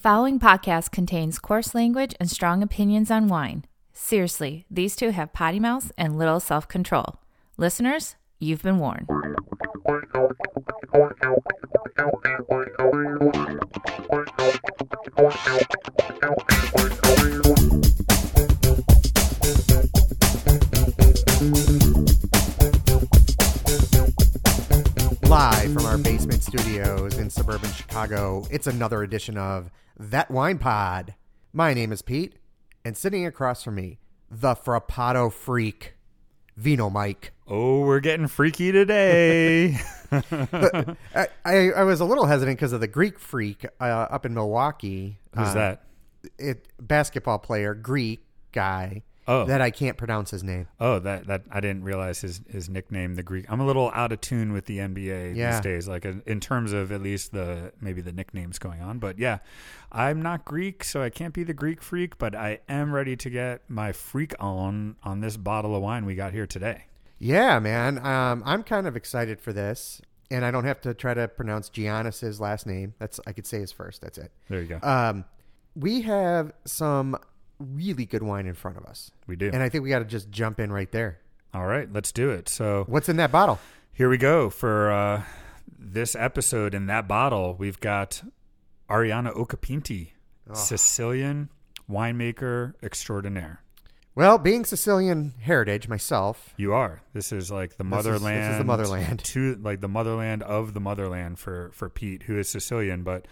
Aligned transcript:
following 0.00 0.40
podcast 0.40 0.90
contains 0.90 1.38
coarse 1.38 1.74
language 1.74 2.14
and 2.18 2.30
strong 2.30 2.62
opinions 2.62 3.10
on 3.10 3.28
wine. 3.28 3.66
Seriously, 3.92 4.64
these 4.70 4.96
two 4.96 5.10
have 5.10 5.34
potty 5.34 5.60
mouths 5.60 5.92
and 5.98 6.16
little 6.16 6.40
self 6.40 6.66
control. 6.66 7.20
Listeners, 7.58 8.16
you've 8.38 8.62
been 8.62 8.78
warned. 8.78 9.06
Live 25.28 25.72
from 25.74 25.84
our 25.84 25.98
basement 25.98 26.42
studios 26.42 27.18
in 27.18 27.28
suburban 27.28 27.70
Chicago, 27.72 28.46
it's 28.50 28.66
another 28.66 29.02
edition 29.02 29.36
of 29.36 29.70
That 30.02 30.30
Wine 30.30 30.56
Pod. 30.56 31.14
My 31.52 31.74
name 31.74 31.92
is 31.92 32.00
Pete, 32.00 32.36
and 32.86 32.96
sitting 32.96 33.26
across 33.26 33.62
from 33.62 33.74
me, 33.74 33.98
the 34.30 34.54
Frappato 34.54 35.30
freak, 35.30 35.92
Vino 36.56 36.88
Mike. 36.88 37.32
Oh, 37.46 37.80
we're 37.80 38.00
getting 38.00 38.26
freaky 38.26 38.72
today. 38.72 39.76
I, 40.10 41.28
I, 41.44 41.70
I 41.76 41.82
was 41.84 42.00
a 42.00 42.06
little 42.06 42.24
hesitant 42.24 42.56
because 42.58 42.72
of 42.72 42.80
the 42.80 42.88
Greek 42.88 43.18
freak 43.18 43.66
uh, 43.78 43.84
up 43.84 44.24
in 44.24 44.32
Milwaukee. 44.32 45.18
Who's 45.36 45.48
Uh, 45.48 45.54
that? 45.54 45.82
It 46.38 46.66
basketball 46.80 47.38
player, 47.38 47.74
Greek 47.74 48.24
guy. 48.52 49.02
Oh. 49.28 49.44
that 49.44 49.60
I 49.60 49.70
can't 49.70 49.96
pronounce 49.96 50.30
his 50.30 50.42
name. 50.42 50.66
Oh, 50.80 50.98
that 50.98 51.26
that 51.28 51.42
I 51.50 51.60
didn't 51.60 51.84
realize 51.84 52.20
his 52.20 52.40
his 52.48 52.68
nickname, 52.68 53.14
the 53.14 53.22
Greek. 53.22 53.44
I'm 53.48 53.60
a 53.60 53.66
little 53.66 53.90
out 53.94 54.10
of 54.12 54.20
tune 54.20 54.52
with 54.52 54.64
the 54.66 54.78
NBA 54.78 55.36
Yeah. 55.36 55.52
these 55.52 55.60
days, 55.60 55.88
like 55.88 56.04
in 56.04 56.22
in 56.26 56.40
terms 56.40 56.72
of 56.72 56.90
at 56.90 57.00
least 57.02 57.32
the 57.32 57.72
maybe 57.80 58.00
the 58.00 58.12
nicknames 58.12 58.58
going 58.58 58.80
on. 58.80 58.98
But 58.98 59.18
yeah, 59.18 59.38
I'm 59.92 60.20
not 60.22 60.44
Greek, 60.44 60.82
so 60.84 61.02
I 61.02 61.10
can't 61.10 61.34
be 61.34 61.44
the 61.44 61.54
Greek 61.54 61.82
freak. 61.82 62.18
But 62.18 62.34
I 62.34 62.60
am 62.68 62.92
ready 62.92 63.14
to 63.16 63.30
get 63.30 63.62
my 63.68 63.92
freak 63.92 64.34
on 64.40 64.96
on 65.04 65.20
this 65.20 65.36
bottle 65.36 65.76
of 65.76 65.82
wine 65.82 66.06
we 66.06 66.14
got 66.14 66.32
here 66.32 66.46
today. 66.46 66.84
Yeah, 67.18 67.58
man. 67.58 68.04
Um, 68.04 68.42
I'm 68.46 68.62
kind 68.62 68.86
of 68.86 68.96
excited 68.96 69.40
for 69.40 69.52
this, 69.52 70.00
and 70.30 70.44
I 70.44 70.50
don't 70.50 70.64
have 70.64 70.80
to 70.80 70.94
try 70.94 71.12
to 71.14 71.28
pronounce 71.28 71.68
Giannis's 71.70 72.40
last 72.40 72.66
name. 72.66 72.94
That's 72.98 73.20
I 73.26 73.32
could 73.32 73.46
say 73.46 73.58
his 73.60 73.70
first. 73.70 74.00
That's 74.00 74.16
it. 74.18 74.32
There 74.48 74.60
you 74.62 74.78
go. 74.78 74.80
Um, 74.88 75.24
we 75.76 76.00
have 76.02 76.52
some 76.64 77.16
really 77.60 78.06
good 78.06 78.22
wine 78.22 78.46
in 78.46 78.54
front 78.54 78.76
of 78.76 78.84
us, 78.86 79.10
we 79.26 79.36
do. 79.36 79.50
and 79.52 79.62
I 79.62 79.68
think 79.68 79.84
we 79.84 79.90
got 79.90 80.00
to 80.00 80.04
just 80.04 80.30
jump 80.30 80.58
in 80.58 80.72
right 80.72 80.90
there. 80.90 81.18
All 81.54 81.66
right, 81.66 81.92
let's 81.92 82.10
do 82.12 82.30
it. 82.30 82.48
So 82.48 82.84
What's 82.88 83.08
in 83.08 83.16
that 83.16 83.30
bottle? 83.32 83.58
Here 83.92 84.08
we 84.08 84.18
go 84.18 84.50
for 84.50 84.90
uh, 84.90 85.22
this 85.78 86.14
episode. 86.16 86.74
In 86.74 86.86
that 86.86 87.06
bottle, 87.08 87.54
we've 87.58 87.78
got 87.80 88.22
Arianna 88.88 89.34
Occhipinti, 89.36 90.12
Sicilian 90.54 91.50
winemaker 91.90 92.74
extraordinaire. 92.82 93.62
Well, 94.14 94.38
being 94.38 94.64
Sicilian 94.64 95.34
heritage 95.40 95.88
myself, 95.88 96.52
You 96.56 96.72
are. 96.72 97.02
This 97.12 97.32
is 97.32 97.50
like 97.50 97.76
the 97.76 97.84
This 97.84 98.06
is- 98.06 98.22
this 98.22 98.52
is 98.52 98.58
the 98.58 98.64
motherland. 98.64 99.24
To 99.24 99.54
like 99.62 99.80
the 99.80 99.88
motherland 99.88 100.42
of 100.42 100.74
the 100.74 100.80
motherland 100.80 101.38
for 101.38 101.70
for 101.72 101.88
Pete, 101.88 102.24
who 102.24 102.38
is 102.38 102.48
Sicilian. 102.48 103.02
But 103.02 103.26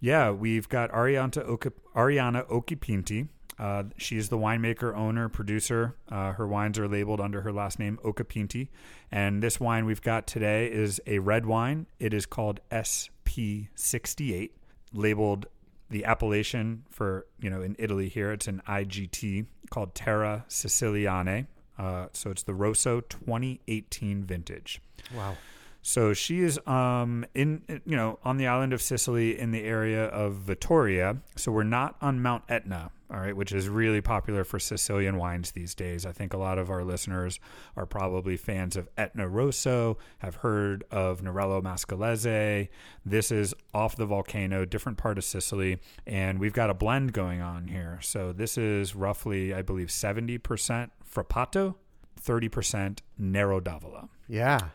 yeah, 0.00 0.30
we've 0.30 0.68
got 0.68 0.90
Arianna 0.92 1.44
Occhi- 1.48 1.72
Arianna 1.94 2.46
Occhipinti. 2.48 3.28
Uh, 3.62 3.84
she's 3.96 4.28
the 4.28 4.36
winemaker, 4.36 4.92
owner, 4.96 5.28
producer. 5.28 5.94
Uh, 6.10 6.32
her 6.32 6.48
wines 6.48 6.80
are 6.80 6.88
labeled 6.88 7.20
under 7.20 7.42
her 7.42 7.52
last 7.52 7.78
name, 7.78 7.96
Occhipinti. 8.04 8.66
And 9.12 9.40
this 9.40 9.60
wine 9.60 9.84
we've 9.86 10.02
got 10.02 10.26
today 10.26 10.66
is 10.66 11.00
a 11.06 11.20
red 11.20 11.46
wine. 11.46 11.86
It 12.00 12.12
is 12.12 12.26
called 12.26 12.58
SP68, 12.72 14.50
labeled 14.92 15.46
the 15.90 16.04
appellation 16.04 16.82
for, 16.90 17.26
you 17.38 17.50
know, 17.50 17.62
in 17.62 17.76
Italy 17.78 18.08
here, 18.08 18.32
it's 18.32 18.48
an 18.48 18.62
IGT 18.66 19.46
called 19.70 19.94
Terre 19.94 20.44
Siciliane. 20.48 21.46
Uh, 21.78 22.06
so 22.12 22.30
it's 22.32 22.42
the 22.42 22.54
Rosso 22.54 23.00
2018 23.00 24.24
vintage. 24.24 24.80
wow. 25.14 25.36
So 25.82 26.14
she 26.14 26.40
is 26.40 26.58
um 26.66 27.26
in 27.34 27.62
you 27.84 27.96
know 27.96 28.18
on 28.22 28.36
the 28.36 28.46
island 28.46 28.72
of 28.72 28.80
Sicily 28.80 29.38
in 29.38 29.50
the 29.50 29.64
area 29.64 30.04
of 30.06 30.34
Vittoria. 30.34 31.18
So 31.36 31.50
we're 31.50 31.64
not 31.64 31.96
on 32.00 32.22
Mount 32.22 32.44
Etna, 32.48 32.92
all 33.12 33.18
right, 33.18 33.36
which 33.36 33.52
is 33.52 33.68
really 33.68 34.00
popular 34.00 34.44
for 34.44 34.60
Sicilian 34.60 35.16
wines 35.16 35.50
these 35.50 35.74
days. 35.74 36.06
I 36.06 36.12
think 36.12 36.32
a 36.32 36.36
lot 36.38 36.56
of 36.56 36.70
our 36.70 36.84
listeners 36.84 37.40
are 37.76 37.84
probably 37.84 38.36
fans 38.36 38.76
of 38.76 38.88
Etna 38.96 39.28
Rosso, 39.28 39.98
have 40.18 40.36
heard 40.36 40.84
of 40.92 41.20
Nerello 41.20 41.60
Mascalese. 41.60 42.68
This 43.04 43.32
is 43.32 43.52
off 43.74 43.96
the 43.96 44.06
volcano, 44.06 44.64
different 44.64 44.98
part 44.98 45.18
of 45.18 45.24
Sicily, 45.24 45.78
and 46.06 46.38
we've 46.38 46.54
got 46.54 46.70
a 46.70 46.74
blend 46.74 47.12
going 47.12 47.40
on 47.40 47.66
here. 47.66 47.98
So 48.02 48.32
this 48.32 48.56
is 48.56 48.94
roughly, 48.94 49.52
I 49.52 49.62
believe, 49.62 49.88
70% 49.88 50.90
Frappato, 51.12 51.74
30% 52.24 53.00
Nero 53.18 53.58
d'Avola. 53.60 54.08
Yeah. 54.28 54.68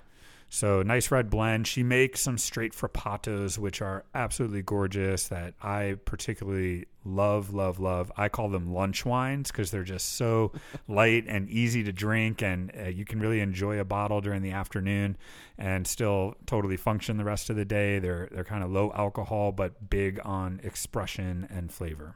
So 0.49 0.81
nice 0.81 1.11
red 1.11 1.29
blend. 1.29 1.67
She 1.67 1.83
makes 1.83 2.21
some 2.21 2.37
straight 2.37 2.73
frappatos, 2.73 3.57
which 3.57 3.81
are 3.81 4.05
absolutely 4.15 4.61
gorgeous. 4.61 5.27
That 5.27 5.55
I 5.61 5.97
particularly 6.05 6.85
love, 7.03 7.53
love, 7.53 7.79
love. 7.79 8.11
I 8.15 8.29
call 8.29 8.49
them 8.49 8.73
lunch 8.73 9.05
wines 9.05 9.51
because 9.51 9.71
they're 9.71 9.83
just 9.83 10.15
so 10.15 10.53
light 10.87 11.25
and 11.27 11.49
easy 11.49 11.83
to 11.83 11.91
drink, 11.91 12.41
and 12.41 12.71
uh, 12.79 12.87
you 12.87 13.03
can 13.03 13.19
really 13.19 13.41
enjoy 13.41 13.79
a 13.79 13.85
bottle 13.85 14.21
during 14.21 14.41
the 14.41 14.51
afternoon 14.51 15.17
and 15.57 15.85
still 15.85 16.35
totally 16.45 16.77
function 16.77 17.17
the 17.17 17.25
rest 17.25 17.49
of 17.49 17.57
the 17.57 17.65
day. 17.65 17.99
They're 17.99 18.29
they're 18.31 18.45
kind 18.45 18.63
of 18.63 18.71
low 18.71 18.91
alcohol, 18.95 19.51
but 19.51 19.89
big 19.89 20.19
on 20.23 20.61
expression 20.63 21.47
and 21.49 21.71
flavor. 21.71 22.15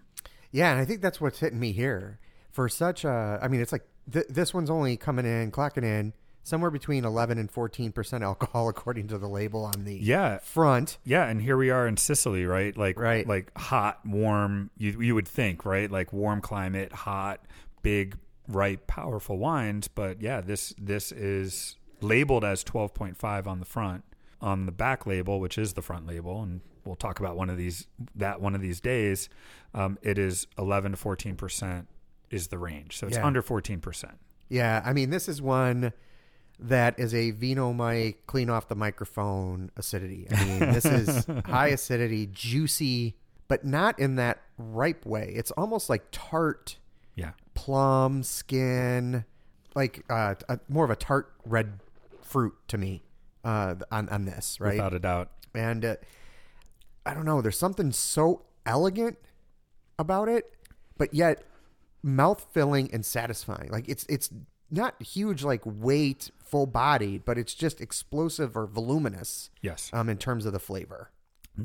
Yeah, 0.51 0.71
and 0.71 0.79
I 0.79 0.85
think 0.85 1.01
that's 1.01 1.19
what's 1.19 1.39
hitting 1.39 1.59
me 1.59 1.73
here. 1.73 2.19
For 2.51 2.67
such 2.67 3.05
a, 3.05 3.39
I 3.41 3.47
mean, 3.47 3.61
it's 3.61 3.71
like 3.71 3.87
th- 4.11 4.27
this 4.29 4.53
one's 4.53 4.69
only 4.69 4.97
coming 4.97 5.25
in, 5.25 5.51
clocking 5.51 5.83
in 5.83 6.13
somewhere 6.43 6.71
between 6.71 7.05
11 7.05 7.37
and 7.37 7.49
14 7.51 7.91
percent 7.91 8.23
alcohol, 8.23 8.67
according 8.75 9.07
to 9.09 9.17
the 9.17 9.27
label 9.27 9.63
on 9.65 9.83
the 9.85 9.95
Yeah, 9.95 10.37
front. 10.39 10.97
Yeah, 11.03 11.27
and 11.27 11.41
here 11.41 11.57
we 11.57 11.69
are 11.69 11.87
in 11.87 11.97
Sicily, 11.97 12.45
right? 12.45 12.75
Like 12.75 12.99
Right. 12.99 13.27
like 13.27 13.55
hot, 13.57 13.99
warm, 14.05 14.69
you 14.77 14.99
you 15.01 15.15
would 15.15 15.27
think, 15.27 15.65
right? 15.65 15.89
Like 15.89 16.11
warm 16.13 16.41
climate, 16.41 16.91
hot, 16.93 17.45
big, 17.81 18.17
ripe, 18.47 18.87
powerful 18.87 19.37
wines, 19.37 19.87
but 19.87 20.21
yeah, 20.21 20.41
this 20.41 20.73
this 20.77 21.11
is 21.11 21.77
labeled 22.01 22.43
as 22.43 22.63
12.5 22.63 23.45
on 23.47 23.59
the 23.59 23.65
front. 23.65 24.03
On 24.41 24.65
the 24.65 24.71
back 24.71 25.05
label, 25.05 25.39
which 25.39 25.55
is 25.59 25.73
the 25.73 25.83
front 25.83 26.07
label, 26.07 26.41
and 26.41 26.61
we'll 26.83 26.95
talk 26.95 27.19
about 27.19 27.35
one 27.37 27.47
of 27.47 27.57
these 27.57 27.85
that 28.15 28.41
one 28.41 28.55
of 28.55 28.61
these 28.61 28.81
days, 28.81 29.29
um, 29.75 29.99
it 30.01 30.17
is 30.17 30.47
11 30.57 30.93
to 30.93 30.97
14% 30.97 31.85
is 32.31 32.47
the 32.47 32.57
range. 32.57 32.97
So 32.97 33.05
it's 33.05 33.17
Yeah. 33.17 33.25
under 33.27 33.43
14%. 33.43 34.17
Yeah, 34.49 34.81
I 34.83 34.93
mean, 34.93 35.11
this 35.11 35.29
is 35.29 35.43
one 35.43 35.93
that 36.61 36.99
is 36.99 37.13
a 37.13 37.31
Vino 37.31 37.73
Mike 37.73 38.23
clean 38.27 38.49
off 38.49 38.67
the 38.67 38.75
microphone 38.75 39.71
acidity. 39.75 40.27
I 40.31 40.45
mean, 40.45 40.59
this 40.71 40.85
is 40.85 41.25
high 41.45 41.69
acidity, 41.69 42.27
juicy, 42.31 43.15
but 43.47 43.65
not 43.65 43.99
in 43.99 44.15
that 44.17 44.41
ripe 44.57 45.05
way. 45.05 45.33
It's 45.35 45.51
almost 45.51 45.89
like 45.89 46.03
tart 46.11 46.77
Yeah. 47.15 47.31
plum 47.55 48.23
skin, 48.23 49.25
like 49.75 50.03
uh, 50.09 50.35
a, 50.49 50.59
more 50.69 50.85
of 50.85 50.91
a 50.91 50.95
tart 50.95 51.33
red 51.45 51.79
fruit 52.21 52.53
to 52.67 52.77
me 52.77 53.03
uh, 53.43 53.75
on 53.91 54.07
on 54.09 54.25
this, 54.25 54.59
right? 54.59 54.73
Without 54.73 54.93
a 54.93 54.99
doubt. 54.99 55.29
and 55.55 55.83
uh, 55.83 55.95
I 57.05 57.13
don't 57.13 57.25
know. 57.25 57.41
There's 57.41 57.57
something 57.57 57.91
so 57.91 58.43
elegant 58.65 59.17
about 59.97 60.29
it, 60.29 60.53
but 60.97 61.13
yet 61.13 61.43
mouth 62.03 62.45
filling 62.53 62.89
and 62.93 63.05
satisfying. 63.05 63.69
Like 63.71 63.89
it's 63.89 64.05
it's 64.07 64.29
not 64.69 65.01
huge, 65.01 65.43
like 65.43 65.61
weight, 65.65 66.31
full 66.51 66.67
bodied, 66.67 67.23
but 67.25 67.37
it's 67.37 67.53
just 67.55 67.81
explosive 67.81 68.55
or 68.57 68.67
voluminous 68.67 69.49
Yes. 69.61 69.89
um, 69.93 70.09
in 70.09 70.17
terms 70.17 70.45
of 70.45 70.53
the 70.53 70.59
flavor. 70.59 71.09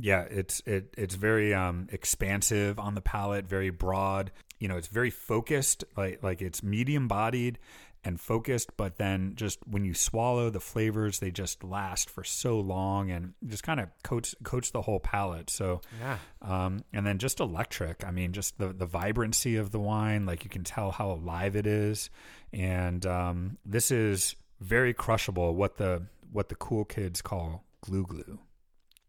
Yeah, 0.00 0.22
it's 0.22 0.60
it 0.66 0.94
it's 0.98 1.14
very 1.14 1.54
um 1.54 1.88
expansive 1.92 2.78
on 2.78 2.94
the 2.94 3.00
palate, 3.00 3.46
very 3.46 3.70
broad. 3.70 4.32
You 4.58 4.68
know, 4.68 4.76
it's 4.76 4.88
very 4.88 5.10
focused, 5.10 5.84
like 5.96 6.22
like 6.22 6.40
it's 6.42 6.62
medium 6.62 7.06
bodied 7.08 7.58
and 8.02 8.20
focused, 8.20 8.70
but 8.76 8.96
then 8.98 9.32
just 9.36 9.58
when 9.66 9.84
you 9.84 9.94
swallow 9.94 10.48
the 10.50 10.60
flavors, 10.60 11.18
they 11.20 11.30
just 11.30 11.62
last 11.64 12.08
for 12.10 12.22
so 12.24 12.58
long 12.60 13.10
and 13.10 13.34
just 13.46 13.62
kind 13.62 13.78
of 13.80 13.88
coats 14.02 14.34
coats 14.42 14.70
the 14.72 14.82
whole 14.82 14.98
palate. 15.00 15.50
So 15.50 15.80
Yeah. 16.00 16.18
um, 16.42 16.84
and 16.92 17.06
then 17.06 17.18
just 17.18 17.38
electric. 17.40 18.04
I 18.04 18.10
mean, 18.10 18.32
just 18.32 18.58
the 18.58 18.72
the 18.72 18.86
vibrancy 18.86 19.54
of 19.56 19.70
the 19.70 19.80
wine, 19.80 20.26
like 20.26 20.42
you 20.42 20.50
can 20.50 20.64
tell 20.64 20.90
how 20.90 21.10
alive 21.12 21.54
it 21.54 21.66
is. 21.66 22.10
And 22.52 23.04
um, 23.06 23.58
this 23.64 23.90
is 23.92 24.34
very 24.60 24.94
crushable. 24.94 25.54
What 25.54 25.76
the 25.76 26.02
what 26.32 26.48
the 26.48 26.54
cool 26.54 26.84
kids 26.84 27.22
call 27.22 27.64
glou 27.84 28.04
glou. 28.04 28.38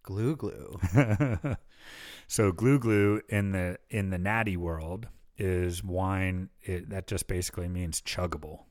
Glou 0.04 0.36
glou. 0.38 1.58
so 2.28 2.52
glou 2.52 2.80
glou 2.80 3.20
in 3.30 3.52
the 3.52 3.78
in 3.90 4.10
the 4.10 4.18
natty 4.18 4.58
world 4.58 5.08
is 5.38 5.84
wine 5.84 6.50
it, 6.64 6.90
that 6.90 7.08
just 7.08 7.28
basically 7.28 7.68
means 7.68 8.02
chuggable, 8.02 8.62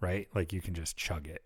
right? 0.00 0.28
Like 0.34 0.52
you 0.52 0.60
can 0.60 0.74
just 0.74 0.96
chug 0.96 1.28
it. 1.28 1.42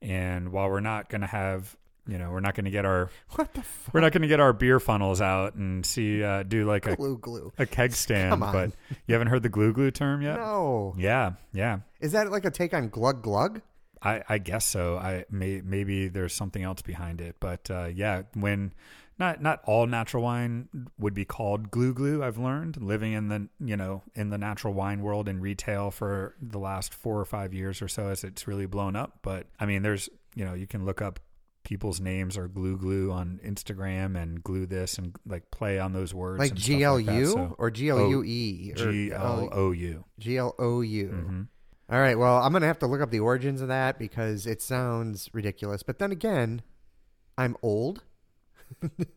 And 0.00 0.50
while 0.52 0.68
we're 0.68 0.80
not 0.80 1.08
going 1.08 1.20
to 1.20 1.26
have 1.28 1.76
you 2.04 2.18
know, 2.18 2.32
we're 2.32 2.40
not 2.40 2.56
going 2.56 2.64
to 2.64 2.70
get 2.72 2.84
our 2.84 3.10
What 3.36 3.54
the 3.54 3.62
fuck? 3.62 3.94
we're 3.94 4.00
not 4.00 4.10
going 4.12 4.22
to 4.22 4.28
get 4.28 4.40
our 4.40 4.52
beer 4.52 4.80
funnels 4.80 5.20
out 5.20 5.54
and 5.54 5.86
see 5.86 6.22
uh, 6.22 6.42
do 6.42 6.64
like 6.66 6.86
a, 6.86 6.96
Glou 6.96 7.20
glou. 7.20 7.52
a 7.58 7.66
keg 7.66 7.92
stand. 8.04 8.30
Come 8.30 8.42
on. 8.42 8.52
But 8.52 8.70
you 9.06 9.14
haven't 9.14 9.28
heard 9.28 9.42
the 9.44 9.50
glou 9.50 9.72
glou 9.72 9.92
term 9.94 10.20
yet? 10.22 10.36
No. 10.36 10.94
Yeah, 10.98 11.34
yeah. 11.52 11.80
Is 12.00 12.12
that 12.12 12.30
like 12.32 12.44
a 12.44 12.50
take 12.50 12.74
on 12.74 12.88
glug 12.88 13.22
glug? 13.22 13.60
I, 14.04 14.22
I 14.28 14.38
guess 14.38 14.64
so. 14.64 14.96
I 14.96 15.24
may 15.30 15.60
maybe 15.64 16.08
there's 16.08 16.34
something 16.34 16.62
else 16.62 16.82
behind 16.82 17.20
it, 17.20 17.36
but 17.40 17.70
uh, 17.70 17.86
yeah, 17.94 18.22
when 18.34 18.72
not 19.18 19.40
not 19.42 19.60
all 19.64 19.86
natural 19.86 20.22
wine 20.24 20.68
would 20.98 21.14
be 21.14 21.24
called 21.24 21.70
glou 21.70 21.92
glou. 21.92 22.22
I've 22.24 22.38
learned 22.38 22.80
living 22.82 23.12
in 23.12 23.28
the 23.28 23.48
you 23.60 23.76
know 23.76 24.02
in 24.14 24.30
the 24.30 24.38
natural 24.38 24.74
wine 24.74 25.02
world 25.02 25.28
in 25.28 25.40
retail 25.40 25.90
for 25.90 26.34
the 26.40 26.58
last 26.58 26.92
four 26.94 27.20
or 27.20 27.24
five 27.24 27.54
years 27.54 27.80
or 27.82 27.88
so 27.88 28.08
as 28.08 28.24
it's 28.24 28.48
really 28.48 28.66
blown 28.66 28.96
up. 28.96 29.18
But 29.22 29.46
I 29.60 29.66
mean, 29.66 29.82
there's 29.82 30.08
you 30.34 30.44
know 30.44 30.54
you 30.54 30.66
can 30.66 30.84
look 30.84 31.00
up 31.00 31.20
people's 31.64 32.00
names 32.00 32.36
or 32.36 32.48
glou 32.48 32.76
glou 32.76 33.12
on 33.12 33.38
Instagram 33.44 34.20
and 34.20 34.42
glue 34.42 34.66
this 34.66 34.98
and 34.98 35.14
like 35.24 35.48
play 35.52 35.78
on 35.78 35.92
those 35.92 36.12
words 36.12 36.40
Like 36.40 36.54
G 36.54 36.82
L. 36.82 36.98
U 36.98 37.54
or 37.56 37.70
G 37.70 37.88
L 37.90 38.08
U 38.08 38.24
E? 38.24 38.72
or- 38.72 38.90
G 38.92 39.12
L 39.12 39.48
O 39.52 39.70
U. 39.70 40.04
G 40.18 40.38
L 40.38 40.54
O 40.58 40.80
U. 40.80 41.46
All 41.90 42.00
right. 42.00 42.18
Well, 42.18 42.38
I'm 42.38 42.52
gonna 42.52 42.66
have 42.66 42.78
to 42.80 42.86
look 42.86 43.00
up 43.00 43.10
the 43.10 43.20
origins 43.20 43.60
of 43.60 43.68
that 43.68 43.98
because 43.98 44.46
it 44.46 44.62
sounds 44.62 45.28
ridiculous. 45.32 45.82
But 45.82 45.98
then 45.98 46.10
again, 46.12 46.62
I'm 47.36 47.56
old 47.62 48.02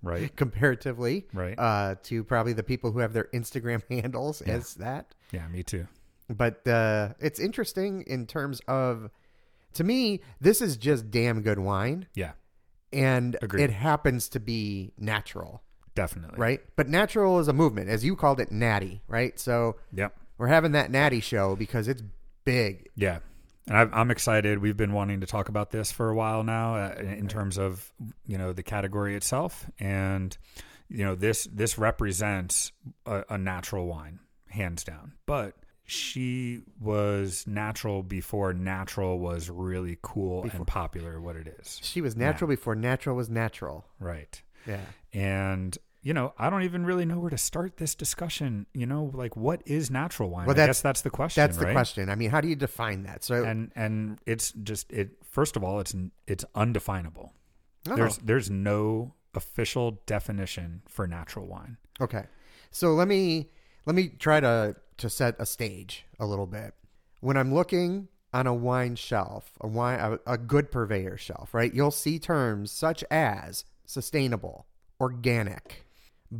Right, 0.03 0.35
comparatively 0.35 1.27
right. 1.33 1.57
uh, 1.57 1.95
to 2.03 2.23
probably 2.25 2.51
the 2.53 2.63
people 2.63 2.91
who 2.91 2.99
have 2.99 3.13
their 3.13 3.29
Instagram 3.33 3.81
handles 3.89 4.41
Yeah. 4.45 4.53
as 4.55 4.73
that. 4.75 5.15
yeah, 5.31 5.47
me 5.47 5.63
too. 5.63 5.87
But 6.29 6.67
uh, 6.67 7.13
it's 7.19 7.39
interesting 7.39 8.01
in 8.07 8.25
terms 8.27 8.59
of, 8.67 9.09
to 9.73 9.83
me, 9.83 10.21
this 10.41 10.61
is 10.61 10.75
just 10.75 11.09
damn 11.11 11.41
good 11.41 11.59
wine, 11.59 12.07
Yeah, 12.15 12.31
and 12.91 13.37
Agreed. 13.41 13.63
it 13.63 13.69
happens 13.71 14.27
to 14.29 14.39
be 14.41 14.91
natural, 14.97 15.61
definitely. 15.93 16.37
right? 16.39 16.61
But 16.75 16.89
natural 16.89 17.39
is 17.39 17.47
a 17.47 17.53
movement, 17.53 17.89
as 17.89 18.03
you 18.03 18.15
called 18.17 18.39
it, 18.41 18.51
natty, 18.51 19.03
right? 19.07 19.39
So 19.39 19.77
Yep. 19.93 20.17
we're 20.37 20.47
having 20.47 20.71
that 20.73 20.91
natty 20.91 21.19
show 21.21 21.55
because 21.55 21.87
it's 21.87 22.01
big. 22.45 22.89
Yeah. 22.95 23.19
And 23.67 23.75
I've- 23.77 23.91
I'm 23.93 24.11
excited. 24.11 24.59
We've 24.59 24.77
been 24.77 24.93
wanting 24.93 25.21
to 25.21 25.27
talk 25.27 25.49
about 25.49 25.71
this 25.71 25.91
for 25.91 26.09
a 26.09 26.15
while 26.15 26.43
now, 26.43 26.75
uh, 26.75 26.95
in 26.99 27.27
terms 27.27 27.57
of 27.57 27.91
you 28.25 28.37
know 28.37 28.53
the 28.53 28.63
category 28.63 29.15
itself, 29.15 29.69
and 29.79 30.37
you 30.87 31.03
know 31.03 31.15
this 31.15 31.45
this 31.51 31.77
represents 31.77 32.71
a, 33.07 33.23
a 33.29 33.37
natural 33.39 33.87
wine, 33.87 34.19
hands 34.49 34.83
down. 34.83 35.13
But 35.25 35.55
she 35.87 36.61
was 36.79 37.45
natural 37.47 38.03
before 38.03 38.53
natural 38.53 39.17
was 39.19 39.49
really 39.49 39.97
cool 40.03 40.43
and 40.51 40.65
popular. 40.67 41.19
What 41.19 41.35
it 41.35 41.47
is, 41.59 41.79
She 41.83 42.01
was 42.01 42.15
natural 42.15 42.47
before 42.47 42.75
natural 42.75 43.15
was 43.15 43.29
natural. 43.29 43.85
right? 43.99 44.41
Yeah. 44.67 44.81
And 45.13 45.75
you 46.05 46.13
know, 46.13 46.33
I 46.37 46.51
don't 46.51 46.61
even 46.61 46.85
really 46.85 47.03
know 47.03 47.17
where 47.19 47.31
to 47.31 47.37
start 47.37 47.77
this 47.77 47.95
discussion. 47.95 48.67
You 48.75 48.85
know, 48.85 49.09
like 49.13 49.35
what 49.35 49.63
is 49.65 49.89
natural 49.89 50.29
wine? 50.29 50.45
Well, 50.45 50.53
I 50.55 50.57
that's- 50.57 50.77
guess 50.77 50.81
that's 50.83 51.01
the 51.01 51.09
question. 51.09 51.41
That's 51.41 51.57
the 51.57 51.65
right? 51.65 51.73
question. 51.73 52.09
I 52.11 52.15
mean, 52.15 52.29
how 52.29 52.41
do 52.41 52.47
you 52.47 52.55
define 52.55 53.03
that? 53.03 53.23
So, 53.23 53.43
and 53.43 53.71
and 53.75 54.19
it's 54.27 54.51
just 54.51 54.91
it 54.93 55.17
first 55.23 55.55
of 55.57 55.63
all 55.63 55.79
it's 55.79 55.95
it's 56.27 56.45
undefinable 56.53 57.33
Oh, 57.89 57.95
there's 57.95 58.17
there's 58.19 58.49
no 58.51 59.13
official 59.33 59.99
definition 60.05 60.81
for 60.87 61.07
natural 61.07 61.45
wine 61.45 61.77
okay. 61.99 62.25
So 62.71 62.93
let 62.93 63.07
me 63.07 63.49
let 63.85 63.95
me 63.95 64.09
try 64.09 64.39
to 64.39 64.75
to 64.97 65.09
set 65.09 65.35
a 65.39 65.45
stage 65.45 66.05
a 66.19 66.25
little 66.25 66.45
bit. 66.47 66.73
When 67.19 67.35
I'm 67.35 67.53
looking 67.53 68.07
on 68.33 68.47
a 68.47 68.53
wine 68.53 68.95
shelf, 68.95 69.51
a 69.61 69.67
wine 69.67 69.99
a, 69.99 70.19
a 70.33 70.37
good 70.37 70.71
purveyor 70.71 71.17
shelf, 71.17 71.53
right? 71.53 71.73
You'll 71.73 71.91
see 71.91 72.19
terms 72.19 72.71
such 72.71 73.03
as 73.09 73.65
sustainable, 73.85 74.67
organic, 75.01 75.84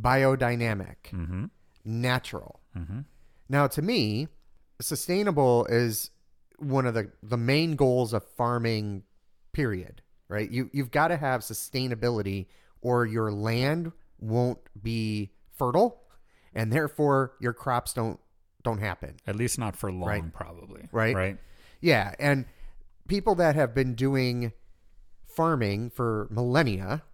biodynamic, 0.00 0.96
mm-hmm. 1.12 1.44
natural. 1.84 2.60
Mm-hmm. 2.76 3.00
Now, 3.48 3.66
to 3.68 3.82
me, 3.82 4.28
sustainable 4.80 5.66
is 5.66 6.10
one 6.58 6.86
of 6.86 6.94
the, 6.94 7.10
the 7.22 7.36
main 7.36 7.76
goals 7.76 8.12
of 8.12 8.24
farming, 8.36 9.02
period. 9.52 10.02
Right? 10.28 10.50
You, 10.50 10.70
you've 10.72 10.90
got 10.90 11.08
to 11.08 11.16
have 11.16 11.42
sustainability 11.42 12.46
or 12.80 13.06
your 13.06 13.30
land 13.30 13.92
won't 14.18 14.58
be 14.82 15.30
fertile 15.52 16.02
and 16.54 16.72
therefore 16.72 17.32
your 17.40 17.52
crops 17.52 17.92
don't 17.92 18.18
don't 18.64 18.78
happen. 18.78 19.14
at 19.28 19.36
least 19.36 19.60
not 19.60 19.76
for 19.76 19.92
long 19.92 20.08
Right. 20.08 20.32
probably 20.32 20.88
Right. 20.90 21.14
right 21.14 21.38
Yeah, 21.80 22.14
and 22.18 22.46
people 23.06 23.36
that 23.36 23.54
have 23.54 23.74
been 23.74 23.94
doing 23.94 24.52
farming 25.24 25.90
for 25.90 26.26
millennia, 26.30 27.04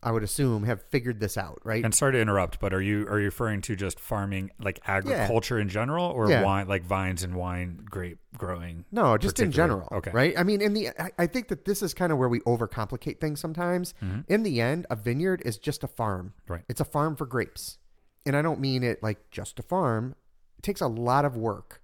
I 0.00 0.12
would 0.12 0.22
assume, 0.22 0.62
have 0.62 0.82
figured 0.84 1.18
this 1.18 1.36
out, 1.36 1.58
right? 1.64 1.84
and 1.84 1.92
sorry 1.94 2.12
to 2.12 2.20
interrupt 2.20 2.60
but 2.60 2.72
are 2.72 2.80
you 2.80 3.06
are 3.08 3.18
you 3.18 3.26
referring 3.26 3.60
to 3.62 3.74
just 3.74 3.98
farming 3.98 4.50
like 4.60 4.80
agriculture 4.86 5.58
in 5.58 5.68
general 5.68 6.06
or 6.06 6.30
Yeah. 6.30 6.42
wine 6.44 6.68
like 6.68 6.84
vines 6.84 7.22
and 7.24 7.34
wine 7.34 7.84
grape 7.90 8.18
growing 8.36 8.84
No, 8.92 9.18
just 9.18 9.40
in 9.40 9.50
general. 9.50 9.88
okay 9.90 10.10
Right? 10.12 10.38
I 10.38 10.44
mean, 10.44 10.60
in 10.60 10.72
the 10.74 10.90
I, 10.90 11.10
I 11.18 11.26
think 11.26 11.48
that 11.48 11.64
this 11.64 11.82
is 11.82 11.94
kind 11.94 12.12
of 12.12 12.18
where 12.18 12.28
we 12.28 12.40
overcomplicate 12.40 13.20
things 13.20 13.40
sometimes. 13.40 13.94
In 14.28 14.42
the 14.44 14.60
end, 14.60 14.86
a 14.90 14.94
vineyard 14.96 15.42
is 15.44 15.58
just 15.58 15.82
a 15.82 15.88
farm. 15.88 16.32
Mm-hmm. 16.44 16.52
Right. 16.52 16.64
It's 16.68 16.80
a 16.80 16.84
farm 16.84 17.16
for 17.16 17.26
grapes. 17.26 17.78
And 18.24 18.36
I 18.36 18.42
don't 18.42 18.60
mean 18.60 18.82
it 18.84 19.02
like 19.02 19.30
just 19.30 19.58
a 19.58 19.62
farm. 19.62 20.14
It 20.58 20.62
takes 20.62 20.80
a 20.80 20.86
lot 20.86 21.24
of 21.24 21.36
work 21.36 21.82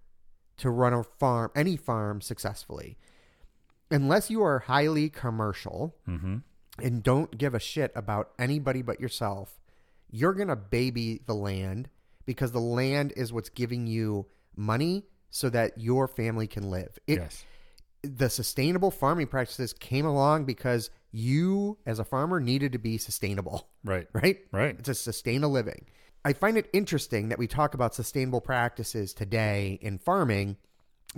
to 0.59 0.71
run 0.71 0.93
a 0.93 1.03
farm, 1.03 1.51
any 1.57 1.77
farm 1.77 2.21
successfully. 2.21 2.97
Unless 3.91 4.31
you 4.31 4.43
are 4.43 4.61
highly 4.61 5.09
commercial 5.09 5.97
mm-hmm. 6.09 6.39
And 6.83 7.03
don't 7.03 7.37
give 7.37 7.55
a 7.55 7.61
shit 7.61 7.93
about 7.95 8.31
anybody 8.39 8.83
but 8.83 9.01
yourself, 9.01 9.61
you're 10.11 10.35
going 10.35 10.49
to 10.49 10.57
baby 10.57 11.21
the 11.27 11.35
land 11.35 11.89
because 12.27 12.53
the 12.53 12.61
land 12.61 13.13
is 13.17 13.33
what's 13.33 13.49
giving 13.49 13.87
you 13.87 14.27
money 14.57 15.05
so 15.31 15.51
that 15.51 15.79
your 15.79 16.09
family 16.09 16.47
can 16.47 16.71
live. 16.71 16.99
It, 17.07 17.19
yes 17.19 17.45
The 18.03 18.29
sustainable 18.29 18.91
farming 18.91 19.29
practices 19.29 19.73
came 19.73 20.07
along 20.07 20.45
because 20.45 20.91
you, 21.11 21.79
as 21.87 21.99
a 21.99 22.05
farmer, 22.05 22.41
needed 22.41 22.73
to 22.73 22.79
be 22.79 22.99
sustainable, 22.99 23.69
right 23.85 24.09
right? 24.13 24.39
right 24.53 24.83
To 24.85 24.95
sustain 24.95 25.43
a 25.43 25.49
living. 25.49 25.87
I 26.25 26.33
find 26.33 26.57
it 26.57 26.71
interesting 26.73 27.29
that 27.29 27.39
we 27.39 27.47
talk 27.47 27.75
about 27.75 27.95
sustainable 27.95 28.41
practices 28.41 29.13
today 29.13 29.79
in 29.83 29.99
farming 29.99 30.57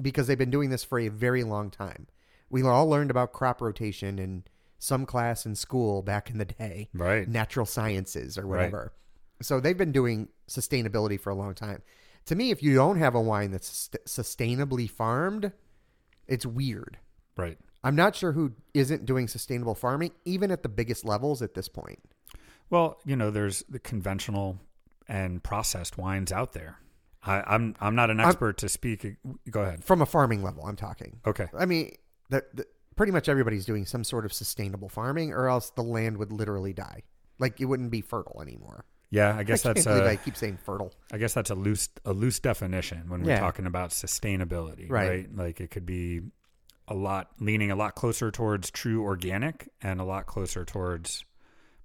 because 0.00 0.26
they've 0.26 0.36
been 0.36 0.50
doing 0.50 0.70
this 0.70 0.84
for 0.84 0.98
a 0.98 1.08
very 1.08 1.44
long 1.44 1.70
time. 1.70 2.08
We 2.50 2.62
all 2.62 2.88
learned 2.88 3.10
about 3.10 3.32
crop 3.32 3.60
rotation 3.60 4.18
in 4.18 4.44
some 4.78 5.06
class 5.06 5.46
in 5.46 5.55
school 5.55 6.02
back 6.02 6.31
in 6.31 6.38
the 6.38 6.44
day, 6.44 6.88
right 6.94 7.28
natural 7.28 7.67
sciences 7.67 8.37
or 8.38 8.46
Right. 8.46 8.58
whatever. 8.58 8.93
So 9.43 9.61
they've 9.61 9.76
been 9.76 9.93
doing 9.93 10.28
sustainability 10.49 11.20
for 11.20 11.31
a 11.31 11.34
long 11.34 11.55
time. 11.55 11.82
To 12.26 12.35
me, 12.35 12.50
if 12.50 12.62
you 12.62 12.75
don't 12.75 12.99
have 12.99 13.14
a 13.14 13.21
wine 13.21 13.50
that's 13.52 13.88
sustainably 14.06 14.88
farmed, 14.90 15.52
it's 16.26 16.45
weird. 16.47 16.99
right 17.37 17.59
I'm 17.85 17.95
not 17.95 18.16
sure 18.16 18.33
who 18.33 18.52
isn't 18.75 19.06
doing 19.06 19.28
sustainable 19.28 19.75
farming, 19.76 20.11
even 20.25 20.50
at 20.50 20.62
the 20.64 20.68
biggest 20.68 21.04
levels 21.04 21.40
at 21.40 21.54
this 21.54 21.68
point. 21.68 22.00
Well, 22.68 22.99
you 23.04 23.14
know, 23.14 23.30
there's 23.30 23.62
the 23.68 23.78
conventional 23.78 24.59
and 25.06 25.40
processed 25.42 25.97
wines 25.97 26.33
out 26.33 26.52
there. 26.52 26.78
I, 27.23 27.42
I'm 27.47 27.76
I'm 27.80 27.95
not 27.95 28.11
an 28.11 28.18
expert 28.18 28.59
to 28.59 28.68
speak. 28.68 29.06
Go 29.50 29.61
ahead. 29.62 29.85
From 29.85 30.02
a 30.02 30.06
farming 30.06 30.42
level, 30.42 30.64
I'm 30.64 30.75
talking. 30.76 31.21
Okay. 31.26 31.47
I 31.56 31.64
mean, 31.66 31.92
the, 32.28 32.45
the, 32.54 32.66
pretty 32.96 33.12
much 33.12 33.28
everybody's 33.28 33.64
doing 33.66 33.86
some 33.86 34.02
sort 34.04 34.24
of 34.24 34.32
sustainable 34.32 34.88
farming, 34.88 35.32
or 35.32 35.48
else 35.48 35.70
the 35.70 35.82
land 35.82 36.16
would 36.18 36.32
literally 36.32 36.72
die. 36.72 37.02
Like 37.38 37.60
it 37.60 37.66
wouldn't 37.66 37.90
be 37.90 38.00
fertile 38.00 38.40
anymore. 38.42 38.84
Yeah, 39.10 39.36
I 39.36 39.42
guess 39.44 39.64
I 39.66 39.72
that's 39.74 39.86
a, 39.86 40.08
I 40.08 40.16
keep 40.16 40.36
saying 40.36 40.58
fertile. 40.64 40.92
I 41.12 41.18
guess 41.18 41.34
that's 41.34 41.50
a 41.50 41.54
loose 41.54 41.88
a 42.04 42.12
loose 42.12 42.40
definition 42.40 43.08
when 43.08 43.22
we're 43.22 43.30
Yeah. 43.30 43.40
talking 43.40 43.66
about 43.66 43.90
sustainability, 43.90 44.90
Right. 44.90 45.08
right. 45.08 45.36
Like 45.36 45.60
it 45.60 45.70
could 45.70 45.86
be 45.86 46.22
a 46.88 46.94
lot 46.94 47.30
leaning 47.40 47.70
a 47.70 47.76
lot 47.76 47.94
closer 47.94 48.30
towards 48.30 48.70
true 48.70 49.02
organic 49.02 49.68
and 49.82 50.00
a 50.00 50.04
lot 50.04 50.26
closer 50.26 50.64
towards 50.64 51.24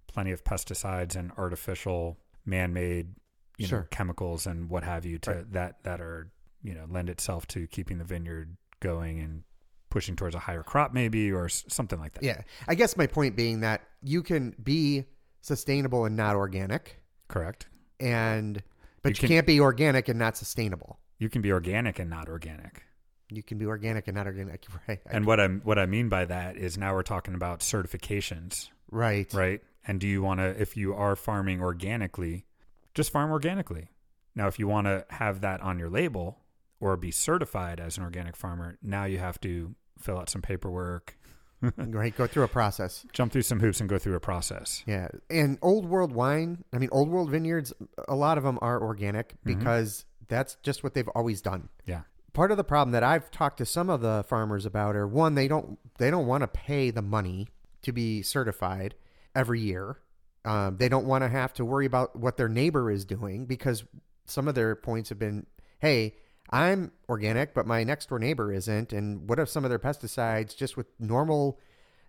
plenty 0.07 0.31
of 0.31 0.43
pesticides 0.43 1.15
and 1.15 1.31
artificial 1.37 2.17
man-made 2.45 3.15
you 3.57 3.67
know, 3.67 3.83
chemicals 3.91 4.45
and 4.47 4.69
what 4.69 4.83
have 4.83 5.05
you 5.05 5.17
to 5.19 5.31
Right. 5.31 5.51
that 5.53 5.83
that 5.83 6.01
are 6.01 6.31
you 6.63 6.73
know 6.73 6.85
lend 6.89 7.09
itself 7.09 7.45
to 7.47 7.67
keeping 7.67 7.97
the 7.99 8.03
vineyard 8.03 8.57
going 8.79 9.19
and 9.19 9.43
pushing 9.91 10.15
towards 10.15 10.33
a 10.33 10.39
higher 10.39 10.63
crop 10.63 10.93
maybe 10.93 11.31
or 11.31 11.47
something 11.49 11.99
like 11.99 12.13
that. 12.13 12.23
Yeah, 12.23 12.41
I 12.67 12.73
guess 12.73 12.97
my 12.97 13.05
point 13.05 13.35
being 13.35 13.59
that 13.59 13.81
you 14.01 14.23
can 14.23 14.55
be 14.63 15.05
sustainable 15.41 16.05
and 16.05 16.15
not 16.15 16.35
organic, 16.35 16.99
Correct. 17.27 17.67
and 17.99 18.63
but 19.03 19.09
You 19.09 19.21
you, 19.23 19.27
can- 19.27 19.35
not 19.37 19.45
be 19.45 19.59
organic 19.59 20.07
and 20.09 20.17
not 20.17 20.37
sustainable. 20.37 20.97
You 21.19 21.29
can 21.29 21.41
be 21.43 21.51
organic 21.51 21.99
and 21.99 22.09
not 22.09 22.27
organic. 22.29 22.83
You 23.29 23.43
can 23.43 23.57
be 23.57 23.65
organic 23.65 24.07
and 24.07 24.15
not 24.15 24.25
organic, 24.27 24.65
right? 24.87 24.99
And 25.05 25.25
what 25.25 25.39
I'm 25.39 25.61
what 25.63 25.77
I 25.79 25.85
mean 25.85 26.09
by 26.09 26.25
that 26.25 26.57
is 26.57 26.77
now 26.77 26.93
we're 26.93 27.03
talking 27.03 27.33
about 27.35 27.59
certifications, 27.61 28.69
right, 28.91 29.31
right? 29.33 29.61
And 29.87 29.99
do 29.99 30.07
you 30.07 30.21
want 30.21 30.39
to 30.39 30.59
if 30.61 30.75
you 30.77 30.93
are 30.93 31.15
farming 31.15 31.61
organically, 31.61 32.45
just 32.93 33.11
farm 33.11 33.31
organically. 33.31 33.89
Now 34.35 34.47
if 34.47 34.59
you 34.59 34.67
want 34.67 34.87
to 34.87 35.05
have 35.09 35.41
that 35.41 35.61
on 35.61 35.77
your 35.79 35.89
label 35.89 36.39
or 36.79 36.97
be 36.97 37.11
certified 37.11 37.79
as 37.79 37.97
an 37.97 38.03
organic 38.03 38.35
farmer, 38.35 38.77
now 38.81 39.05
you 39.05 39.17
have 39.19 39.39
to 39.41 39.75
fill 40.03 40.17
out 40.17 40.29
some 40.29 40.41
paperwork, 40.41 41.17
right? 41.77 42.15
Go 42.15 42.27
through 42.27 42.43
a 42.43 42.47
process. 42.47 43.05
Jump 43.13 43.31
through 43.31 43.43
some 43.43 43.59
hoops 43.59 43.79
and 43.79 43.89
go 43.89 43.97
through 43.97 44.15
a 44.15 44.19
process. 44.19 44.83
Yeah, 44.85 45.07
and 45.29 45.57
old 45.61 45.85
world 45.85 46.11
wine. 46.11 46.63
I 46.73 46.77
mean, 46.77 46.89
old 46.91 47.09
world 47.09 47.29
vineyards. 47.29 47.73
A 48.07 48.15
lot 48.15 48.37
of 48.37 48.43
them 48.43 48.59
are 48.61 48.81
organic 48.81 49.35
because 49.43 50.05
that's 50.27 50.57
just 50.63 50.83
what 50.83 50.93
they've 50.93 51.07
always 51.09 51.41
done. 51.41 51.69
Yeah. 51.85 52.01
Part 52.33 52.51
of 52.51 52.57
the 52.57 52.63
problem 52.63 52.91
that 52.93 53.03
I've 53.03 53.29
talked 53.29 53.57
to 53.57 53.65
some 53.65 53.89
of 53.89 53.99
the 53.99 54.23
farmers 54.27 54.65
about 54.65 54.95
are 54.95 55.07
one, 55.07 55.35
they 55.35 55.49
don't 55.49 55.77
they 55.97 56.09
don't 56.09 56.27
want 56.27 56.41
to 56.43 56.47
pay 56.47 56.89
the 56.89 57.01
money 57.01 57.49
to 57.81 57.91
be 57.91 58.21
certified 58.21 58.95
every 59.35 59.59
year. 59.59 59.97
Um, 60.45 60.77
they 60.77 60.89
don't 60.89 61.05
want 61.05 61.23
to 61.23 61.29
have 61.29 61.53
to 61.55 61.65
worry 61.65 61.85
about 61.85 62.15
what 62.15 62.37
their 62.37 62.49
neighbor 62.49 62.89
is 62.89 63.05
doing 63.05 63.45
because 63.45 63.83
some 64.25 64.47
of 64.47 64.55
their 64.55 64.75
points 64.75 65.09
have 65.09 65.19
been, 65.19 65.45
hey, 65.79 66.15
I'm 66.49 66.91
organic, 67.07 67.53
but 67.53 67.65
my 67.65 67.83
next 67.83 68.09
door 68.09 68.19
neighbor 68.19 68.51
isn't. 68.51 68.91
And 68.93 69.29
what 69.29 69.39
if 69.39 69.47
some 69.49 69.63
of 69.63 69.69
their 69.69 69.79
pesticides, 69.79 70.55
just 70.55 70.75
with 70.75 70.87
normal, 70.99 71.59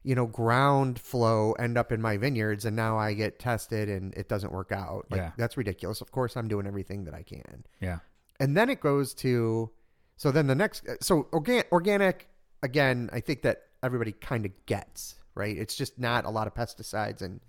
you 0.03 0.15
know, 0.15 0.27
ground 0.27 0.99
flow, 0.99 1.53
end 1.53 1.79
up 1.79 1.93
in 1.93 2.03
my 2.03 2.17
vineyards, 2.17 2.65
and 2.65 2.75
now 2.75 2.99
I 2.99 3.15
get 3.15 3.39
tested 3.39 3.89
and 3.89 4.13
it 4.15 4.29
doesn't 4.29 4.53
work 4.53 4.73
out? 4.73 5.07
Like, 5.11 5.21
Yeah. 5.21 5.33
that's 5.37 5.57
ridiculous. 5.57 6.01
Of 6.01 6.11
course, 6.11 6.37
I'm 6.37 6.49
doing 6.49 6.67
everything 6.67 7.05
that 7.05 7.15
I 7.15 7.23
can. 7.23 7.65
Yeah. 7.81 7.99
And 8.41 8.57
then 8.57 8.69
it 8.69 8.81
goes 8.81 9.15
to, 9.15 9.71
so 10.17 10.33
then 10.33 10.49
the 10.49 10.55
next, 10.57 10.89
uh, 10.89 10.95
so 11.01 11.29
organ, 11.31 11.63
organic, 11.71 12.27
again, 12.65 13.11
I 13.13 13.21
think 13.21 13.43
that 13.43 13.63
everybody 13.83 14.11
kind 14.13 14.45
of 14.45 14.51
gets, 14.67 15.15
right? 15.37 15.57
It's 15.57 15.77
just 15.77 15.99
not 16.01 16.25
a 16.25 16.31
lot 16.31 16.47
of 16.49 16.55
pesticides 16.55 17.23
and 17.23 17.41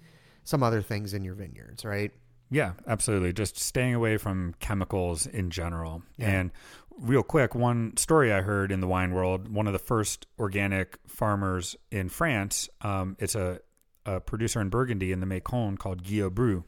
some 0.43 0.61
other 0.61 0.81
things 0.81 1.13
in 1.15 1.23
your 1.23 1.33
vineyards, 1.35 1.85
right? 1.85 2.11
Yeah, 2.49 2.73
absolutely. 2.87 3.33
Just 3.33 3.57
staying 3.57 3.95
away 3.95 4.17
from 4.17 4.53
chemicals 4.59 5.25
in 5.25 5.49
general. 5.49 6.03
And 6.19 6.51
real 6.97 7.23
quick, 7.23 7.55
one 7.55 7.97
story 7.97 8.31
I 8.31 8.41
heard 8.41 8.71
in 8.71 8.79
the 8.79 8.87
wine 8.87 9.13
world, 9.13 9.53
one 9.53 9.67
of 9.67 9.73
the 9.73 9.79
first 9.79 10.27
organic 10.37 10.99
farmers 11.07 11.75
in 11.91 12.09
France, 12.09 12.69
um, 12.81 13.15
it's 13.19 13.35
a, 13.35 13.59
a 14.05 14.19
producer 14.19 14.61
in 14.61 14.69
Burgundy 14.69 15.11
in 15.11 15.19
the 15.19 15.25
Macon 15.25 15.77
called 15.77 16.03
Guillot-Broux. 16.03 16.63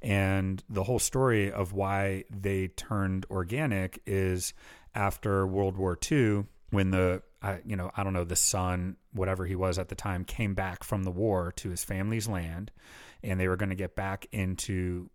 And 0.00 0.62
the 0.68 0.82
whole 0.82 0.98
story 0.98 1.52
of 1.52 1.72
why 1.72 2.24
they 2.30 2.68
turned 2.68 3.24
organic 3.30 4.00
is 4.06 4.52
after 4.94 5.46
World 5.46 5.76
War 5.76 5.96
II, 6.10 6.44
when 6.70 6.90
the 6.90 7.22
I, 7.40 7.60
you 7.64 7.76
know 7.76 7.90
I 7.96 8.02
don't 8.02 8.12
know 8.12 8.24
the 8.24 8.36
son, 8.36 8.96
whatever 9.12 9.46
he 9.46 9.54
was 9.54 9.78
at 9.78 9.88
the 9.88 9.94
time, 9.94 10.24
came 10.24 10.54
back 10.54 10.82
from 10.82 11.04
the 11.04 11.10
war 11.10 11.52
to 11.56 11.70
his 11.70 11.84
family's 11.84 12.28
land, 12.28 12.72
and 13.22 13.38
they 13.38 13.48
were 13.48 13.56
going 13.56 13.70
to 13.70 13.76
get 13.76 13.94
back 13.94 14.26
into, 14.32 15.10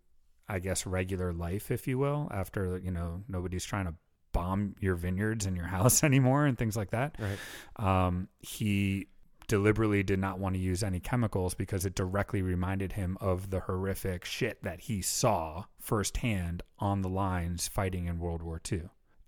I 0.48 0.58
guess, 0.58 0.86
regular 0.86 1.32
life, 1.32 1.70
if 1.70 1.86
you 1.86 1.98
will, 1.98 2.28
after 2.32 2.78
you 2.78 2.90
know 2.90 3.22
nobody's 3.28 3.64
trying 3.64 3.86
to 3.86 3.94
bomb 4.32 4.74
your 4.80 4.94
vineyards 4.94 5.46
and 5.46 5.56
your 5.56 5.66
house 5.76 6.04
anymore 6.04 6.46
and 6.46 6.58
things 6.58 6.76
like 6.76 6.90
that. 6.90 7.16
Right. 7.18 8.06
Um, 8.06 8.28
he 8.40 9.08
deliberately 9.48 10.02
did 10.02 10.18
not 10.18 10.38
want 10.38 10.54
to 10.54 10.60
use 10.60 10.82
any 10.82 11.00
chemicals 11.00 11.54
because 11.54 11.86
it 11.86 11.94
directly 11.94 12.42
reminded 12.42 12.92
him 12.92 13.16
of 13.20 13.50
the 13.50 13.60
horrific 13.60 14.24
shit 14.24 14.62
that 14.62 14.80
he 14.80 15.02
saw 15.02 15.64
firsthand 15.80 16.62
on 16.78 17.00
the 17.00 17.08
lines 17.08 17.66
fighting 17.66 18.06
in 18.06 18.18
World 18.18 18.42
War 18.42 18.60
II. 18.70 18.82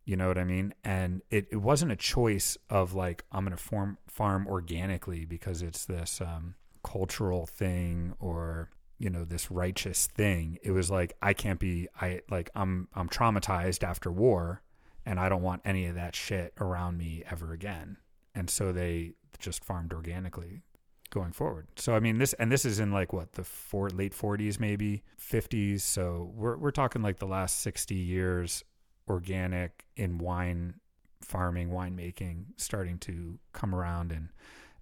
You 0.05 0.17
know 0.17 0.29
what 0.29 0.39
I 0.39 0.45
mean? 0.45 0.75
And 0.85 1.23
it, 1.31 1.49
it 1.51 1.57
wasn't 1.57 1.93
a 1.93 1.97
choice 1.97 2.59
of 2.69 2.95
like, 2.95 3.25
I'm 3.33 3.45
going 3.45 3.57
to 3.57 3.63
form, 3.63 3.99
farm 4.07 4.47
organically 4.47 5.25
because 5.25 5.63
it's 5.63 5.87
this 5.87 6.21
um, 6.21 6.55
cultural 6.91 7.47
thing 7.47 8.15
or, 8.19 8.71
you 8.99 9.11
know, 9.11 9.25
this 9.25 9.51
righteous 9.51 10.07
thing. 10.07 10.59
It 10.63 10.73
was 10.73 10.91
like, 10.91 11.15
I 11.23 11.33
can't 11.33 11.61
be, 11.61 11.89
I 12.01 12.21
like, 12.31 12.51
I'm, 12.55 12.89
I'm 12.95 13.09
traumatized 13.09 13.83
after 13.83 14.11
war 14.11 14.63
and 15.07 15.19
I 15.19 15.29
don't 15.29 15.43
want 15.43 15.63
any 15.65 15.87
of 15.87 15.95
that 15.95 16.15
shit 16.15 16.53
around 16.61 16.99
me 16.99 17.23
ever 17.31 17.53
again. 17.53 17.97
And 18.35 18.49
so 18.51 18.73
they 18.73 19.13
just 19.39 19.65
farmed 19.65 19.93
organically 19.93 20.63
going 21.11 21.33
forward. 21.33 21.67
So 21.77 21.95
I 21.95 22.01
mean 22.01 22.19
this 22.19 22.33
and 22.35 22.51
this 22.51 22.65
is 22.65 22.79
in 22.79 22.93
like 22.93 23.13
what 23.13 23.33
the 23.33 23.45
four, 23.45 23.91
late 23.91 24.15
40s 24.15 24.61
maybe 24.61 25.03
50s 25.21 25.81
so 25.81 26.31
we're 26.35 26.57
we're 26.57 26.71
talking 26.71 27.03
like 27.03 27.19
the 27.19 27.27
last 27.27 27.61
60 27.63 27.95
years 27.95 28.63
organic 29.09 29.85
in 29.97 30.19
wine 30.19 30.75
farming 31.21 31.71
winemaking 31.71 32.45
starting 32.57 32.99
to 32.99 33.39
come 33.53 33.75
around 33.75 34.13
and 34.13 34.29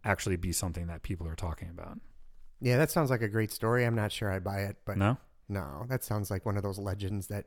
actually 0.04 0.36
be 0.36 0.52
something 0.52 0.86
that 0.86 1.02
people 1.02 1.26
are 1.28 1.34
talking 1.36 1.68
about. 1.70 1.98
Yeah, 2.60 2.76
that 2.78 2.90
sounds 2.90 3.10
like 3.10 3.22
a 3.22 3.28
great 3.28 3.52
story. 3.52 3.84
I'm 3.84 3.94
not 3.94 4.10
sure 4.12 4.30
I 4.30 4.38
buy 4.40 4.60
it, 4.62 4.76
but 4.84 4.96
No? 4.98 5.16
no, 5.48 5.84
that 5.88 6.02
sounds 6.04 6.30
like 6.30 6.44
one 6.44 6.56
of 6.56 6.62
those 6.62 6.78
legends 6.78 7.28
that 7.28 7.46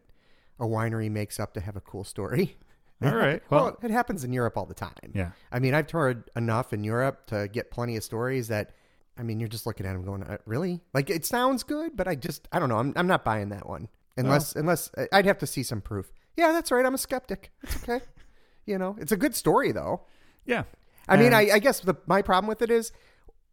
a 0.60 0.66
winery 0.66 1.10
makes 1.12 1.40
up 1.40 1.54
to 1.56 1.60
have 1.62 1.76
a 1.76 1.82
cool 1.82 2.04
story. 2.04 2.58
All 3.04 3.16
right. 3.16 3.42
Well, 3.50 3.64
Well, 3.66 3.78
it 3.82 3.92
happens 3.92 4.24
in 4.24 4.32
Europe 4.32 4.58
all 4.58 4.66
the 4.66 4.74
time. 4.76 5.12
yeah. 5.14 5.32
I 5.52 5.60
mean, 5.60 5.74
I've 5.74 5.88
toured 5.88 6.30
enough 6.36 6.72
in 6.72 6.84
Europe 6.84 7.26
to 7.28 7.48
get 7.48 7.72
plenty 7.72 7.98
of 7.98 8.04
stories 8.04 8.48
that, 8.50 8.72
I 9.18 9.24
mean, 9.24 9.40
you're 9.40 9.50
just 9.50 9.66
looking 9.66 9.86
at 9.86 9.94
them 9.94 10.06
going, 10.06 10.24
uh, 10.24 10.38
really? 10.46 10.82
Like, 10.94 11.10
it 11.10 11.26
sounds 11.26 11.64
good, 11.64 11.98
but 11.98 12.08
I 12.08 12.16
just, 12.16 12.48
I 12.52 12.60
don't 12.60 12.70
know. 12.70 12.78
I'm, 12.78 12.94
I'm 12.96 13.08
not 13.08 13.26
buying 13.26 13.50
that 13.50 13.68
one. 13.68 13.90
Unless, 14.18 14.56
unless 14.56 14.92
uh, 14.98 15.08
I'd 15.12 15.26
have 15.26 15.40
to 15.40 15.48
see 15.48 15.64
some 15.64 15.82
proof. 15.82 16.12
Yeah, 16.38 16.52
that's 16.52 16.70
right. 16.72 16.86
I'm 16.86 16.94
a 16.94 16.98
skeptic. 17.00 17.52
It's 17.64 17.76
okay. 17.84 18.02
you 18.66 18.78
know, 18.78 18.96
it's 19.00 19.12
a 19.12 19.18
good 19.18 19.36
story, 19.36 19.72
though. 19.72 20.02
Yeah. 20.46 20.64
I 21.12 21.18
mean, 21.18 21.34
I, 21.34 21.52
I 21.56 21.60
guess 21.60 21.80
the, 21.80 21.96
my 22.08 22.22
problem 22.22 22.48
with 22.48 22.62
it 22.62 22.72
is 22.72 22.92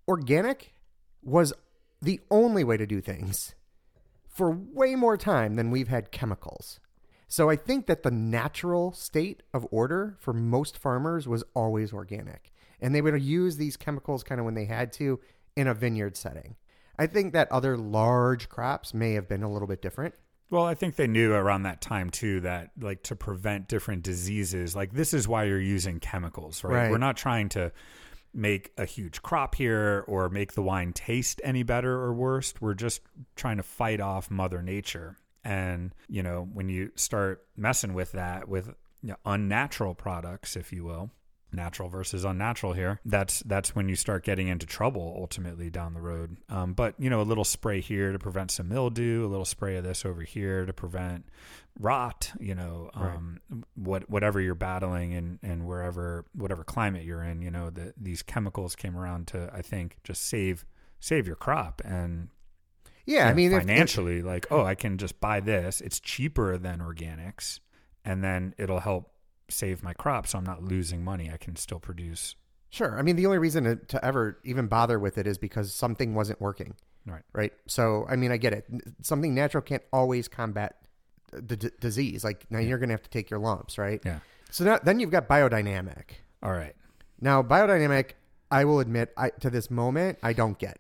organic 0.07 0.73
was 1.23 1.53
the 2.01 2.21
only 2.31 2.65
way 2.65 2.77
to 2.77 2.87
do 2.87 3.01
things 3.01 3.55
for 4.29 4.51
way 4.51 4.95
more 4.95 5.17
time 5.17 5.57
than 5.57 5.71
we've 5.71 5.89
had 5.89 6.13
chemicals. 6.13 6.79
So 7.27 7.51
I 7.51 7.57
think 7.57 7.87
that 7.87 8.05
the 8.05 8.11
natural 8.11 8.93
state 8.93 9.43
of 9.53 9.67
order 9.71 10.17
for 10.19 10.33
most 10.33 10.79
farmers 10.79 11.29
was 11.29 11.45
always 11.55 11.93
organic. 11.93 12.53
And 12.81 12.95
they 12.95 13.03
would 13.03 13.21
use 13.21 13.57
these 13.57 13.77
chemicals 13.77 14.23
kind 14.23 14.41
of 14.41 14.45
when 14.45 14.55
they 14.55 14.65
had 14.65 14.93
to 14.95 15.21
in 15.57 15.67
a 15.67 15.75
vineyard 15.75 16.17
setting. 16.17 16.57
I 16.99 17.07
think 17.07 17.33
that 17.33 17.51
other 17.53 17.77
large 17.77 18.49
crops 18.49 18.95
may 18.95 19.13
have 19.13 19.29
been 19.29 19.43
a 19.43 19.51
little 19.51 19.69
bit 19.69 19.83
different. 19.83 20.15
Well, 20.51 20.65
I 20.65 20.75
think 20.75 20.97
they 20.97 21.07
knew 21.07 21.33
around 21.33 21.65
that 21.65 21.81
time 21.81 22.11
too 22.11 22.41
that 22.41 22.71
like 22.81 23.03
to 23.05 23.17
prevent 23.17 23.69
different 23.69 24.03
diseases, 24.03 24.75
like 24.75 24.93
this 24.93 25.13
is 25.13 25.29
why 25.29 25.45
you're 25.45 25.61
using 25.61 26.01
chemicals, 26.01 26.65
right? 26.65 26.75
Right. 26.75 26.91
We're 26.91 26.99
not 26.99 27.17
trying 27.17 27.51
to 27.51 27.73
make 28.33 28.73
a 28.79 28.85
huge 28.85 29.23
crop 29.23 29.55
here 29.55 30.05
or 30.07 30.29
make 30.29 30.53
the 30.53 30.63
wine 30.63 30.93
taste 30.93 31.41
any 31.45 31.63
better 31.63 31.93
or 31.93 32.13
worse. 32.13 32.55
We're 32.61 32.75
just 32.75 33.03
trying 33.37 33.59
to 33.59 33.63
fight 33.63 34.01
off 34.01 34.31
mother 34.31 34.63
nature. 34.63 35.17
And, 35.45 35.95
you 36.09 36.23
know, 36.23 36.49
when 36.53 36.69
you 36.69 36.93
start 36.95 37.47
messing 37.57 37.95
with 37.95 38.13
that 38.13 38.49
with 38.49 38.69
you 39.03 39.11
know, 39.11 39.17
unnatural 39.25 39.95
products, 39.95 40.57
if 40.57 40.73
you 40.73 40.85
will, 40.85 41.11
natural 41.53 41.89
versus 41.89 42.25
unnatural 42.25 42.73
here 42.75 43.01
that's 43.07 43.41
that's 43.47 43.75
when 43.75 43.89
you 43.89 43.97
start 43.97 44.23
getting 44.25 44.49
into 44.49 44.67
trouble 44.67 45.15
ultimately 45.19 45.71
down 45.71 45.95
the 45.95 46.01
road. 46.01 46.37
Um, 46.51 46.75
but 46.75 46.95
you 46.99 47.09
know 47.09 47.21
a 47.21 47.23
little 47.23 47.45
spray 47.45 47.81
here 47.81 48.13
to 48.13 48.19
prevent 48.19 48.51
some 48.51 48.69
mildew 48.69 49.25
a 49.27 49.29
little 49.29 49.45
spray 49.47 49.77
of 49.77 49.85
this 49.85 50.05
over 50.05 50.23
here 50.23 50.67
to 50.67 50.73
prevent 50.73 51.25
rot 51.81 52.33
you 52.41 52.55
know 52.55 52.91
um, 52.95 53.41
what 53.77 54.09
whatever 54.11 54.41
you're 54.41 54.55
battling 54.55 55.15
and 55.15 55.39
and 55.43 55.67
wherever 55.67 56.25
whatever 56.35 56.65
climate 56.65 57.05
you're 57.05 57.23
in 57.23 57.41
you 57.41 57.51
know 57.51 57.71
that 57.71 57.95
these 57.97 58.21
chemicals 58.23 58.75
came 58.75 58.97
around 58.97 59.29
to 59.29 59.49
i 59.55 59.63
think 59.63 59.97
just 60.03 60.27
save 60.27 60.65
save 61.01 61.27
your 61.27 61.37
crop 61.37 61.81
and 61.85 62.29
Yeah, 63.07 63.17
you 63.17 63.21
I 63.25 63.29
know, 63.31 63.35
mean, 63.37 63.53
if- 63.53 63.59
if- 63.59 63.63
financially 63.69 64.23
like 64.23 64.47
oh 64.51 64.65
i 64.65 64.75
can 64.75 64.99
just 64.99 65.21
buy 65.21 65.41
this. 65.41 65.81
It's 65.81 66.01
cheaper 66.01 66.59
than 66.59 66.81
organics 66.81 67.61
and 68.05 68.23
then 68.25 68.55
it'll 68.59 68.81
help 68.81 69.13
save 69.49 69.83
my 69.83 69.93
crop 69.93 70.27
so 70.27 70.39
i'm 70.39 70.45
not 70.45 70.63
losing 70.63 71.03
money 71.05 71.31
i 71.33 71.37
can 71.37 71.57
still 71.57 71.81
produce 71.81 72.35
Sure. 72.71 72.99
I 72.99 73.01
mean, 73.01 73.17
the 73.17 73.25
only 73.25 73.39
reason 73.39 73.65
to, 73.65 73.77
to 73.77 74.05
ever 74.05 74.39
even 74.45 74.67
bother 74.67 74.99
with 74.99 75.17
it 75.17 75.27
is 75.27 75.39
because 75.39 75.73
something 75.73 76.15
wasn't 76.15 76.39
working. 76.39 76.75
Right. 77.07 77.23
Right. 77.33 77.55
So, 77.67 78.05
I 78.11 78.17
mean, 78.17 78.31
I 78.31 78.37
get 78.37 78.53
it. 78.53 78.67
Something 79.01 79.35
natural 79.35 79.63
can't 79.63 79.83
always 79.91 80.29
combat 80.29 80.77
the 81.33 81.57
d- 81.57 81.71
disease. 81.81 82.25
Like 82.25 82.45
now 82.51 82.59
you're 82.59 82.77
going 82.77 82.91
to 82.91 82.93
have 82.93 83.03
to 83.05 83.09
take 83.09 83.31
your 83.31 83.41
lumps, 83.41 83.79
right? 83.79 84.03
yeah 84.05 84.19
So 84.51 84.65
now, 84.65 84.79
then 84.85 85.01
you've 85.01 85.11
got 85.11 85.27
biodynamic. 85.27 86.11
all 86.43 86.53
right 86.53 86.77
Now, 87.19 87.43
biodynamic, 87.43 88.11
I 88.51 88.67
will 88.67 88.81
admit, 88.81 89.15
I 89.17 89.31
to 89.41 89.49
this 89.49 89.71
moment, 89.71 90.19
I 90.23 90.35
don't 90.35 90.59
get. 90.59 90.79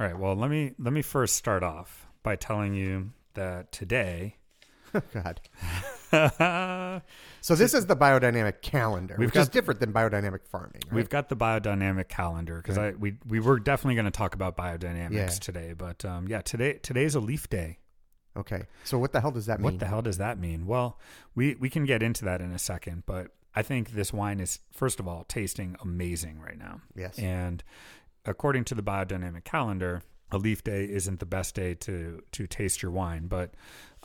all 0.00 0.06
right 0.06 0.18
well 0.18 0.34
let 0.34 0.48
me 0.48 0.72
let 0.78 0.94
me 0.94 1.02
first 1.02 1.36
start 1.36 1.62
off 1.62 2.06
by 2.22 2.36
telling 2.36 2.72
you 2.72 3.10
that 3.34 3.70
today 3.70 4.36
God. 5.12 5.42
So 7.40 7.54
this 7.54 7.72
is 7.72 7.86
the 7.86 7.96
biodynamic 7.96 8.60
calendar, 8.62 9.14
We've 9.18 9.28
which 9.28 9.36
is 9.36 9.46
got- 9.46 9.52
different 9.52 9.80
than 9.80 9.92
biodynamic 9.92 10.40
farming. 10.46 10.82
Right? 10.86 10.92
We've 10.92 11.08
got 11.08 11.28
the 11.28 11.36
biodynamic 11.36 12.08
calendar 12.08 12.56
because 12.56 12.76
I 12.76 12.90
we 12.90 13.16
we 13.26 13.40
were 13.40 13.58
definitely 13.60 13.94
going 13.94 14.04
to 14.06 14.10
talk 14.10 14.34
about 14.34 14.56
biodynamics 14.56 15.12
Yeah. 15.12 15.26
today, 15.28 15.72
but 15.76 16.04
um, 16.04 16.26
yeah, 16.28 16.40
today 16.42 16.74
today's 16.82 17.14
a 17.14 17.20
leaf 17.20 17.48
day. 17.48 17.78
okay. 18.36 18.64
So 18.84 18.98
what 18.98 19.12
the 19.12 19.20
hell 19.20 19.30
does 19.30 19.46
that 19.46 19.60
mean? 19.60 19.64
What 19.64 19.78
the 19.78 19.86
hell 19.86 20.02
does 20.02 20.18
that 20.18 20.38
mean? 20.38 20.66
Well, 20.66 20.98
we 21.34 21.54
we 21.54 21.70
can 21.70 21.84
get 21.84 22.02
into 22.02 22.24
that 22.24 22.40
in 22.40 22.50
a 22.52 22.58
second, 22.58 23.04
but 23.06 23.28
I 23.54 23.62
think 23.62 23.92
this 23.92 24.12
wine 24.12 24.40
is 24.40 24.58
first 24.72 25.00
of 25.00 25.06
all 25.08 25.24
tasting 25.24 25.76
amazing 25.80 26.40
right 26.40 26.58
now. 26.58 26.80
Yes. 26.96 27.18
And 27.18 27.62
according 28.26 28.64
to 28.64 28.74
the 28.74 28.82
biodynamic 28.82 29.44
calendar, 29.44 30.02
a 30.30 30.38
leaf 30.38 30.62
day 30.64 30.84
isn't 30.84 31.20
the 31.20 31.26
best 31.26 31.54
day 31.54 31.74
to 31.74 32.22
to 32.32 32.46
taste 32.46 32.82
your 32.82 32.90
wine. 32.92 33.28
But 33.28 33.54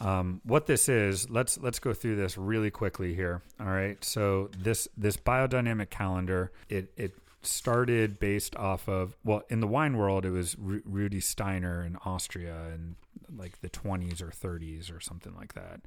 um, 0.04 0.42
what 0.44 0.66
this 0.68 0.90
is, 0.90 1.30
let's 1.30 1.58
let's 1.60 1.80
go 1.80 1.94
through 1.94 2.16
this 2.18 2.38
really 2.38 2.70
quickly 2.72 3.14
here. 3.16 3.42
All 3.60 3.68
right. 3.68 4.04
So 4.04 4.50
this 4.58 4.88
this 4.98 5.18
biodynamic 5.18 5.90
calendar, 5.90 6.52
it 6.70 6.92
it 6.98 7.16
started 7.42 8.20
based 8.20 8.56
off 8.56 8.88
of 8.88 9.16
well, 9.24 9.42
in 9.50 9.60
the 9.60 9.68
wine 9.68 9.98
world, 9.98 10.26
it 10.26 10.32
was 10.32 10.56
Rudy 10.60 11.20
Steiner 11.20 11.84
in 11.84 11.98
Austria 12.06 12.72
in 12.74 12.96
like 13.36 13.62
the 13.62 13.70
20s 13.70 14.22
or 14.22 14.28
30s 14.28 14.96
or 14.96 15.00
something 15.00 15.34
like 15.36 15.54
that. 15.54 15.82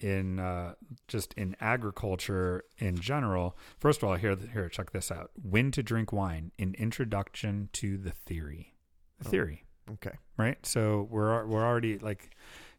In 0.00 0.38
uh, 0.40 0.74
just 1.06 1.32
in 1.34 1.56
agriculture 1.60 2.64
in 2.78 2.98
general, 2.98 3.56
first 3.78 4.02
of 4.02 4.08
all, 4.08 4.16
here 4.16 4.36
here 4.52 4.68
check 4.68 4.90
this 4.90 5.10
out: 5.12 5.30
when 5.40 5.70
to 5.70 5.82
drink 5.82 6.12
wine. 6.12 6.50
An 6.58 6.74
introduction 6.78 7.68
to 7.74 7.96
the 7.96 8.10
theory. 8.10 8.74
The 9.20 9.28
Oh. 9.28 9.30
theory 9.30 9.64
Okay. 9.92 10.16
right? 10.36 10.64
So 10.66 11.06
we're 11.10 11.46
we're 11.46 11.64
already 11.64 11.98
like, 11.98 12.30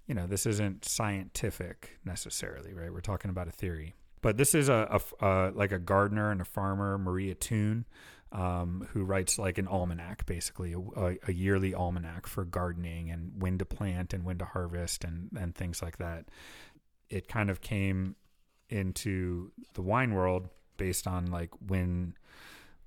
you 0.07 0.13
know, 0.13 0.27
this 0.27 0.45
isn't 0.45 0.85
scientific 0.85 1.99
necessarily, 2.05 2.73
right? 2.73 2.93
We're 2.93 3.01
talking 3.01 3.29
about 3.29 3.47
a 3.47 3.51
theory. 3.51 3.95
But 4.21 4.37
this 4.37 4.55
is 4.55 4.69
a, 4.69 4.99
a 5.19 5.51
like 5.53 5.71
a 5.71 5.79
gardener 5.79 6.31
and 6.31 6.41
a 6.41 6.45
farmer, 6.45 6.97
Maria 6.97 7.35
Thun, 7.35 7.85
um, 8.31 8.87
who 8.91 9.03
writes 9.03 9.37
like 9.37 9.57
an 9.57 9.67
almanac, 9.67 10.25
basically 10.25 10.73
a, 10.73 10.79
a, 10.79 11.17
a 11.27 11.33
yearly 11.33 11.73
almanac 11.73 12.25
for 12.25 12.43
gardening 12.43 13.11
and 13.11 13.39
when 13.39 13.57
to 13.59 13.65
plant 13.65 14.13
and 14.13 14.23
when 14.23 14.39
to 14.39 14.45
harvest 14.45 15.03
and 15.03 15.29
and 15.37 15.53
things 15.55 15.81
like 15.81 15.97
that. 15.97 16.25
It 17.09 17.27
kind 17.27 17.49
of 17.49 17.61
came 17.61 18.15
into 18.69 19.51
the 19.73 19.83
wine 19.83 20.13
world 20.13 20.49
based 20.77 21.07
on 21.07 21.27
like 21.27 21.51
when 21.65 22.15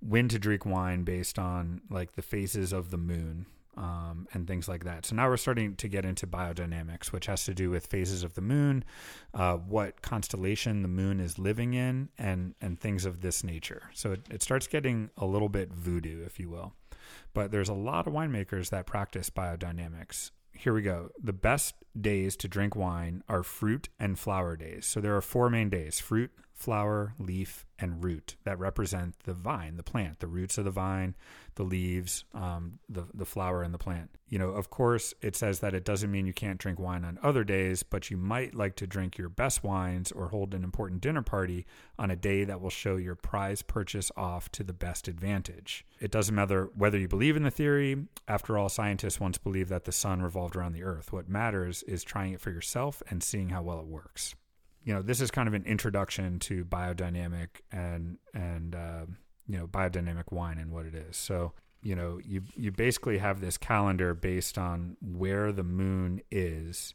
when 0.00 0.28
to 0.28 0.38
drink 0.38 0.66
wine 0.66 1.04
based 1.04 1.38
on 1.38 1.82
like 1.88 2.12
the 2.12 2.22
phases 2.22 2.72
of 2.72 2.90
the 2.90 2.96
moon 2.96 3.46
um, 3.78 4.26
and 4.32 4.46
things 4.46 4.68
like 4.68 4.84
that. 4.84 5.06
So 5.06 5.14
now 5.14 5.28
we're 5.28 5.36
starting 5.36 5.76
to 5.76 5.88
get 5.88 6.04
into 6.04 6.26
biodynamics, 6.26 7.06
which 7.12 7.26
has 7.26 7.44
to 7.44 7.54
do 7.54 7.70
with 7.70 7.86
phases 7.86 8.24
of 8.24 8.34
the 8.34 8.40
moon, 8.40 8.84
uh, 9.32 9.54
what 9.54 10.02
constellation 10.02 10.82
the 10.82 10.88
moon 10.88 11.20
is 11.20 11.38
living 11.38 11.74
in, 11.74 12.08
and 12.18 12.54
and 12.60 12.78
things 12.78 13.06
of 13.06 13.20
this 13.20 13.44
nature. 13.44 13.90
So 13.94 14.12
it, 14.12 14.22
it 14.30 14.42
starts 14.42 14.66
getting 14.66 15.10
a 15.16 15.24
little 15.24 15.48
bit 15.48 15.72
voodoo, 15.72 16.24
if 16.26 16.40
you 16.40 16.50
will. 16.50 16.74
But 17.32 17.52
there's 17.52 17.68
a 17.68 17.74
lot 17.74 18.06
of 18.08 18.12
winemakers 18.12 18.70
that 18.70 18.86
practice 18.86 19.30
biodynamics. 19.30 20.32
Here 20.52 20.74
we 20.74 20.82
go. 20.82 21.10
The 21.22 21.32
best 21.32 21.76
days 21.98 22.36
to 22.38 22.48
drink 22.48 22.74
wine 22.74 23.22
are 23.28 23.44
fruit 23.44 23.90
and 24.00 24.18
flower 24.18 24.56
days. 24.56 24.86
So 24.86 25.00
there 25.00 25.16
are 25.16 25.20
four 25.20 25.48
main 25.48 25.70
days 25.70 26.00
fruit, 26.00 26.32
flower, 26.58 27.14
leaf, 27.20 27.64
and 27.78 28.02
root 28.02 28.34
that 28.42 28.58
represent 28.58 29.14
the 29.20 29.32
vine, 29.32 29.76
the 29.76 29.82
plant, 29.84 30.18
the 30.18 30.26
roots 30.26 30.58
of 30.58 30.64
the 30.64 30.72
vine, 30.72 31.14
the 31.54 31.62
leaves, 31.62 32.24
um, 32.34 32.80
the, 32.88 33.04
the 33.14 33.24
flower, 33.24 33.62
and 33.62 33.72
the 33.72 33.78
plant. 33.78 34.10
You 34.28 34.40
know, 34.40 34.48
of 34.48 34.68
course, 34.68 35.14
it 35.22 35.36
says 35.36 35.60
that 35.60 35.72
it 35.72 35.84
doesn't 35.84 36.10
mean 36.10 36.26
you 36.26 36.32
can't 36.32 36.58
drink 36.58 36.80
wine 36.80 37.04
on 37.04 37.16
other 37.22 37.44
days, 37.44 37.84
but 37.84 38.10
you 38.10 38.16
might 38.16 38.56
like 38.56 38.74
to 38.76 38.88
drink 38.88 39.16
your 39.16 39.28
best 39.28 39.62
wines 39.62 40.10
or 40.10 40.28
hold 40.28 40.52
an 40.52 40.64
important 40.64 41.00
dinner 41.00 41.22
party 41.22 41.64
on 41.96 42.10
a 42.10 42.16
day 42.16 42.42
that 42.42 42.60
will 42.60 42.70
show 42.70 42.96
your 42.96 43.14
prize 43.14 43.62
purchase 43.62 44.10
off 44.16 44.50
to 44.50 44.64
the 44.64 44.72
best 44.72 45.06
advantage. 45.06 45.86
It 46.00 46.10
doesn't 46.10 46.34
matter 46.34 46.70
whether 46.74 46.98
you 46.98 47.06
believe 47.06 47.36
in 47.36 47.44
the 47.44 47.52
theory. 47.52 48.04
After 48.26 48.58
all, 48.58 48.68
scientists 48.68 49.20
once 49.20 49.38
believed 49.38 49.70
that 49.70 49.84
the 49.84 49.92
sun 49.92 50.22
revolved 50.22 50.56
around 50.56 50.72
the 50.72 50.82
earth. 50.82 51.12
What 51.12 51.28
matters 51.28 51.84
is 51.84 52.02
trying 52.02 52.32
it 52.32 52.40
for 52.40 52.50
yourself 52.50 53.00
and 53.08 53.22
seeing 53.22 53.50
how 53.50 53.62
well 53.62 53.78
it 53.78 53.86
works. 53.86 54.34
You 54.88 54.94
know, 54.94 55.02
this 55.02 55.20
is 55.20 55.30
kind 55.30 55.46
of 55.46 55.52
an 55.52 55.64
introduction 55.66 56.38
to 56.38 56.64
biodynamic 56.64 57.48
and 57.70 58.16
and 58.32 58.74
uh, 58.74 59.04
you 59.46 59.58
know 59.58 59.66
biodynamic 59.66 60.32
wine 60.32 60.56
and 60.56 60.72
what 60.72 60.86
it 60.86 60.94
is. 60.94 61.14
So 61.14 61.52
you 61.82 61.94
know, 61.94 62.18
you 62.24 62.42
you 62.56 62.72
basically 62.72 63.18
have 63.18 63.42
this 63.42 63.58
calendar 63.58 64.14
based 64.14 64.56
on 64.56 64.96
where 65.02 65.52
the 65.52 65.62
moon 65.62 66.22
is 66.30 66.94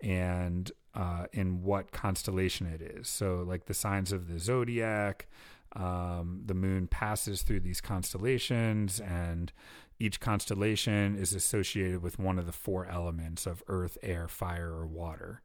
and 0.00 0.72
uh, 0.96 1.26
in 1.32 1.62
what 1.62 1.92
constellation 1.92 2.66
it 2.66 2.82
is. 2.82 3.06
So, 3.06 3.44
like 3.46 3.66
the 3.66 3.74
signs 3.74 4.10
of 4.10 4.26
the 4.26 4.40
zodiac, 4.40 5.28
um, 5.76 6.42
the 6.44 6.54
moon 6.54 6.88
passes 6.88 7.42
through 7.42 7.60
these 7.60 7.80
constellations, 7.80 8.98
and 8.98 9.52
each 10.00 10.18
constellation 10.18 11.16
is 11.16 11.34
associated 11.34 12.02
with 12.02 12.18
one 12.18 12.36
of 12.36 12.46
the 12.46 12.52
four 12.52 12.86
elements 12.86 13.46
of 13.46 13.62
earth, 13.68 13.96
air, 14.02 14.26
fire, 14.26 14.72
or 14.72 14.88
water. 14.88 15.40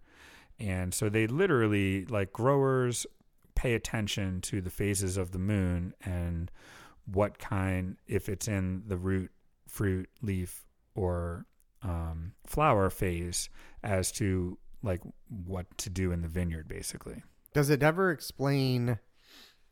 And 0.60 0.94
so 0.94 1.10
they 1.10 1.28
literally, 1.28 2.06
like 2.06 2.32
growers, 2.32 3.06
pay 3.56 3.74
attention 3.74 4.42
to 4.42 4.62
the 4.62 4.70
phases 4.70 5.18
of 5.18 5.32
the 5.32 5.40
moon 5.40 5.94
and 6.04 6.52
what 7.06 7.38
kind, 7.40 7.98
if 8.08 8.30
it's 8.30 8.48
in 8.48 8.84
the 8.88 8.98
root, 8.98 9.32
fruit, 9.68 10.10
leaf, 10.22 10.66
or 10.96 11.46
um, 11.82 12.34
flower 12.46 12.90
phase, 12.90 13.50
as 13.84 14.12
to 14.14 14.58
like 14.84 15.02
what 15.46 15.78
to 15.80 15.90
do 15.90 16.12
in 16.12 16.22
the 16.22 16.28
vineyard, 16.28 16.68
basically. 16.68 17.24
Does 17.54 17.70
it 17.70 17.84
ever 17.84 18.12
explain 18.12 19.00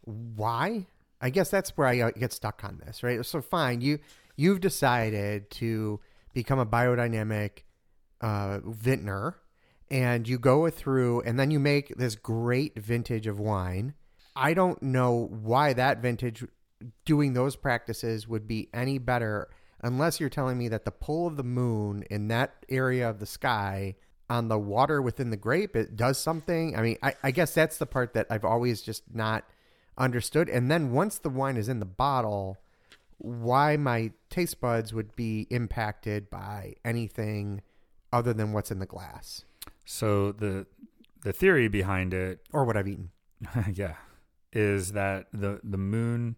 why? 0.01 0.87
I 1.21 1.29
guess 1.29 1.49
that's 1.49 1.77
where 1.77 1.87
I 1.87 1.99
uh, 1.99 2.11
get 2.11 2.33
stuck 2.33 2.63
on 2.63 2.81
this, 2.83 3.03
right? 3.03 3.23
So 3.25 3.41
fine, 3.41 3.81
you 3.81 3.99
you've 4.35 4.61
decided 4.61 5.49
to 5.51 5.99
become 6.33 6.59
a 6.59 6.65
biodynamic 6.65 7.63
uh, 8.21 8.59
vintner, 8.63 9.35
and 9.91 10.25
you 10.25 10.39
go 10.39 10.69
through, 10.69 11.21
and 11.21 11.37
then 11.37 11.51
you 11.51 11.59
make 11.59 11.95
this 11.97 12.15
great 12.15 12.79
vintage 12.79 13.27
of 13.27 13.39
wine. 13.39 13.93
I 14.37 14.53
don't 14.53 14.81
know 14.81 15.27
why 15.29 15.73
that 15.73 16.01
vintage 16.01 16.45
doing 17.03 17.33
those 17.33 17.57
practices 17.57 18.25
would 18.25 18.47
be 18.47 18.69
any 18.73 18.97
better 18.97 19.49
unless 19.81 20.19
you're 20.19 20.29
telling 20.29 20.57
me 20.57 20.69
that 20.69 20.85
the 20.85 20.91
pull 20.91 21.27
of 21.27 21.35
the 21.35 21.43
moon 21.43 22.03
in 22.09 22.29
that 22.29 22.65
area 22.69 23.09
of 23.09 23.19
the 23.19 23.25
sky 23.25 23.95
on 24.29 24.47
the 24.47 24.57
water 24.57 25.01
within 25.01 25.29
the 25.29 25.37
grape 25.37 25.75
it 25.75 25.97
does 25.97 26.17
something. 26.17 26.75
I 26.77 26.81
mean 26.81 26.97
I, 27.03 27.13
I 27.21 27.31
guess 27.31 27.53
that's 27.53 27.77
the 27.77 27.85
part 27.85 28.13
that 28.13 28.27
i've 28.29 28.45
always 28.45 28.81
just 28.81 29.03
not 29.13 29.43
understood. 29.97 30.49
And 30.49 30.71
then 30.71 30.91
once 30.91 31.17
the 31.17 31.29
wine 31.29 31.57
is 31.57 31.67
in 31.67 31.79
the 31.79 31.85
bottle 31.85 32.57
why 33.17 33.77
my 33.77 34.11
taste 34.29 34.61
buds 34.61 34.93
would 34.93 35.15
be 35.15 35.47
impacted 35.49 36.29
by 36.29 36.75
anything 36.85 37.61
other 38.13 38.33
than 38.33 38.53
what's 38.53 38.71
in 38.71 38.79
the 38.79 38.85
glass 38.85 39.43
So 39.85 40.31
the 40.31 40.67
the 41.23 41.33
theory 41.33 41.67
behind 41.67 42.13
it 42.13 42.39
or 42.53 42.65
what 42.65 42.77
i've 42.77 42.87
eaten 42.87 43.11
yeah, 43.73 43.95
is 44.53 44.93
that 44.93 45.27
the 45.33 45.59
the 45.63 45.77
moon 45.77 46.35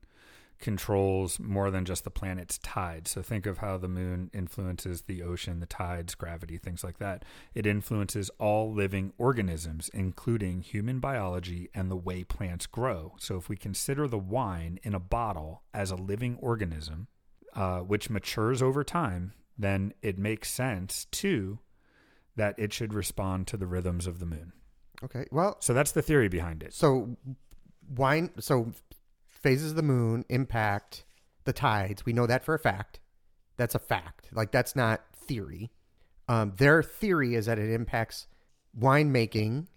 controls 0.60 1.42
more 1.42 1.70
than 1.70 1.84
just 1.84 2.06
the 2.06 2.10
planet's 2.10 2.58
tides. 2.60 3.12
So 3.12 3.22
think 3.22 3.46
of 3.46 3.58
how 3.58 3.78
the 3.78 3.90
moon 3.90 4.32
influences 4.34 5.02
the 5.02 5.22
ocean, 5.22 5.60
the 5.60 5.66
tides, 5.66 6.16
gravity, 6.16 6.58
things 6.58 6.86
like 6.86 7.00
that. 7.00 7.26
It 7.54 7.66
influences 7.66 8.30
all 8.40 8.72
living 8.72 9.12
organisms, 9.18 9.90
including 9.94 10.62
human 10.62 11.00
biology 11.00 11.70
and 11.76 11.92
the 11.92 11.98
way 11.98 12.24
plants 12.24 12.66
grow. 12.66 13.14
So 13.20 13.36
if 13.36 13.50
we 13.50 13.58
consider 13.58 14.08
the 14.08 14.18
wine 14.18 14.80
in 14.84 14.96
a 14.96 15.02
bottle 15.02 15.64
as 15.74 15.92
a 15.92 15.98
living 15.98 16.38
organism, 16.40 17.08
uh, 17.54 17.80
which 17.80 18.10
matures 18.10 18.62
over 18.62 18.86
time, 18.86 19.34
then 19.58 19.94
it 20.02 20.18
makes 20.18 20.50
sense 20.50 21.08
too 21.12 21.60
that 22.36 22.56
it 22.58 22.74
should 22.74 22.94
respond 22.94 23.48
to 23.48 23.58
the 23.58 23.68
rhythms 23.68 24.08
of 24.08 24.20
the 24.20 24.26
moon. 24.26 24.54
okay 25.04 25.26
well 25.32 25.58
So 25.60 25.74
that's 25.74 25.92
the 25.92 26.02
theory 26.02 26.28
behind 26.30 26.64
it. 26.64 26.74
So 26.74 27.18
wine 27.96 28.32
so 28.40 28.72
phases 29.30 29.72
of 29.72 29.76
the 29.76 29.84
moon 29.84 30.26
impact 30.30 31.06
the 31.44 31.54
tides. 31.54 32.06
We 32.06 32.14
know 32.14 32.26
that 32.28 32.44
for 32.44 32.54
a 32.54 32.60
fact. 32.60 33.00
That's 33.58 33.76
a 33.76 33.80
fact. 33.80 34.30
Like 34.34 34.52
that's 34.52 34.76
not 34.76 35.02
theory. 35.16 35.72
Um, 36.28 36.54
their 36.58 36.82
theory 36.82 37.36
is 37.36 37.48
that 37.48 37.60
it 37.60 37.70
impacts 37.70 38.28
winemaking, 38.80 39.68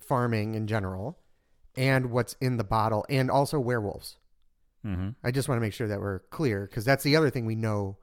farming 0.00 0.54
in 0.54 0.66
general, 0.66 1.18
and 1.76 2.10
what's 2.10 2.34
in 2.40 2.56
the 2.56 2.64
bottle, 2.64 3.04
and 3.08 3.30
also 3.30 3.58
werewolves. 3.58 4.16
Mm-hmm. 4.86 5.10
I 5.24 5.30
just 5.30 5.48
want 5.48 5.56
to 5.58 5.60
make 5.60 5.72
sure 5.72 5.88
that 5.88 6.00
we're 6.00 6.20
clear 6.30 6.66
because 6.66 6.84
that's 6.84 7.04
the 7.04 7.16
other 7.16 7.30
thing 7.30 7.46
we 7.46 7.56
know. 7.56 7.98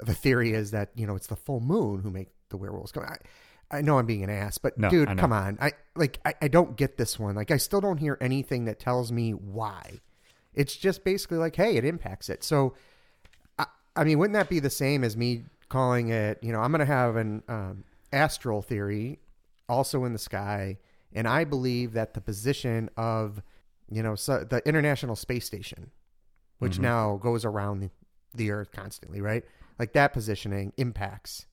The 0.00 0.14
theory 0.14 0.52
is 0.52 0.70
that 0.70 0.90
you 0.94 1.06
know 1.06 1.16
it's 1.16 1.26
the 1.26 1.36
full 1.36 1.60
moon 1.60 2.00
who 2.00 2.10
make 2.10 2.28
the 2.50 2.56
werewolves 2.56 2.92
come. 2.92 3.04
I, 3.04 3.16
I 3.70 3.80
know 3.82 3.98
I'm 3.98 4.06
being 4.06 4.24
an 4.24 4.30
ass, 4.30 4.58
but 4.58 4.78
No, 4.78 4.88
dude, 4.88 5.08
come 5.18 5.32
on. 5.32 5.58
I 5.60 5.72
like 5.94 6.18
I, 6.24 6.34
I 6.42 6.48
don't 6.48 6.76
get 6.76 6.96
this 6.96 7.18
one. 7.18 7.34
Like 7.34 7.50
I 7.50 7.56
still 7.58 7.80
don't 7.80 7.98
hear 7.98 8.16
anything 8.20 8.64
that 8.64 8.78
tells 8.78 9.12
me 9.12 9.32
why. 9.32 10.00
It's 10.54 10.74
just 10.74 11.04
basically 11.04 11.38
like, 11.38 11.54
hey, 11.56 11.76
it 11.76 11.84
impacts 11.84 12.28
it. 12.28 12.42
So, 12.42 12.74
I, 13.58 13.66
I 13.94 14.04
mean, 14.04 14.18
wouldn't 14.18 14.34
that 14.34 14.48
be 14.48 14.58
the 14.58 14.70
same 14.70 15.04
as 15.04 15.16
me 15.16 15.44
calling 15.68 16.08
it? 16.08 16.38
You 16.42 16.52
know, 16.52 16.60
I'm 16.60 16.72
going 16.72 16.80
to 16.80 16.86
have 16.86 17.16
an 17.16 17.42
um, 17.48 17.84
astral 18.12 18.62
theory 18.62 19.18
also 19.68 20.04
in 20.04 20.14
the 20.14 20.18
sky, 20.18 20.78
and 21.12 21.28
I 21.28 21.44
believe 21.44 21.92
that 21.92 22.14
the 22.14 22.20
position 22.22 22.88
of 22.96 23.42
you 23.90 24.02
know 24.02 24.14
so 24.14 24.44
the 24.44 24.66
International 24.66 25.14
Space 25.14 25.44
Station, 25.44 25.90
which 26.58 26.78
Mhm. 26.78 26.82
now 26.82 27.16
goes 27.18 27.44
around 27.44 27.80
the, 27.80 27.90
the 28.34 28.50
Earth 28.50 28.72
constantly, 28.72 29.20
right? 29.20 29.44
Like 29.78 29.92
that 29.92 30.12
positioning 30.14 30.72
impacts 30.78 31.44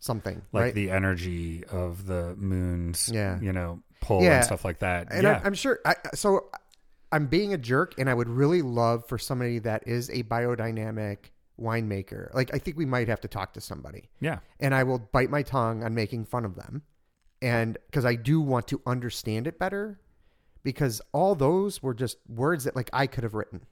something, 0.00 0.42
like 0.52 0.62
right? 0.62 0.74
the 0.74 0.90
energy 0.90 1.64
of 1.70 2.06
the 2.06 2.34
moon's 2.36 3.08
Yeah. 3.12 3.38
you 3.40 3.52
know 3.52 3.82
pull 4.00 4.22
Yeah. 4.22 4.36
and 4.36 4.44
stuff 4.44 4.64
like 4.64 4.78
that 4.80 5.08
and 5.12 5.22
yeah 5.24 5.40
I, 5.42 5.46
I'm 5.46 5.54
sure. 5.54 5.80
I, 5.84 5.94
so 6.14 6.46
I'm 7.10 7.26
being 7.26 7.54
a 7.54 7.58
jerk, 7.58 7.94
and 7.98 8.08
I 8.10 8.14
would 8.14 8.28
really 8.28 8.60
love 8.62 9.06
for 9.08 9.16
somebody 9.18 9.58
that 9.60 9.88
is 9.88 10.10
a 10.10 10.22
biodynamic 10.24 11.30
winemaker. 11.60 12.32
Like 12.34 12.54
I 12.54 12.58
think 12.58 12.76
we 12.76 12.84
might 12.86 13.08
have 13.08 13.20
to 13.22 13.28
talk 13.28 13.54
to 13.54 13.60
somebody, 13.60 14.08
yeah 14.20 14.38
and 14.60 14.74
I 14.74 14.84
will 14.84 14.98
bite 14.98 15.30
my 15.30 15.42
tongue 15.42 15.82
on 15.84 15.94
making 15.94 16.26
fun 16.26 16.44
of 16.44 16.54
them, 16.54 16.82
and 17.42 17.76
because 17.86 18.04
I 18.04 18.14
do 18.14 18.40
want 18.40 18.68
to 18.68 18.80
understand 18.86 19.46
it 19.46 19.58
better, 19.58 20.00
because 20.62 21.00
all 21.12 21.34
those 21.34 21.82
were 21.82 21.94
just 21.94 22.18
words 22.28 22.64
that 22.64 22.76
like 22.76 22.90
I 22.92 23.06
could 23.06 23.24
have 23.24 23.34
written. 23.34 23.62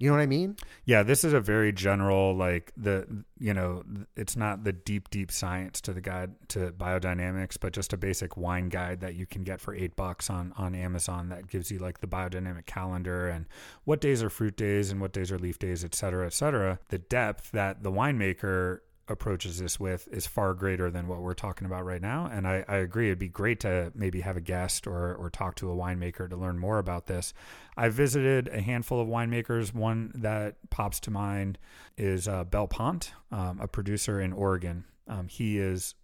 You 0.00 0.08
know 0.08 0.16
what 0.16 0.22
I 0.22 0.26
mean? 0.26 0.56
Yeah, 0.86 1.02
this 1.02 1.24
is 1.24 1.34
a 1.34 1.40
very 1.40 1.72
general, 1.74 2.34
like 2.34 2.72
the 2.74 3.06
you 3.38 3.52
know, 3.52 3.82
it's 4.16 4.34
not 4.34 4.64
the 4.64 4.72
deep, 4.72 5.10
deep 5.10 5.30
science 5.30 5.82
to 5.82 5.92
the 5.92 6.00
guide 6.00 6.32
to 6.48 6.72
biodynamics, 6.72 7.58
but 7.60 7.74
just 7.74 7.92
a 7.92 7.98
basic 7.98 8.34
wine 8.38 8.70
guide 8.70 9.00
that 9.00 9.14
you 9.14 9.26
can 9.26 9.42
get 9.44 9.60
for 9.60 9.74
eight 9.74 9.96
bucks 9.96 10.30
on 10.30 10.54
on 10.56 10.74
Amazon 10.74 11.28
that 11.28 11.48
gives 11.48 11.70
you 11.70 11.78
like 11.78 12.00
the 12.00 12.06
biodynamic 12.06 12.64
calendar 12.64 13.28
and 13.28 13.44
what 13.84 14.00
days 14.00 14.22
are 14.22 14.30
fruit 14.30 14.56
days 14.56 14.90
and 14.90 15.02
what 15.02 15.12
days 15.12 15.30
are 15.30 15.38
leaf 15.38 15.58
days, 15.58 15.84
et 15.84 15.94
cetera, 15.94 16.24
et 16.24 16.32
cetera. 16.32 16.78
The 16.88 16.98
depth 16.98 17.50
that 17.50 17.82
the 17.82 17.92
winemaker 17.92 18.80
approaches 19.10 19.58
this 19.58 19.78
with 19.78 20.08
is 20.12 20.26
far 20.26 20.54
greater 20.54 20.90
than 20.90 21.08
what 21.08 21.20
we're 21.20 21.34
talking 21.34 21.66
about 21.66 21.84
right 21.84 22.00
now. 22.00 22.30
And 22.32 22.46
I, 22.46 22.64
I, 22.68 22.76
agree, 22.76 23.08
it'd 23.08 23.18
be 23.18 23.28
great 23.28 23.60
to 23.60 23.92
maybe 23.94 24.20
have 24.20 24.36
a 24.36 24.40
guest 24.40 24.86
or, 24.86 25.14
or 25.14 25.28
talk 25.28 25.56
to 25.56 25.70
a 25.70 25.76
winemaker 25.76 26.30
to 26.30 26.36
learn 26.36 26.58
more 26.58 26.78
about 26.78 27.06
this. 27.06 27.34
I 27.76 27.88
visited 27.88 28.48
a 28.48 28.60
handful 28.60 29.00
of 29.00 29.08
winemakers. 29.08 29.74
One 29.74 30.12
that 30.14 30.56
pops 30.70 31.00
to 31.00 31.10
mind 31.10 31.58
is 31.98 32.28
uh, 32.28 32.44
Belle 32.44 32.68
Pente, 32.68 33.10
um, 33.32 33.60
a 33.60 33.66
producer 33.66 34.20
in 34.20 34.32
Oregon. 34.32 34.84
Um, 35.08 35.28
he 35.28 35.58
is 35.58 35.94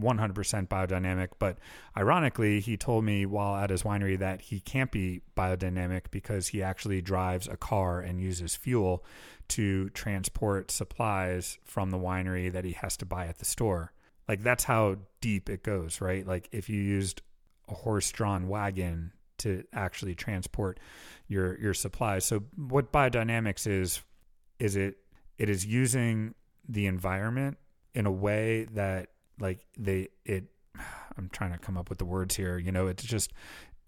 100% 0.00 0.68
biodynamic. 0.68 1.28
But 1.38 1.58
ironically, 1.96 2.60
he 2.60 2.76
told 2.76 3.04
me 3.04 3.26
while 3.26 3.56
at 3.56 3.70
his 3.70 3.82
winery 3.82 4.18
that 4.18 4.42
he 4.42 4.60
can't 4.60 4.90
be 4.90 5.22
biodynamic 5.36 6.04
because 6.10 6.48
he 6.48 6.62
actually 6.62 7.00
drives 7.00 7.48
a 7.48 7.56
car 7.56 8.00
and 8.00 8.20
uses 8.20 8.56
fuel 8.56 9.04
to 9.48 9.88
transport 9.90 10.70
supplies 10.70 11.58
from 11.64 11.90
the 11.90 11.98
winery 11.98 12.52
that 12.52 12.64
he 12.64 12.72
has 12.72 12.96
to 12.98 13.06
buy 13.06 13.26
at 13.26 13.38
the 13.38 13.44
store. 13.44 13.92
Like 14.28 14.42
that's 14.42 14.64
how 14.64 14.96
deep 15.20 15.48
it 15.48 15.62
goes, 15.62 16.00
right? 16.00 16.26
Like 16.26 16.48
if 16.52 16.68
you 16.68 16.80
used 16.80 17.22
a 17.68 17.74
horse-drawn 17.74 18.48
wagon 18.48 19.12
to 19.38 19.64
actually 19.72 20.14
transport 20.14 20.80
your 21.28 21.58
your 21.60 21.74
supplies. 21.74 22.24
So 22.24 22.40
what 22.56 22.92
biodynamics 22.92 23.66
is 23.66 24.02
is 24.58 24.76
it 24.76 24.98
it 25.38 25.48
is 25.48 25.64
using 25.64 26.34
the 26.68 26.86
environment 26.86 27.56
in 27.94 28.06
a 28.06 28.12
way 28.12 28.66
that 28.72 29.10
like 29.38 29.60
they 29.78 30.08
it 30.24 30.44
I'm 31.16 31.28
trying 31.30 31.52
to 31.52 31.58
come 31.58 31.76
up 31.76 31.88
with 31.88 31.98
the 31.98 32.04
words 32.04 32.36
here, 32.36 32.58
you 32.58 32.72
know, 32.72 32.86
it's 32.86 33.02
just 33.02 33.32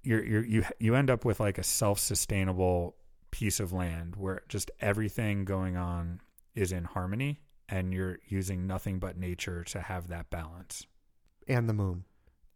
you're, 0.03 0.25
you're 0.25 0.44
you 0.44 0.64
you 0.79 0.94
end 0.94 1.11
up 1.11 1.25
with 1.25 1.40
like 1.40 1.59
a 1.59 1.62
self-sustainable 1.62 2.96
piece 3.30 3.60
of 3.60 3.72
land 3.72 4.16
where 4.16 4.42
just 4.48 4.70
everything 4.80 5.44
going 5.44 5.76
on 5.76 6.20
is 6.54 6.72
in 6.72 6.84
harmony 6.84 7.40
and 7.68 7.94
you're 7.94 8.18
using 8.26 8.66
nothing 8.66 8.98
but 8.98 9.16
nature 9.16 9.64
to 9.64 9.80
have 9.80 10.08
that 10.08 10.30
balance. 10.30 10.86
And 11.46 11.68
the 11.68 11.72
moon. 11.72 12.04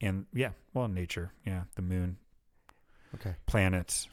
And 0.01 0.27
yeah, 0.33 0.51
well, 0.73 0.89
nature, 0.89 1.33
yeah, 1.47 1.65
the 1.77 1.83
moon. 1.83 2.19
Okay. 3.15 3.35
Planets. 3.47 4.09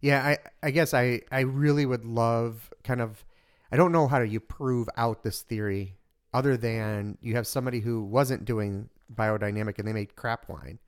Yeah, 0.00 0.22
I 0.24 0.38
I 0.62 0.70
guess 0.70 0.94
I 0.94 1.22
I 1.30 1.40
really 1.40 1.86
would 1.86 2.04
love 2.04 2.72
kind 2.84 3.00
of 3.00 3.24
I 3.70 3.76
don't 3.76 3.92
know 3.92 4.08
how 4.08 4.18
to 4.18 4.28
you 4.28 4.40
prove 4.40 4.88
out 4.96 5.22
this 5.22 5.42
theory 5.42 5.96
other 6.34 6.56
than 6.56 7.18
you 7.20 7.36
have 7.36 7.46
somebody 7.46 7.80
who 7.80 8.02
wasn't 8.02 8.44
doing 8.44 8.88
biodynamic 9.14 9.78
and 9.78 9.86
they 9.86 9.92
made 9.92 10.16
crap 10.16 10.48
wine. 10.48 10.78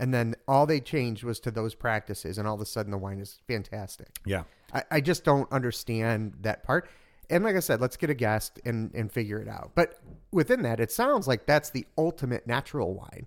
And 0.00 0.14
then 0.14 0.34
all 0.48 0.64
they 0.64 0.80
changed 0.80 1.24
was 1.24 1.38
to 1.40 1.50
those 1.50 1.74
practices 1.74 2.38
and 2.38 2.48
all 2.48 2.54
of 2.54 2.60
a 2.62 2.66
sudden 2.66 2.90
the 2.90 2.96
wine 2.96 3.20
is 3.20 3.38
fantastic. 3.46 4.08
Yeah. 4.24 4.44
I, 4.72 4.82
I 4.90 5.00
just 5.02 5.24
don't 5.24 5.50
understand 5.52 6.38
that 6.40 6.64
part. 6.64 6.88
And 7.28 7.44
like 7.44 7.54
I 7.54 7.60
said, 7.60 7.82
let's 7.82 7.98
get 7.98 8.08
a 8.08 8.14
guest 8.14 8.58
and, 8.64 8.92
and 8.94 9.12
figure 9.12 9.38
it 9.42 9.46
out. 9.46 9.72
But 9.74 10.00
within 10.32 10.62
that, 10.62 10.80
it 10.80 10.90
sounds 10.90 11.28
like 11.28 11.44
that's 11.44 11.68
the 11.68 11.86
ultimate 11.98 12.46
natural 12.46 12.94
wine. 12.94 13.26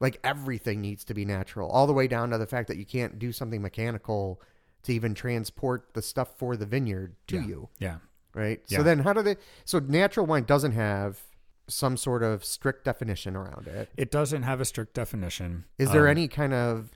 Like 0.00 0.18
everything 0.24 0.80
needs 0.80 1.04
to 1.04 1.14
be 1.14 1.24
natural, 1.24 1.70
all 1.70 1.86
the 1.86 1.92
way 1.92 2.08
down 2.08 2.30
to 2.30 2.38
the 2.38 2.46
fact 2.48 2.66
that 2.66 2.78
you 2.78 2.84
can't 2.84 3.20
do 3.20 3.30
something 3.30 3.62
mechanical 3.62 4.42
to 4.82 4.92
even 4.92 5.14
transport 5.14 5.94
the 5.94 6.02
stuff 6.02 6.36
for 6.36 6.56
the 6.56 6.66
vineyard 6.66 7.14
to 7.28 7.36
yeah. 7.36 7.46
you. 7.46 7.68
Yeah. 7.78 7.96
Right. 8.34 8.60
Yeah. 8.66 8.78
So 8.78 8.82
then 8.82 8.98
how 9.00 9.12
do 9.12 9.22
they 9.22 9.36
so 9.64 9.78
natural 9.78 10.26
wine 10.26 10.44
doesn't 10.44 10.72
have 10.72 11.20
some 11.68 11.96
sort 11.96 12.22
of 12.22 12.44
strict 12.44 12.84
definition 12.84 13.36
around 13.36 13.66
it. 13.66 13.88
It 13.96 14.10
doesn't 14.10 14.42
have 14.42 14.60
a 14.60 14.64
strict 14.64 14.94
definition. 14.94 15.64
Is 15.78 15.90
there 15.92 16.06
Um, 16.06 16.10
any 16.10 16.28
kind 16.28 16.54
of 16.54 16.90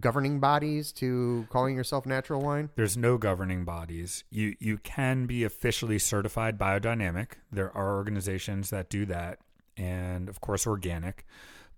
governing 0.00 0.40
bodies 0.40 0.90
to 0.92 1.46
calling 1.50 1.76
yourself 1.76 2.06
natural 2.06 2.40
wine? 2.40 2.70
There's 2.76 2.96
no 2.96 3.18
governing 3.18 3.64
bodies. 3.64 4.24
You 4.30 4.56
you 4.58 4.78
can 4.78 5.26
be 5.26 5.44
officially 5.44 5.98
certified 5.98 6.58
biodynamic. 6.58 7.32
There 7.50 7.70
are 7.76 7.96
organizations 7.96 8.70
that 8.70 8.88
do 8.88 9.06
that, 9.06 9.38
and 9.76 10.28
of 10.28 10.40
course 10.40 10.66
organic. 10.66 11.24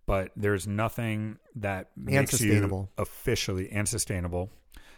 But 0.07 0.33
there's 0.37 0.67
nothing 0.67 1.39
that 1.57 1.91
makes 1.97 2.41
you 2.41 2.89
officially 2.99 3.71
and 3.71 3.89
sustainable. 3.89 4.51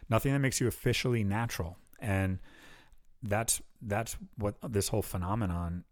Nothing 0.08 0.32
that 0.32 0.40
makes 0.40 0.60
you 0.60 0.66
officially 0.66 1.24
natural, 1.24 1.78
and 2.00 2.38
that's 3.22 3.62
that's 3.80 4.16
what 4.36 4.56
this 4.62 4.88
whole 4.88 5.02
phenomenon 5.02 5.84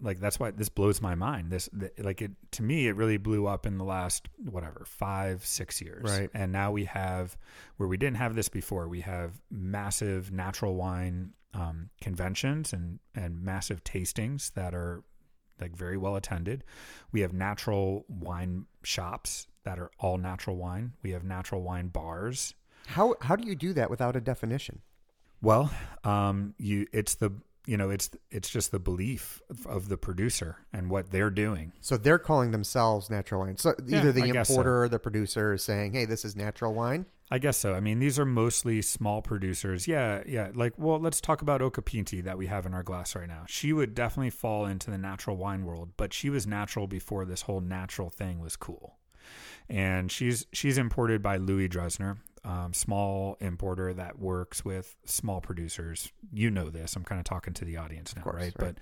like 0.00 0.20
that's 0.20 0.38
why 0.38 0.50
this 0.50 0.68
blows 0.68 1.00
my 1.00 1.14
mind. 1.14 1.50
This 1.50 1.68
th- 1.78 1.92
like 1.98 2.22
it 2.22 2.32
to 2.52 2.62
me 2.62 2.86
it 2.86 2.96
really 2.96 3.16
blew 3.16 3.46
up 3.46 3.66
in 3.66 3.78
the 3.78 3.84
last 3.84 4.28
whatever 4.38 4.84
five 4.86 5.44
six 5.44 5.80
years. 5.80 6.04
Right. 6.04 6.30
and 6.34 6.52
now 6.52 6.70
we 6.70 6.84
have 6.84 7.36
where 7.76 7.88
we 7.88 7.96
didn't 7.96 8.16
have 8.16 8.34
this 8.34 8.48
before 8.48 8.88
we 8.88 9.00
have 9.00 9.40
massive 9.50 10.32
natural 10.32 10.76
wine 10.76 11.32
um, 11.54 11.90
conventions 12.00 12.72
and 12.72 13.00
and 13.14 13.42
massive 13.42 13.82
tastings 13.84 14.52
that 14.54 14.74
are 14.74 15.02
like 15.60 15.76
very 15.76 15.96
well 15.96 16.16
attended. 16.16 16.64
We 17.10 17.20
have 17.22 17.32
natural 17.32 18.04
wine 18.08 18.66
shops 18.84 19.48
that 19.64 19.78
are 19.78 19.90
all 19.98 20.18
natural 20.18 20.56
wine. 20.56 20.92
We 21.02 21.10
have 21.10 21.24
natural 21.24 21.62
wine 21.62 21.88
bars. 21.88 22.54
How 22.86 23.16
how 23.20 23.34
do 23.34 23.46
you 23.46 23.56
do 23.56 23.72
that 23.72 23.90
without 23.90 24.14
a 24.16 24.20
definition? 24.20 24.82
well, 25.40 25.70
um, 26.04 26.54
you 26.58 26.86
it's 26.92 27.14
the 27.16 27.32
you 27.68 27.76
know 27.76 27.90
it's 27.90 28.10
it's 28.30 28.48
just 28.48 28.70
the 28.70 28.78
belief 28.78 29.42
of, 29.50 29.66
of 29.66 29.88
the 29.88 29.98
producer 29.98 30.56
and 30.72 30.90
what 30.90 31.10
they're 31.10 31.30
doing. 31.30 31.72
So 31.80 31.96
they're 31.98 32.18
calling 32.18 32.50
themselves 32.50 33.10
natural 33.10 33.42
wine. 33.42 33.58
So 33.58 33.74
Yeah, 33.86 33.98
either 33.98 34.12
the 34.12 34.22
I 34.22 34.30
guess 34.30 34.48
so. 34.48 34.54
importer 34.54 34.82
or 34.84 34.88
the 34.88 34.98
producer 34.98 35.52
is 35.52 35.62
saying, 35.62 35.92
"Hey, 35.92 36.06
this 36.06 36.24
is 36.24 36.34
natural 36.34 36.72
wine." 36.72 37.06
I 37.30 37.38
guess 37.38 37.58
so. 37.58 37.74
I 37.74 37.80
mean, 37.80 37.98
these 37.98 38.18
are 38.18 38.24
mostly 38.24 38.80
small 38.80 39.20
producers. 39.20 39.86
Yeah, 39.86 40.22
yeah. 40.26 40.48
Like, 40.54 40.72
well, 40.78 40.98
let's 40.98 41.20
talk 41.20 41.42
about 41.42 41.60
Occhipinti 41.60 42.24
that 42.24 42.38
we 42.38 42.46
have 42.46 42.64
in 42.64 42.72
our 42.72 42.82
glass 42.82 43.14
right 43.14 43.28
now. 43.28 43.44
She 43.46 43.70
would 43.74 43.94
definitely 43.94 44.30
fall 44.30 44.64
into 44.64 44.90
the 44.90 44.96
natural 44.96 45.36
wine 45.36 45.66
world, 45.66 45.90
but 45.98 46.14
she 46.14 46.30
was 46.30 46.46
natural 46.46 46.86
before 46.86 47.26
this 47.26 47.42
whole 47.42 47.60
natural 47.60 48.08
thing 48.08 48.40
was 48.40 48.56
cool. 48.56 48.96
And 49.68 50.10
she's 50.10 50.46
she's 50.54 50.78
imported 50.78 51.22
by 51.22 51.36
Louis 51.36 51.68
Dressner, 51.68 52.16
um, 52.48 52.72
small 52.72 53.36
importer 53.40 53.92
that 53.92 54.18
works 54.18 54.64
with 54.64 54.96
small 55.04 55.42
producers. 55.42 56.10
You 56.32 56.50
know 56.50 56.70
this. 56.70 56.96
I'm 56.96 57.04
kind 57.04 57.18
of 57.18 57.26
talking 57.26 57.52
to 57.52 57.64
the 57.64 57.76
audience 57.76 58.16
now, 58.16 58.22
course, 58.22 58.36
right? 58.36 58.42
right. 58.42 58.54
But 58.56 58.76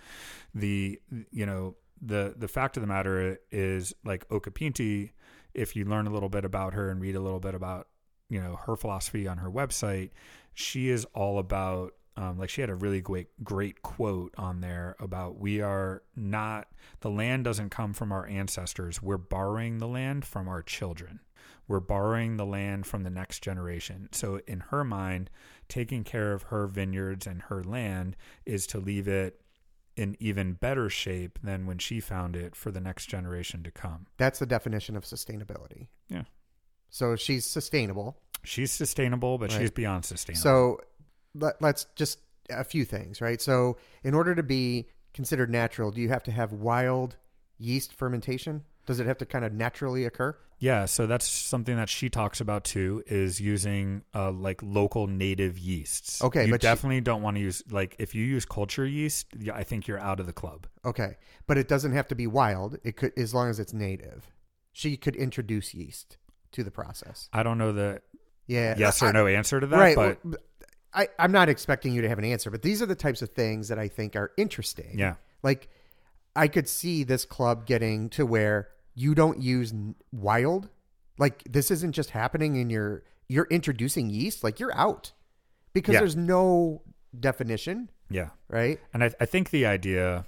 the 0.55 1.01
you 1.33 1.45
know 1.45 1.75
the 2.01 2.35
the 2.39 2.47
fact 2.47 2.77
of 2.77 2.83
the 2.83 2.87
matter 2.87 3.39
is 3.51 3.93
like 4.05 4.27
Occhipinti. 4.29 5.11
If 5.53 5.75
you 5.75 5.85
learn 5.85 6.07
a 6.07 6.11
little 6.11 6.29
bit 6.29 6.45
about 6.45 6.75
her 6.75 6.91
and 6.91 7.01
read 7.01 7.17
a 7.17 7.21
little 7.21 7.41
bit 7.41 7.57
about 7.57 7.89
you 8.31 8.41
know 8.41 8.57
her 8.67 8.77
philosophy 8.77 9.27
on 9.27 9.39
her 9.39 9.51
website, 9.51 10.11
she 10.55 10.89
is 10.89 11.05
all 11.13 11.41
about 11.41 11.93
um, 12.17 12.39
like 12.39 12.51
she 12.51 12.61
had 12.61 12.71
a 12.71 12.75
really 12.77 13.01
great 13.01 13.29
great 13.43 13.83
quote 13.83 14.33
on 14.39 14.61
there 14.61 14.95
about 15.01 15.41
we 15.41 15.61
are 15.61 16.05
not 16.15 16.69
the 17.01 17.11
land 17.11 17.43
doesn't 17.43 17.71
come 17.71 17.93
from 17.93 18.13
our 18.13 18.27
ancestors 18.27 19.03
we're 19.03 19.19
borrowing 19.19 19.79
the 19.79 19.89
land 19.89 20.25
from 20.25 20.49
our 20.49 20.63
children 20.63 21.21
we're 21.69 21.81
borrowing 21.81 22.37
the 22.37 22.47
land 22.47 22.87
from 22.87 23.03
the 23.03 23.11
next 23.11 23.43
generation 23.43 24.09
so 24.13 24.41
in 24.47 24.61
her 24.71 24.85
mind 24.85 25.31
taking 25.69 26.05
care 26.05 26.33
of 26.33 26.45
her 26.45 26.67
vineyards 26.67 27.27
and 27.27 27.43
her 27.43 27.63
land 27.65 28.17
is 28.45 28.67
to 28.67 28.79
leave 28.79 29.09
it 29.09 29.41
in 29.97 30.17
even 30.21 30.53
better 30.53 30.89
shape 30.91 31.39
than 31.43 31.67
when 31.67 31.79
she 31.79 31.99
found 32.01 32.37
it 32.37 32.55
for 32.55 32.71
the 32.71 32.81
next 32.81 33.07
generation 33.07 33.63
to 33.63 33.71
come 33.71 34.07
That's 34.19 34.39
the 34.39 34.47
definition 34.47 34.97
of 34.97 35.05
sustainability. 35.05 35.89
Yeah. 36.09 36.25
So 36.91 37.17
she's 37.17 37.45
sustainable. 37.45 38.19
she's 38.45 38.71
sustainable 38.71 39.39
but 39.39 39.51
Right. 39.53 39.61
she's 39.63 39.71
beyond 39.71 40.05
sustainable 40.05 40.43
So 40.43 40.81
let, 41.35 41.61
let's 41.61 41.87
just 41.97 42.21
a 42.51 42.63
few 42.63 42.85
things, 42.85 43.21
right? 43.21 43.41
So 43.41 43.77
in 44.05 44.15
order 44.15 44.35
to 44.35 44.43
be 44.43 44.87
considered 45.15 45.51
natural, 45.51 45.91
do 45.91 46.01
you 46.01 46.11
have 46.11 46.23
to 46.25 46.31
have 46.31 46.53
wild 46.53 47.17
yeast 47.59 47.93
fermentation? 47.93 48.63
Does 48.87 49.01
it 49.01 49.07
have 49.07 49.19
to 49.19 49.27
kind 49.27 49.45
of 49.45 49.53
naturally 49.53 50.05
occur? 50.05 50.37
Yeah, 50.59 50.87
so 50.87 51.07
that's 51.07 51.29
something 51.29 51.77
that 51.77 51.89
she 51.91 52.09
talks 52.09 52.41
about 52.41 52.65
too 52.65 53.03
is 53.07 53.41
using 53.41 54.05
uh, 54.15 54.31
like 54.31 54.63
local 54.63 55.07
native 55.07 55.59
yeasts. 55.59 56.23
Okay, 56.23 56.47
you 56.47 56.51
but 56.53 56.63
she- 56.63 56.67
definitely 56.67 57.01
don't 57.03 57.21
want 57.21 57.37
to 57.37 57.43
use 57.43 57.63
like 57.71 57.95
if 57.99 58.15
you 58.15 58.25
use 58.25 58.47
culture 58.47 58.87
yeast, 58.87 59.27
I 59.53 59.65
think 59.65 59.87
you're 59.87 59.99
out 60.01 60.19
of 60.21 60.27
the 60.27 60.33
club. 60.33 60.67
Okay, 60.85 61.17
but 61.47 61.59
it 61.59 61.69
doesn't 61.69 61.93
have 61.93 62.09
to 62.09 62.15
be 62.15 62.27
wild. 62.27 62.79
It 62.85 62.97
could, 62.97 63.13
as 63.19 63.35
long 63.35 63.51
as 63.51 63.61
it's 63.61 63.73
native. 63.75 64.31
She 64.73 64.97
could 64.97 65.17
introduce 65.17 65.75
yeast 65.75 66.17
to 66.53 66.63
the 66.65 66.71
process. 66.71 67.29
I 67.33 67.43
don't 67.43 67.59
know 67.59 67.73
the 67.73 68.01
Yeah. 68.47 68.77
yes 68.79 69.03
or 69.03 69.07
I- 69.07 69.13
no 69.13 69.27
answer 69.27 69.61
to 69.61 69.67
that, 69.67 69.77
right. 69.79 69.97
but 69.97 70.19
well, 70.25 70.37
I, 70.95 71.09
I'm 71.19 71.33
not 71.33 71.49
expecting 71.51 71.93
you 71.93 72.01
to 72.03 72.09
have 72.09 72.19
an 72.19 72.25
answer, 72.25 72.51
but 72.51 72.63
these 72.63 72.81
are 72.81 72.87
the 72.87 72.95
types 72.95 73.21
of 73.21 73.31
things 73.31 73.69
that 73.69 73.79
I 73.79 73.89
think 73.89 74.17
are 74.17 74.33
interesting. 74.39 74.99
yeah, 74.99 75.17
Like, 75.43 75.69
I 76.35 76.49
could 76.49 76.69
see 76.69 77.05
this 77.05 77.25
club 77.27 77.67
getting 77.67 78.09
to 78.11 78.25
where 78.25 78.69
you 78.97 79.15
don't 79.15 79.41
use 79.41 79.73
wild. 80.11 80.69
Like, 81.19 81.45
this 81.49 81.71
isn't 81.71 81.93
just 81.93 82.11
happening 82.11 82.57
in 82.57 82.69
your, 82.71 83.05
you're 83.29 83.47
introducing 83.51 84.11
yeast. 84.11 84.43
Like, 84.43 84.59
you're 84.59 84.75
out 84.77 85.13
because 85.73 85.93
Yeah. 85.95 86.01
there's 86.01 86.17
no 86.17 86.83
definition, 87.19 87.91
Yeah. 88.11 88.31
right? 88.49 88.81
And 88.93 89.05
I, 89.05 89.13
I 89.21 89.27
think 89.27 89.51
the 89.51 89.67
idea 89.67 90.25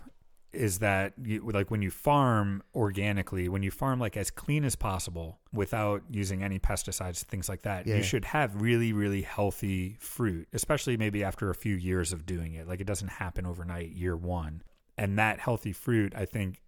is 0.52 0.78
that 0.78 1.12
you, 1.22 1.40
like 1.50 1.70
when 1.70 1.83
you 1.83 1.90
farm 1.90 2.62
organically, 2.74 3.50
when 3.50 3.62
you 3.62 3.70
farm 3.70 4.00
like 4.00 4.16
as 4.16 4.31
clean 4.31 4.64
as 4.64 4.74
possible 4.76 5.38
without 5.52 6.02
using 6.11 6.42
any 6.42 6.59
pesticides, 6.59 7.22
things 7.22 7.50
like 7.50 7.62
that, 7.62 7.87
Yeah. 7.87 7.96
you 7.96 8.02
should 8.02 8.24
have 8.24 8.61
really, 8.61 8.92
really 8.94 9.20
healthy 9.22 9.96
fruit, 10.00 10.48
especially 10.54 10.96
maybe 10.96 11.22
after 11.22 11.50
a 11.50 11.54
few 11.54 11.74
years 11.76 12.14
of 12.14 12.24
doing 12.24 12.54
it. 12.54 12.66
Like 12.66 12.81
it 12.81 12.87
doesn't 12.87 13.09
happen 13.09 13.44
overnight, 13.44 13.90
year 13.92 14.16
one. 14.16 14.62
And 14.96 15.18
that 15.18 15.38
healthy 15.38 15.72
fruit, 15.74 16.14
I 16.16 16.24
think, 16.24 16.62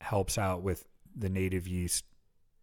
helps 0.00 0.36
out 0.36 0.62
with 0.62 0.88
the 1.16 1.28
native 1.28 1.66
yeast 1.66 2.04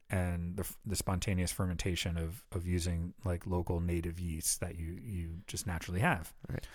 and 0.09 0.55
the, 0.55 0.65
the 0.85 0.95
spontaneous 0.95 1.51
fermentation 1.51 2.17
of, 2.17 2.43
of 2.51 2.65
using 2.65 3.13
like 3.25 3.45
local 3.45 3.81
native 3.81 4.19
yeasts 4.19 4.57
that 4.57 4.79
you, 4.79 4.97
you 5.01 5.29
just 5.47 5.67
naturally 5.67 5.99
have. 5.99 6.33
Right. 6.49 6.65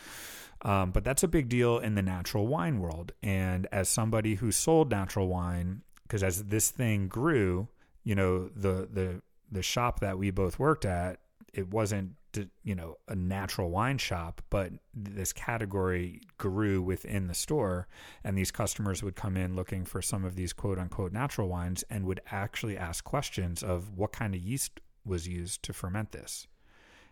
Um, 0.64 0.90
but 0.90 1.02
that's 1.02 1.22
a 1.22 1.28
big 1.28 1.48
deal 1.48 1.78
in 1.78 1.94
the 1.94 2.02
natural 2.02 2.46
wine 2.46 2.78
world. 2.78 3.12
And 3.22 3.66
as 3.72 3.88
somebody 3.88 4.34
who 4.34 4.52
sold 4.52 4.90
natural 4.90 5.28
wine, 5.28 5.82
because 6.02 6.22
as 6.22 6.44
this 6.44 6.70
thing 6.70 7.08
grew, 7.08 7.68
you 8.04 8.14
know, 8.14 8.48
the 8.48 8.88
the 8.92 9.22
the 9.50 9.62
shop 9.62 10.00
that 10.00 10.18
we 10.18 10.30
both 10.30 10.58
worked 10.58 10.84
at, 10.84 11.20
it 11.52 11.68
wasn't 11.68 12.12
you 12.62 12.74
know 12.74 12.96
a 13.08 13.14
natural 13.14 13.70
wine 13.70 13.98
shop, 13.98 14.40
but 14.48 14.72
this 14.94 15.32
category 15.32 16.22
grew 16.38 16.82
within 16.82 17.26
the 17.26 17.34
store, 17.34 17.88
and 18.24 18.36
these 18.36 18.50
customers 18.50 19.02
would 19.02 19.16
come 19.16 19.36
in 19.36 19.54
looking 19.54 19.84
for 19.84 20.00
some 20.00 20.24
of 20.24 20.34
these 20.34 20.52
quote 20.52 20.78
unquote 20.78 21.12
natural 21.12 21.48
wines, 21.48 21.84
and 21.90 22.06
would 22.06 22.20
actually 22.30 22.76
ask 22.76 23.04
questions 23.04 23.62
of 23.62 23.96
what 23.96 24.12
kind 24.12 24.34
of 24.34 24.40
yeast 24.40 24.80
was 25.04 25.28
used 25.28 25.62
to 25.64 25.72
ferment 25.72 26.12
this. 26.12 26.46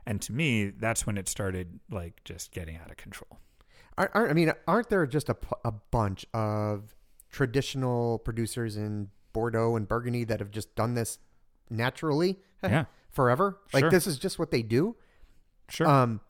And 0.06 0.22
to 0.22 0.32
me, 0.32 0.70
that's 0.70 1.06
when 1.06 1.18
it 1.18 1.28
started 1.28 1.80
like 1.90 2.22
just 2.24 2.52
getting 2.52 2.76
out 2.76 2.90
of 2.90 2.96
control. 2.96 3.38
Aren't, 3.98 4.12
aren't, 4.14 4.30
I 4.30 4.34
mean, 4.34 4.52
aren't 4.66 4.88
there 4.88 5.06
just 5.06 5.28
a, 5.28 5.36
a 5.64 5.72
bunch 5.72 6.24
of 6.32 6.94
traditional 7.30 8.18
producers 8.20 8.76
in 8.76 9.08
Bordeaux 9.32 9.76
and 9.76 9.86
Burgundy 9.86 10.24
that 10.24 10.40
have 10.40 10.50
just 10.50 10.74
done 10.74 10.94
this 10.94 11.18
naturally 11.68 12.38
Yeah. 12.62 12.84
Forever? 13.10 13.58
Like 13.72 13.82
Sure. 13.82 13.90
this 13.90 14.06
is 14.06 14.18
just 14.18 14.38
what 14.38 14.50
they 14.50 14.62
do. 14.62 14.96
Sure. 15.68 15.86
Um, 15.86 16.20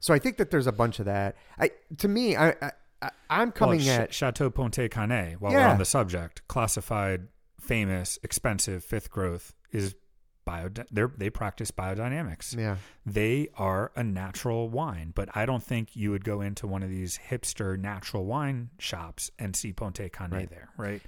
so 0.00 0.14
I 0.14 0.18
think 0.18 0.36
that 0.36 0.50
there's 0.50 0.66
a 0.66 0.72
bunch 0.72 0.98
of 0.98 1.06
that. 1.06 1.36
I 1.58 1.70
to 1.98 2.08
me, 2.08 2.36
I, 2.36 2.50
I 3.00 3.10
I'm 3.30 3.52
coming 3.52 3.80
well, 3.84 4.00
at 4.02 4.14
Chateau 4.14 4.50
Pontet-Canet, 4.50 5.40
while 5.40 5.52
we're 5.52 5.60
on 5.60 5.78
the 5.78 5.84
subject, 5.84 6.46
classified, 6.48 7.28
famous, 7.60 8.18
expensive, 8.22 8.82
fifth 8.84 9.10
growth 9.10 9.54
is 9.70 9.94
bio. 10.44 10.68
They 10.90 11.02
they 11.16 11.30
practice 11.30 11.70
biodynamics. 11.70 12.56
yeah. 12.56 12.76
They 13.04 13.48
are 13.56 13.92
a 13.96 14.02
natural 14.02 14.68
wine, 14.68 15.12
but 15.14 15.28
I 15.34 15.46
don't 15.46 15.62
think 15.62 15.94
you 15.96 16.10
would 16.10 16.24
go 16.24 16.40
into 16.40 16.66
one 16.66 16.82
of 16.82 16.90
these 16.90 17.18
hipster 17.30 17.78
natural 17.78 18.24
wine 18.24 18.70
shops 18.78 19.30
and 19.38 19.54
see 19.54 19.72
Pontet-Canet 19.72 20.32
Right. 20.32 20.50
there, 20.50 20.68
right? 20.76 21.02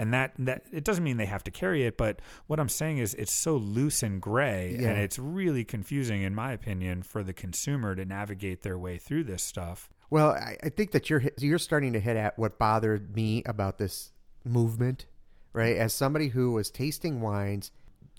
And 0.00 0.14
that 0.14 0.32
that 0.38 0.64
it 0.72 0.82
doesn't 0.84 1.04
mean 1.04 1.18
they 1.18 1.26
have 1.26 1.44
to 1.44 1.50
carry 1.50 1.84
it, 1.84 1.98
but 1.98 2.20
what 2.46 2.58
I'm 2.58 2.70
saying 2.70 2.98
is 2.98 3.12
it's 3.14 3.32
so 3.32 3.56
loose 3.56 4.02
and 4.02 4.18
gray, 4.20 4.76
Yeah. 4.80 4.88
and 4.88 4.98
it's 4.98 5.18
really 5.18 5.62
confusing, 5.62 6.22
in 6.22 6.34
my 6.34 6.52
opinion, 6.52 7.02
for 7.02 7.22
the 7.22 7.34
consumer 7.34 7.94
to 7.94 8.06
navigate 8.06 8.62
their 8.62 8.78
way 8.78 8.96
through 8.96 9.24
this 9.24 9.42
stuff. 9.42 9.90
Well, 10.08 10.30
I, 10.30 10.56
I 10.62 10.68
think 10.70 10.92
that 10.92 11.10
you're 11.10 11.22
you're 11.38 11.58
starting 11.58 11.92
to 11.92 12.00
hit 12.00 12.16
at 12.16 12.38
what 12.38 12.58
bothered 12.58 13.14
me 13.14 13.42
about 13.44 13.76
this 13.76 14.12
movement, 14.42 15.04
right? 15.52 15.76
As 15.76 15.92
somebody 15.92 16.28
who 16.28 16.52
was 16.52 16.70
tasting 16.70 17.20
wines, 17.20 17.70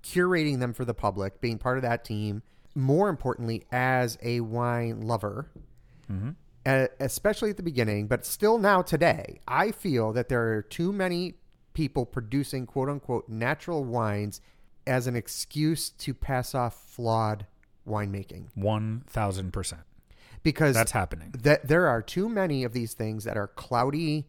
curating 0.03 0.59
them 0.59 0.73
for 0.73 0.85
the 0.85 0.93
public, 0.93 1.41
being 1.41 1.57
part 1.57 1.77
of 1.79 1.81
that 1.81 2.05
team. 2.05 2.43
More 2.75 3.09
importantly, 3.09 3.65
as 3.71 4.17
a 4.21 4.39
wine 4.41 5.01
lover, 5.01 5.49
uh, 6.65 6.87
especially 6.99 7.49
at 7.49 7.57
the 7.57 7.63
beginning, 7.63 8.07
but 8.07 8.25
still 8.25 8.57
now 8.57 8.81
today, 8.81 9.39
I 9.47 9.71
feel 9.71 10.13
that 10.13 10.29
there 10.29 10.53
are 10.53 10.61
too 10.61 10.93
many 10.93 11.35
people 11.73 12.05
producing 12.05 12.65
quote 12.65 12.89
unquote 12.89 13.27
natural 13.29 13.84
wines 13.84 14.41
as 14.88 15.07
an 15.07 15.15
excuse 15.15 15.89
to 15.91 16.13
pass 16.13 16.53
off 16.55 16.75
flawed 16.75 17.45
winemaking 17.88 18.47
One 18.55 19.03
thousand 19.07 19.51
percent. 19.53 19.81
because 20.43 20.75
That's 20.75 20.91
happening. 20.91 21.34
that 21.43 21.67
there 21.67 21.88
are 21.88 22.01
too 22.01 22.27
many 22.29 22.63
of 22.63 22.73
these 22.73 22.93
things 22.93 23.23
that 23.25 23.38
are 23.38 23.47
cloudy 23.47 24.27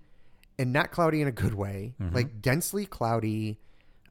and 0.59 0.73
not 0.73 0.91
cloudy 0.91 1.21
in 1.23 1.29
a 1.29 1.33
good 1.33 1.55
way, 1.55 1.95
Mm-hmm. 2.01 2.15
like 2.15 2.41
densely 2.43 2.87
cloudy. 2.87 3.59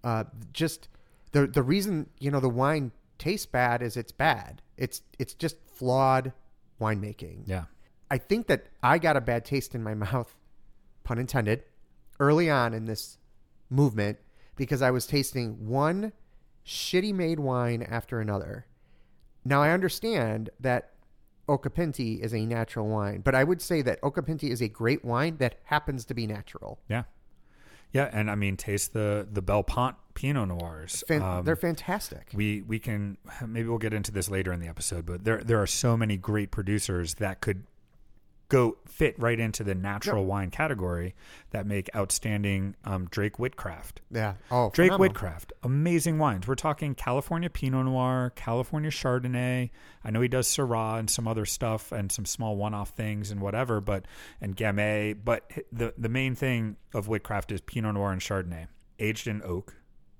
Uh, 0.03 0.23
just 0.53 0.87
the 1.31 1.45
the 1.47 1.61
reason 1.63 2.09
you 2.19 2.31
know 2.31 2.39
the 2.39 2.49
wine 2.49 2.91
tastes 3.19 3.45
bad 3.45 3.81
is 3.83 3.95
it's 3.97 4.11
bad. 4.11 4.61
It's 4.77 5.01
it's 5.19 5.33
just 5.35 5.57
flawed 5.73 6.33
winemaking. 6.79 7.43
Yeah. 7.45 7.65
I 8.09 8.17
think 8.17 8.47
that 8.47 8.65
I 8.83 8.97
got 8.97 9.15
a 9.15 9.21
bad 9.21 9.45
taste 9.45 9.73
in 9.75 9.83
my 9.83 9.93
mouth, 10.05 10.35
pun 11.03 11.17
intended, 11.19 11.63
early 12.19 12.49
on 12.49 12.73
in 12.73 12.85
this 12.85 13.17
movement 13.71 14.19
because 14.55 14.81
I 14.83 14.91
was 14.91 15.07
tasting 15.07 15.67
one 15.67 16.11
shitty 16.65 17.13
made 17.13 17.39
wine 17.39 17.81
after 17.81 18.19
another. 18.19 18.67
Now 19.43 19.63
I 19.63 19.71
understand 19.71 20.51
that 20.59 20.91
Occhipinti 21.49 22.19
is 22.19 22.33
a 22.33 22.45
natural 22.45 22.87
wine, 22.87 23.21
but 23.21 23.33
I 23.33 23.43
would 23.43 23.61
say 23.61 23.81
that 23.81 23.99
Occhipinti 24.01 24.49
is 24.51 24.61
a 24.61 24.67
great 24.67 25.03
wine 25.03 25.37
that 25.37 25.55
happens 25.65 26.05
to 26.05 26.13
be 26.13 26.27
natural. 26.27 26.79
Yeah. 26.87 27.03
Yeah, 27.93 28.09
and 28.13 28.31
I 28.31 28.35
mean, 28.35 28.55
taste 28.55 28.93
the 28.93 29.27
the 29.29 29.41
Belle 29.41 29.63
Pente 29.65 29.95
Pinot 30.13 30.47
Noirs. 30.47 31.03
Fan- 31.09 31.21
Um, 31.21 31.43
they're 31.43 31.57
fantastic. 31.57 32.29
we 32.33 32.61
we 32.61 32.79
can 32.79 33.17
maybe 33.45 33.67
we'll 33.67 33.79
get 33.79 33.93
into 33.93 34.11
this 34.13 34.29
later 34.29 34.53
in 34.53 34.61
the 34.61 34.67
episode, 34.69 35.05
but 35.05 35.25
there 35.25 35.39
there 35.43 35.61
are 35.61 35.67
so 35.67 35.97
many 35.97 36.15
great 36.15 36.51
producers 36.51 37.15
that 37.15 37.41
could 37.41 37.63
go 38.51 38.75
fit 38.85 39.17
right 39.17 39.39
into 39.39 39.63
the 39.63 39.73
natural 39.73 40.25
wine 40.25 40.51
category 40.51 41.15
that 41.51 41.65
make 41.65 41.89
outstanding 41.95 42.75
um, 42.83 43.07
Drake 43.09 43.37
Whitcraft. 43.37 44.01
Yeah. 44.11 44.33
Oh, 44.51 44.69
Drake 44.73 44.91
phenomenal. 44.91 45.13
Whitcraft, 45.13 45.53
amazing 45.63 46.19
wines. 46.19 46.45
We're 46.45 46.55
talking 46.55 46.93
California 46.93 47.49
Pinot 47.49 47.85
Noir, 47.85 48.33
California 48.35 48.91
Chardonnay. 48.91 49.69
I 50.03 50.11
know 50.11 50.19
he 50.19 50.27
does 50.27 50.47
Syrah 50.47 50.99
and 50.99 51.09
some 51.09 51.29
other 51.29 51.45
stuff 51.45 51.93
and 51.93 52.11
some 52.11 52.25
small 52.25 52.57
one-off 52.57 52.89
things 52.89 53.31
and 53.31 53.39
whatever, 53.39 53.79
but 53.79 54.05
and 54.41 54.55
Gamay. 54.57 55.17
But 55.23 55.49
the 55.71 55.93
the 55.97 56.09
main 56.09 56.35
thing 56.35 56.75
of 56.93 57.07
Whitcraft 57.07 57.53
is 57.53 57.61
Pinot 57.61 57.93
Noir 57.93 58.11
and 58.11 58.21
Chardonnay, 58.21 58.67
aged 58.99 59.27
in 59.27 59.41
oak. 59.43 59.75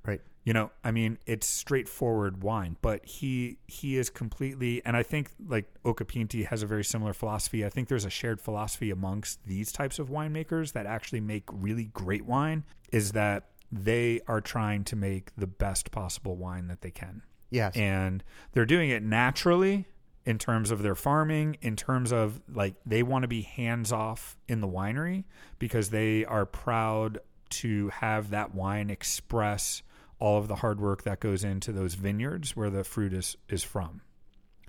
Right. 0.06 0.22
You 0.43 0.54
know, 0.54 0.71
I 0.84 0.89
mean, 0.89 1.19
it's 1.27 1.45
straightforward 1.47 2.41
wine, 2.41 2.77
but 2.82 3.06
he 3.06 3.58
he 3.67 3.97
is 3.97 4.10
completely, 4.10 4.82
and 4.84 4.97
I 4.97 5.04
think 5.04 5.30
like 5.47 5.65
Occhipinti 5.86 6.47
has 6.47 6.63
a 6.63 6.65
very 6.65 6.84
similar 6.84 7.13
philosophy. 7.13 7.63
I 7.63 7.69
think 7.69 7.89
there's 7.89 8.06
a 8.06 8.10
shared 8.10 8.41
philosophy 8.41 8.89
amongst 8.89 9.45
these 9.45 9.71
types 9.71 9.99
of 9.99 10.10
winemakers 10.10 10.73
that 10.73 10.88
actually 10.88 11.21
make 11.21 11.43
really 11.51 11.86
great 11.86 12.25
wine. 12.25 12.63
Is 12.91 13.12
that 13.12 13.49
they 13.71 14.19
are 14.27 14.41
trying 14.41 14.84
to 14.86 14.95
make 14.95 15.30
the 15.38 15.47
best 15.47 15.91
possible 15.91 16.36
wine 16.36 16.67
that 16.67 16.82
they 16.82 16.91
can, 16.91 17.21
Yes. 17.51 17.75
and 17.77 18.23
they're 18.54 18.65
doing 18.65 18.89
it 18.89 19.04
naturally 19.04 19.86
in 20.25 20.38
terms 20.39 20.71
of 20.71 20.82
their 20.82 20.95
farming, 20.95 21.58
in 21.62 21.75
terms 21.75 22.12
of 22.12 22.41
like 22.51 22.73
they 22.86 23.04
want 23.04 23.21
to 23.23 23.27
be 23.27 23.41
hands 23.41 23.91
off 23.91 24.38
in 24.47 24.60
the 24.60 24.67
winery 24.67 25.23
because 25.60 25.91
they 25.91 26.25
are 26.25 26.45
proud 26.47 27.19
to 27.49 27.89
have 27.89 28.32
that 28.32 28.56
wine 28.56 28.89
express 28.89 29.84
all 30.21 30.38
of 30.38 30.47
the 30.47 30.55
hard 30.55 30.79
work 30.79 31.03
that 31.03 31.19
goes 31.19 31.43
into 31.43 31.71
those 31.73 31.95
vineyards 31.95 32.55
where 32.55 32.69
the 32.69 32.84
fruit 32.86 33.12
is 33.13 33.36
is 33.49 33.63
from. 33.63 34.01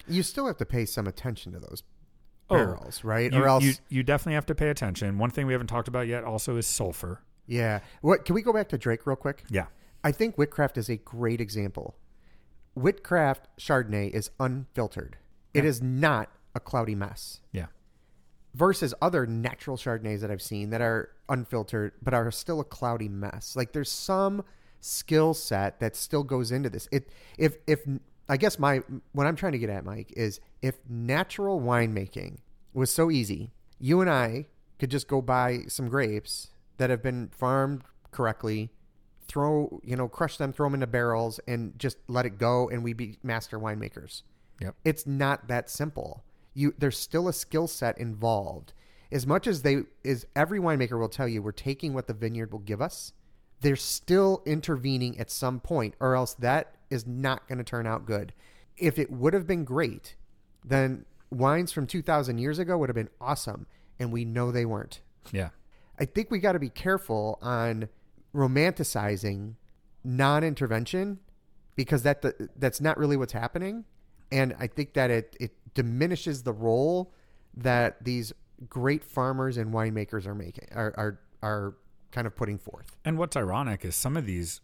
you 0.08 0.22
still 0.24 0.46
have 0.46 0.56
to 0.56 0.66
pay 0.66 0.84
some 0.84 1.06
attention 1.06 1.52
to 1.52 1.60
those 1.60 1.82
Oh, 2.50 2.56
barrels, 2.56 3.04
right? 3.04 3.32
You, 3.32 3.40
or 3.42 3.46
else, 3.48 3.62
you, 3.64 3.72
you 3.88 4.02
definitely 4.02 4.34
have 4.34 4.46
to 4.46 4.54
pay 4.54 4.68
attention. 4.68 5.16
One 5.18 5.30
thing 5.30 5.46
we 5.46 5.52
haven't 5.54 5.68
talked 5.68 5.86
about 5.88 6.06
yet 6.08 6.24
also 6.24 6.56
is 6.56 6.66
sulfur. 6.66 7.22
yeah. 7.46 7.78
What? 8.00 8.24
Can 8.24 8.34
we 8.34 8.42
go 8.42 8.52
back 8.52 8.68
to 8.70 8.78
Drake 8.78 9.06
real 9.06 9.16
quick? 9.16 9.44
Yeah. 9.48 9.66
I 10.04 10.10
think 10.12 10.36
Whitcraft 10.36 10.76
is 10.76 10.88
a 10.90 10.96
great 10.96 11.40
example. 11.40 11.94
Whitcraft 12.76 13.46
Chardonnay 13.58 14.10
is 14.10 14.30
unfiltered. 14.40 15.16
It 15.54 15.64
is 15.64 15.80
not 15.82 16.30
a 16.54 16.60
cloudy 16.60 16.94
mess. 16.94 17.40
Yeah. 17.52 17.66
Versus 18.54 18.92
other 19.00 19.24
natural 19.26 19.76
Chardonnays 19.76 20.20
that 20.20 20.30
I've 20.30 20.42
seen 20.42 20.70
that 20.70 20.80
are 20.82 21.10
unfiltered 21.28 21.92
but 22.02 22.12
are 22.12 22.30
still 22.30 22.60
a 22.60 22.64
cloudy 22.64 23.08
mess. 23.08 23.54
Like 23.56 23.72
there's 23.72 23.90
some 23.90 24.44
skill 24.82 25.32
set 25.32 25.80
that 25.80 25.96
still 25.96 26.24
goes 26.24 26.52
into 26.52 26.68
this. 26.68 26.88
It 26.92 27.08
if 27.38 27.56
if 27.66 27.80
I 28.28 28.36
guess 28.36 28.58
my 28.58 28.82
what 29.12 29.26
I'm 29.26 29.36
trying 29.36 29.52
to 29.52 29.58
get 29.58 29.70
at, 29.70 29.84
Mike, 29.84 30.12
is 30.16 30.40
if 30.60 30.78
natural 30.88 31.60
winemaking 31.60 32.38
was 32.74 32.90
so 32.90 33.10
easy, 33.10 33.52
you 33.78 34.00
and 34.00 34.10
I 34.10 34.46
could 34.78 34.90
just 34.90 35.08
go 35.08 35.22
buy 35.22 35.60
some 35.68 35.88
grapes 35.88 36.48
that 36.76 36.90
have 36.90 37.02
been 37.02 37.28
farmed 37.28 37.82
correctly, 38.10 38.70
throw 39.28 39.80
you 39.84 39.96
know, 39.96 40.08
crush 40.08 40.36
them, 40.36 40.52
throw 40.52 40.66
them 40.66 40.74
into 40.74 40.86
barrels, 40.86 41.40
and 41.46 41.78
just 41.78 41.96
let 42.08 42.26
it 42.26 42.36
go, 42.38 42.68
and 42.68 42.82
we 42.82 42.92
be 42.92 43.18
master 43.22 43.58
winemakers. 43.58 44.22
Yep. 44.60 44.74
It's 44.84 45.06
not 45.06 45.48
that 45.48 45.70
simple. 45.70 46.24
You 46.54 46.74
there's 46.76 46.98
still 46.98 47.28
a 47.28 47.32
skill 47.32 47.68
set 47.68 47.96
involved. 47.98 48.72
As 49.12 49.26
much 49.26 49.46
as 49.46 49.62
they 49.62 49.82
is 50.02 50.26
every 50.34 50.58
winemaker 50.58 50.98
will 50.98 51.08
tell 51.08 51.28
you 51.28 51.42
we're 51.42 51.52
taking 51.52 51.94
what 51.94 52.08
the 52.08 52.14
vineyard 52.14 52.50
will 52.50 52.60
give 52.60 52.82
us, 52.82 53.12
they're 53.62 53.76
still 53.76 54.42
intervening 54.44 55.18
at 55.18 55.30
some 55.30 55.60
point, 55.60 55.94
or 56.00 56.14
else 56.14 56.34
that 56.34 56.74
is 56.90 57.06
not 57.06 57.48
going 57.48 57.58
to 57.58 57.64
turn 57.64 57.86
out 57.86 58.04
good. 58.04 58.32
If 58.76 58.98
it 58.98 59.10
would 59.10 59.34
have 59.34 59.46
been 59.46 59.64
great, 59.64 60.16
then 60.64 61.04
wines 61.30 61.72
from 61.72 61.86
2000 61.86 62.38
years 62.38 62.58
ago 62.58 62.76
would 62.76 62.88
have 62.88 62.96
been 62.96 63.08
awesome 63.20 63.66
and 63.98 64.12
we 64.12 64.24
know 64.24 64.50
they 64.50 64.66
weren't. 64.66 65.00
Yeah. 65.30 65.50
I 65.98 66.04
think 66.04 66.30
we 66.30 66.38
got 66.38 66.52
to 66.52 66.58
be 66.58 66.68
careful 66.68 67.38
on 67.40 67.88
romanticizing 68.34 69.54
non-intervention 70.04 71.20
because 71.76 72.02
that 72.02 72.24
that's 72.58 72.80
not 72.80 72.98
really 72.98 73.16
what's 73.16 73.32
happening 73.32 73.84
and 74.32 74.54
I 74.58 74.66
think 74.66 74.94
that 74.94 75.10
it 75.10 75.36
it 75.38 75.52
diminishes 75.74 76.42
the 76.42 76.52
role 76.52 77.12
that 77.54 78.02
these 78.02 78.32
great 78.68 79.04
farmers 79.04 79.56
and 79.58 79.72
winemakers 79.72 80.26
are 80.26 80.34
making 80.34 80.68
are 80.72 80.92
are 80.96 81.20
are 81.42 81.74
kind 82.12 82.26
of 82.26 82.36
putting 82.36 82.58
forth. 82.58 82.96
And 83.04 83.18
what's 83.18 83.36
ironic 83.36 83.84
is 83.84 83.96
some 83.96 84.16
of 84.16 84.26
these 84.26 84.60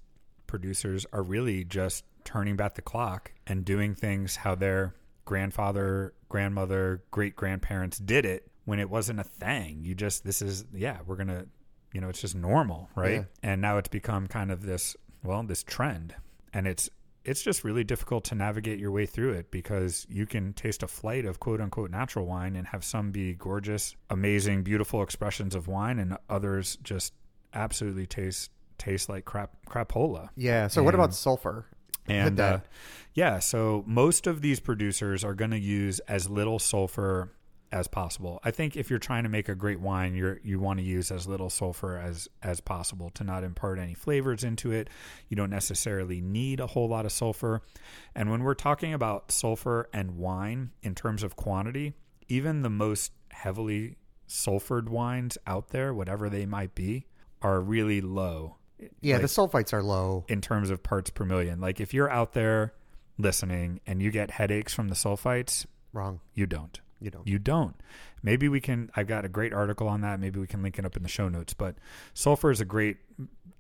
producers 0.47 1.07
are 1.13 1.23
really 1.23 1.65
just 1.65 2.05
turning 2.25 2.57
back 2.57 2.75
the 2.75 2.83
clock 2.83 3.33
and 3.47 3.65
doing 3.65 3.95
things 3.95 4.37
how 4.37 4.55
their 4.55 4.95
grandfather, 5.25 6.15
grandmother, 6.29 7.03
great 7.11 7.37
grandparents 7.37 7.99
did 7.99 8.25
it 8.25 8.51
when 8.65 8.79
it 8.79 8.89
wasn't 8.89 9.19
a 9.19 9.25
thing. 9.25 9.81
You 9.83 9.95
just 9.95 10.25
this 10.25 10.43
is 10.43 10.65
yeah, 10.73 10.99
we're 11.07 11.17
going 11.17 11.29
to 11.29 11.47
you 11.93 12.01
know, 12.01 12.09
it's 12.09 12.21
just 12.21 12.35
normal, 12.35 12.91
right? 12.95 13.13
Yeah. 13.13 13.25
And 13.43 13.61
now 13.63 13.79
it's 13.79 13.89
become 13.89 14.27
kind 14.27 14.51
of 14.51 14.63
this 14.63 14.97
well, 15.25 15.43
this 15.43 15.63
trend. 15.63 16.15
And 16.53 16.67
it's 16.67 16.91
it's 17.25 17.43
just 17.43 17.65
really 17.65 17.85
difficult 17.85 18.25
to 18.25 18.35
navigate 18.35 18.79
your 18.79 18.91
way 18.91 19.05
through 19.05 19.33
it 19.33 19.51
because 19.51 20.07
you 20.09 20.25
can 20.25 20.55
taste 20.55 20.83
a 20.83 20.89
flight 20.89 21.25
of 21.25 21.41
quote 21.41 21.61
unquote 21.61 21.91
natural 21.91 22.27
wine 22.27 22.57
and 22.57 22.67
have 22.69 22.85
some 22.85 23.11
be 23.11 23.35
gorgeous, 23.35 23.97
amazing, 24.11 24.63
beautiful 24.63 25.03
expressions 25.03 25.55
of 25.55 25.69
wine 25.69 25.99
and 25.99 26.17
others 26.29 26.77
just 26.83 27.13
absolutely 27.55 28.07
taste 28.07 28.51
taste 28.79 29.09
like 29.09 29.25
crap 29.25 29.51
crapola. 29.67 30.31
Yeah. 30.37 30.69
So 30.69 30.83
what 30.83 30.95
about 30.95 31.15
sulfur? 31.15 31.67
And 32.07 32.41
uh, 32.41 32.61
yeah, 33.15 33.39
so 33.39 33.85
most 33.87 34.27
of 34.27 34.41
these 34.41 34.61
producers 34.61 35.25
are 35.25 35.35
going 35.35 35.51
to 35.51 35.59
use 35.59 35.99
as 36.01 36.31
little 36.31 36.59
sulfur 36.59 37.33
as 37.71 37.87
possible. 37.87 38.41
I 38.43 38.51
think 38.51 38.77
if 38.77 38.89
you're 38.89 38.99
trying 38.99 39.25
to 39.25 39.29
make 39.29 39.49
a 39.49 39.55
great 39.55 39.81
wine, 39.81 40.15
you're 40.15 40.41
you 40.43 40.59
want 40.59 40.79
to 40.79 40.85
use 40.85 41.11
as 41.11 41.29
little 41.29 41.51
sulfur 41.51 41.99
as 41.99 42.29
as 42.43 42.61
possible 42.61 43.11
to 43.11 43.25
not 43.25 43.45
impart 43.45 43.79
any 43.79 43.95
flavors 43.95 44.43
into 44.43 44.73
it. 44.73 44.89
You 45.29 45.37
don't 45.37 45.51
necessarily 45.51 46.21
need 46.21 46.61
a 46.61 46.69
whole 46.69 46.89
lot 46.89 47.05
of 47.05 47.13
sulfur. 47.13 47.63
And 48.15 48.31
when 48.31 48.43
we're 48.43 48.55
talking 48.55 48.95
about 48.95 49.31
sulfur 49.31 49.89
and 49.93 50.17
wine 50.17 50.71
in 50.83 50.95
terms 50.95 51.23
of 51.23 51.37
quantity, 51.37 51.93
even 52.29 52.63
the 52.63 52.71
most 52.71 53.13
heavily 53.31 53.97
sulfured 54.27 54.89
wines 54.89 55.37
out 55.47 55.69
there, 55.69 55.93
whatever 55.93 56.29
they 56.29 56.47
might 56.47 56.75
be, 56.75 57.07
are 57.42 57.61
really 57.61 58.01
low 58.01 58.57
yeah, 59.01 59.14
like- 59.14 59.22
the 59.22 59.29
sulfites 59.29 59.72
are 59.72 59.83
low. 59.83 60.24
in 60.29 60.40
terms 60.40 60.70
of 60.70 60.83
parts 60.83 61.11
per 61.11 61.24
million. 61.24 61.61
Like 61.61 61.81
if 61.81 61.92
you're 61.92 62.11
out 62.11 62.33
there 62.33 62.74
listening 63.16 63.81
and 63.87 64.01
you 64.03 64.11
get 64.11 64.31
headaches 64.33 64.72
from 64.74 64.88
the 64.88 64.94
sulfites, 64.94 65.66
Wrong. 65.92 66.20
you 66.35 66.46
don't. 66.46 66.81
You 67.01 67.11
don't. 67.11 67.27
You 67.27 67.38
don't. 67.38 67.77
Maybe 68.22 68.48
we 68.48 68.61
can. 68.61 68.90
I've 68.96 69.07
got 69.07 69.24
a 69.24 69.29
great 69.29 69.53
article 69.53 69.87
on 69.87 70.01
that. 70.01 70.18
Maybe 70.18 70.40
we 70.40 70.46
can 70.48 70.62
link 70.62 70.79
it 70.79 70.85
up 70.85 70.96
in 70.96 71.03
the 71.05 71.09
show 71.09 71.29
notes. 71.29 71.55
But 71.55 71.77
sulfur 72.12 72.51
is 72.51 72.61
a 72.61 72.64
great. 72.64 72.96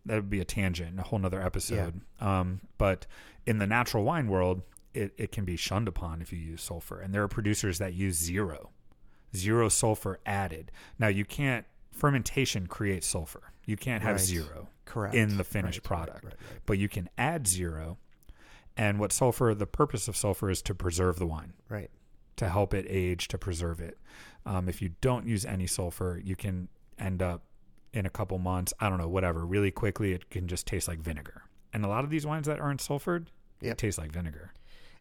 That 0.06 0.16
would 0.16 0.30
be 0.30 0.40
a 0.40 0.44
tangent, 0.44 0.98
a 0.98 1.02
whole 1.02 1.18
nother 1.20 1.40
episode. 1.40 2.00
Um, 2.20 2.60
but 2.78 3.06
in 3.46 3.58
the 3.58 3.66
natural 3.66 4.02
wine 4.02 4.26
world, 4.28 4.62
it, 4.94 5.12
it 5.18 5.30
can 5.30 5.44
be 5.44 5.54
shunned 5.56 5.86
upon 5.86 6.20
if 6.20 6.32
you 6.32 6.38
use 6.40 6.62
sulfur, 6.62 7.00
and 7.00 7.14
there 7.14 7.22
are 7.22 7.28
producers 7.28 7.78
that 7.78 7.94
use 7.94 8.16
zero, 8.16 8.70
zero 9.36 9.68
sulfur 9.68 10.18
added. 10.26 10.72
Now 10.98 11.08
you 11.08 11.24
can't. 11.24 11.64
Fermentation 11.92 12.66
creates 12.66 13.06
sulfur. 13.06 13.52
You 13.68 13.76
can't 13.76 14.02
have 14.02 14.16
Right. 14.16 14.20
zero 14.24 14.68
Correct. 14.86 15.14
in 15.14 15.36
the 15.36 15.44
finished 15.44 15.78
Right, 15.80 15.84
product, 15.84 16.24
right. 16.24 16.34
but 16.64 16.78
you 16.78 16.88
can 16.88 17.10
add 17.18 17.46
zero. 17.46 17.98
And 18.76 18.98
what 18.98 19.12
sulfur? 19.12 19.54
The 19.54 19.66
purpose 19.66 20.08
of 20.08 20.16
sulfur 20.16 20.48
is 20.50 20.62
to 20.62 20.74
preserve 20.74 21.18
the 21.18 21.26
wine 21.26 21.52
Right. 21.68 21.90
to 22.36 22.48
help 22.48 22.72
it 22.72 22.86
age 22.88 23.28
to 23.28 23.36
preserve 23.38 23.80
it. 23.80 23.98
Um, 24.46 24.68
if 24.70 24.80
you 24.80 24.94
don't 25.02 25.26
use 25.26 25.44
any 25.44 25.66
sulfur, 25.66 26.18
you 26.24 26.34
can 26.34 26.68
end 26.98 27.20
up 27.20 27.42
in 27.92 28.06
a 28.06 28.10
couple 28.10 28.38
months, 28.38 28.72
I 28.80 28.88
don't 28.88 28.98
know, 28.98 29.08
whatever, 29.08 29.44
really 29.44 29.70
quickly, 29.70 30.12
it 30.12 30.30
can 30.30 30.48
just 30.48 30.66
taste 30.66 30.88
like 30.88 31.00
vinegar. 31.00 31.42
And 31.74 31.84
a 31.84 31.88
lot 31.88 32.04
of 32.04 32.10
these 32.10 32.24
wines 32.24 32.46
that 32.46 32.58
aren't 32.60 32.80
sulfured, 32.80 33.26
Yep. 33.60 33.72
it 33.72 33.78
tastes 33.78 33.98
like 33.98 34.12
vinegar 34.12 34.52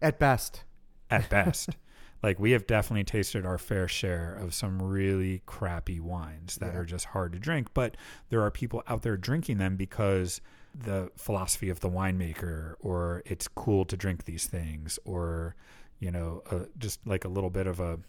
At 0.01 0.19
best. 0.19 0.63
at 1.09 1.29
best. 1.29 1.69
like 2.23 2.39
we 2.39 2.51
have 2.51 2.65
definitely 2.67 3.03
tasted 3.03 3.45
our 3.45 3.57
fair 3.57 3.87
share 3.87 4.33
of 4.35 4.53
some 4.53 4.81
really 4.81 5.41
crappy 5.45 5.99
wines 5.99 6.55
that 6.57 6.73
Yeah. 6.73 6.79
are 6.79 6.85
just 6.85 7.05
hard 7.05 7.33
to 7.33 7.39
drink, 7.39 7.73
but 7.73 7.95
there 8.29 8.41
are 8.41 8.51
people 8.51 8.83
out 8.87 9.03
there 9.03 9.17
drinking 9.17 9.57
them 9.59 9.75
because 9.75 10.41
the 10.73 11.11
philosophy 11.15 11.69
of 11.69 11.79
the 11.79 11.89
winemaker 11.89 12.75
or 12.79 13.21
it's 13.25 13.47
cool 13.47 13.85
to 13.85 13.97
drink 13.97 14.25
these 14.25 14.45
things 14.47 14.99
or 15.05 15.55
you 15.99 16.11
know, 16.11 16.43
uh, 16.51 16.65
just 16.77 16.99
like 17.07 17.25
a 17.25 17.27
little 17.27 17.49
bit 17.49 17.65
of 17.65 17.79
a 17.79 17.99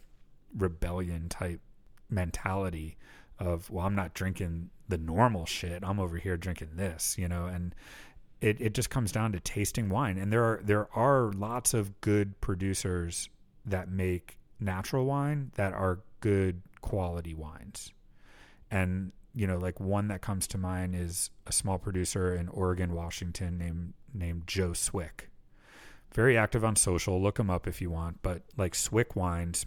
rebellion 0.56 1.28
type 1.28 1.60
mentality 2.10 2.96
of 3.38 3.70
well, 3.70 3.86
I'm 3.86 3.94
not 3.94 4.14
drinking 4.14 4.70
the 4.88 4.98
normal 4.98 5.46
shit. 5.46 5.82
I'm 5.84 6.00
over 6.00 6.16
here 6.16 6.36
drinking 6.36 6.70
this, 6.74 7.16
you 7.18 7.28
know, 7.28 7.46
and 7.46 7.74
it, 8.40 8.60
it 8.60 8.74
just 8.74 8.90
comes 8.90 9.12
down 9.12 9.32
to 9.32 9.40
tasting 9.40 9.88
wine. 9.88 10.18
And 10.18 10.32
there 10.32 10.44
are 10.44 10.60
there 10.62 10.88
are 10.96 11.32
lots 11.32 11.72
of 11.74 12.00
good 12.00 12.40
producers 12.40 13.28
that 13.70 13.90
make 13.90 14.38
natural 14.60 15.06
wine 15.06 15.52
that 15.54 15.72
are 15.72 16.00
good 16.20 16.62
quality 16.80 17.34
wines. 17.34 17.92
And 18.70 19.12
you 19.34 19.46
know, 19.46 19.58
like 19.58 19.78
one 19.78 20.08
that 20.08 20.20
comes 20.20 20.46
to 20.48 20.58
mind 20.58 20.94
is 20.94 21.30
a 21.46 21.52
small 21.52 21.78
producer 21.78 22.34
in 22.34 22.48
Oregon, 22.48 22.92
Washington 22.92 23.58
named 23.58 23.94
named 24.12 24.44
Joe 24.46 24.72
Swick. 24.72 25.30
Very 26.12 26.36
active 26.36 26.64
on 26.64 26.76
social. 26.76 27.20
Look 27.22 27.38
him 27.38 27.50
up 27.50 27.66
if 27.66 27.80
you 27.80 27.90
want. 27.90 28.22
But 28.22 28.42
like 28.56 28.74
Swick 28.74 29.14
wines, 29.14 29.66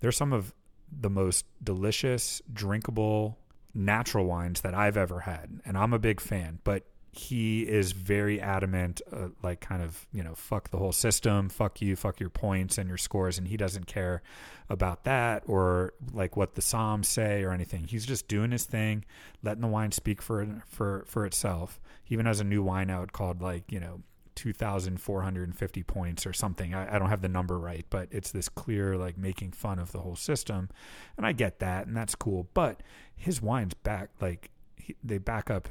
they're 0.00 0.12
some 0.12 0.32
of 0.32 0.54
the 0.90 1.10
most 1.10 1.44
delicious, 1.62 2.40
drinkable, 2.52 3.38
natural 3.74 4.24
wines 4.26 4.62
that 4.62 4.74
I've 4.74 4.96
ever 4.96 5.20
had, 5.20 5.60
and 5.64 5.76
I'm 5.76 5.92
a 5.92 5.98
big 5.98 6.20
fan. 6.20 6.60
But 6.64 6.84
he 7.16 7.62
is 7.62 7.92
very 7.92 8.40
adamant, 8.40 9.00
uh, 9.12 9.28
like 9.42 9.60
kind 9.60 9.82
of 9.82 10.06
you 10.12 10.22
know, 10.22 10.34
fuck 10.34 10.70
the 10.70 10.78
whole 10.78 10.92
system, 10.92 11.48
fuck 11.48 11.80
you, 11.80 11.96
fuck 11.96 12.20
your 12.20 12.30
points 12.30 12.78
and 12.78 12.88
your 12.88 12.98
scores, 12.98 13.38
and 13.38 13.48
he 13.48 13.56
doesn't 13.56 13.86
care 13.86 14.22
about 14.68 15.04
that 15.04 15.42
or 15.46 15.92
like 16.12 16.36
what 16.36 16.54
the 16.54 16.62
somms 16.62 17.06
say 17.06 17.42
or 17.42 17.52
anything. 17.52 17.84
He's 17.84 18.06
just 18.06 18.28
doing 18.28 18.50
his 18.50 18.64
thing, 18.64 19.04
letting 19.42 19.62
the 19.62 19.68
wine 19.68 19.92
speak 19.92 20.20
for 20.20 20.62
for 20.66 21.04
for 21.06 21.26
itself. 21.26 21.80
He 22.04 22.14
even 22.14 22.26
has 22.26 22.40
a 22.40 22.44
new 22.44 22.62
wine 22.62 22.90
out 22.90 23.12
called 23.12 23.40
like 23.40 23.70
you 23.70 23.80
know 23.80 24.02
2,450 24.34 25.82
points 25.84 26.26
or 26.26 26.32
something. 26.32 26.74
I, 26.74 26.96
I 26.96 26.98
don't 26.98 27.08
have 27.08 27.22
the 27.22 27.28
number 27.28 27.58
right, 27.58 27.86
but 27.90 28.08
it's 28.10 28.30
this 28.30 28.48
clear, 28.48 28.96
like 28.96 29.16
making 29.16 29.52
fun 29.52 29.78
of 29.78 29.92
the 29.92 30.00
whole 30.00 30.16
system. 30.16 30.70
And 31.16 31.26
I 31.26 31.32
get 31.32 31.60
that, 31.60 31.86
and 31.86 31.96
that's 31.96 32.14
cool. 32.14 32.48
But 32.54 32.82
his 33.14 33.40
wines 33.40 33.74
back, 33.74 34.10
like, 34.20 34.50
he, 34.76 34.96
they 35.02 35.18
back 35.18 35.50
up 35.50 35.68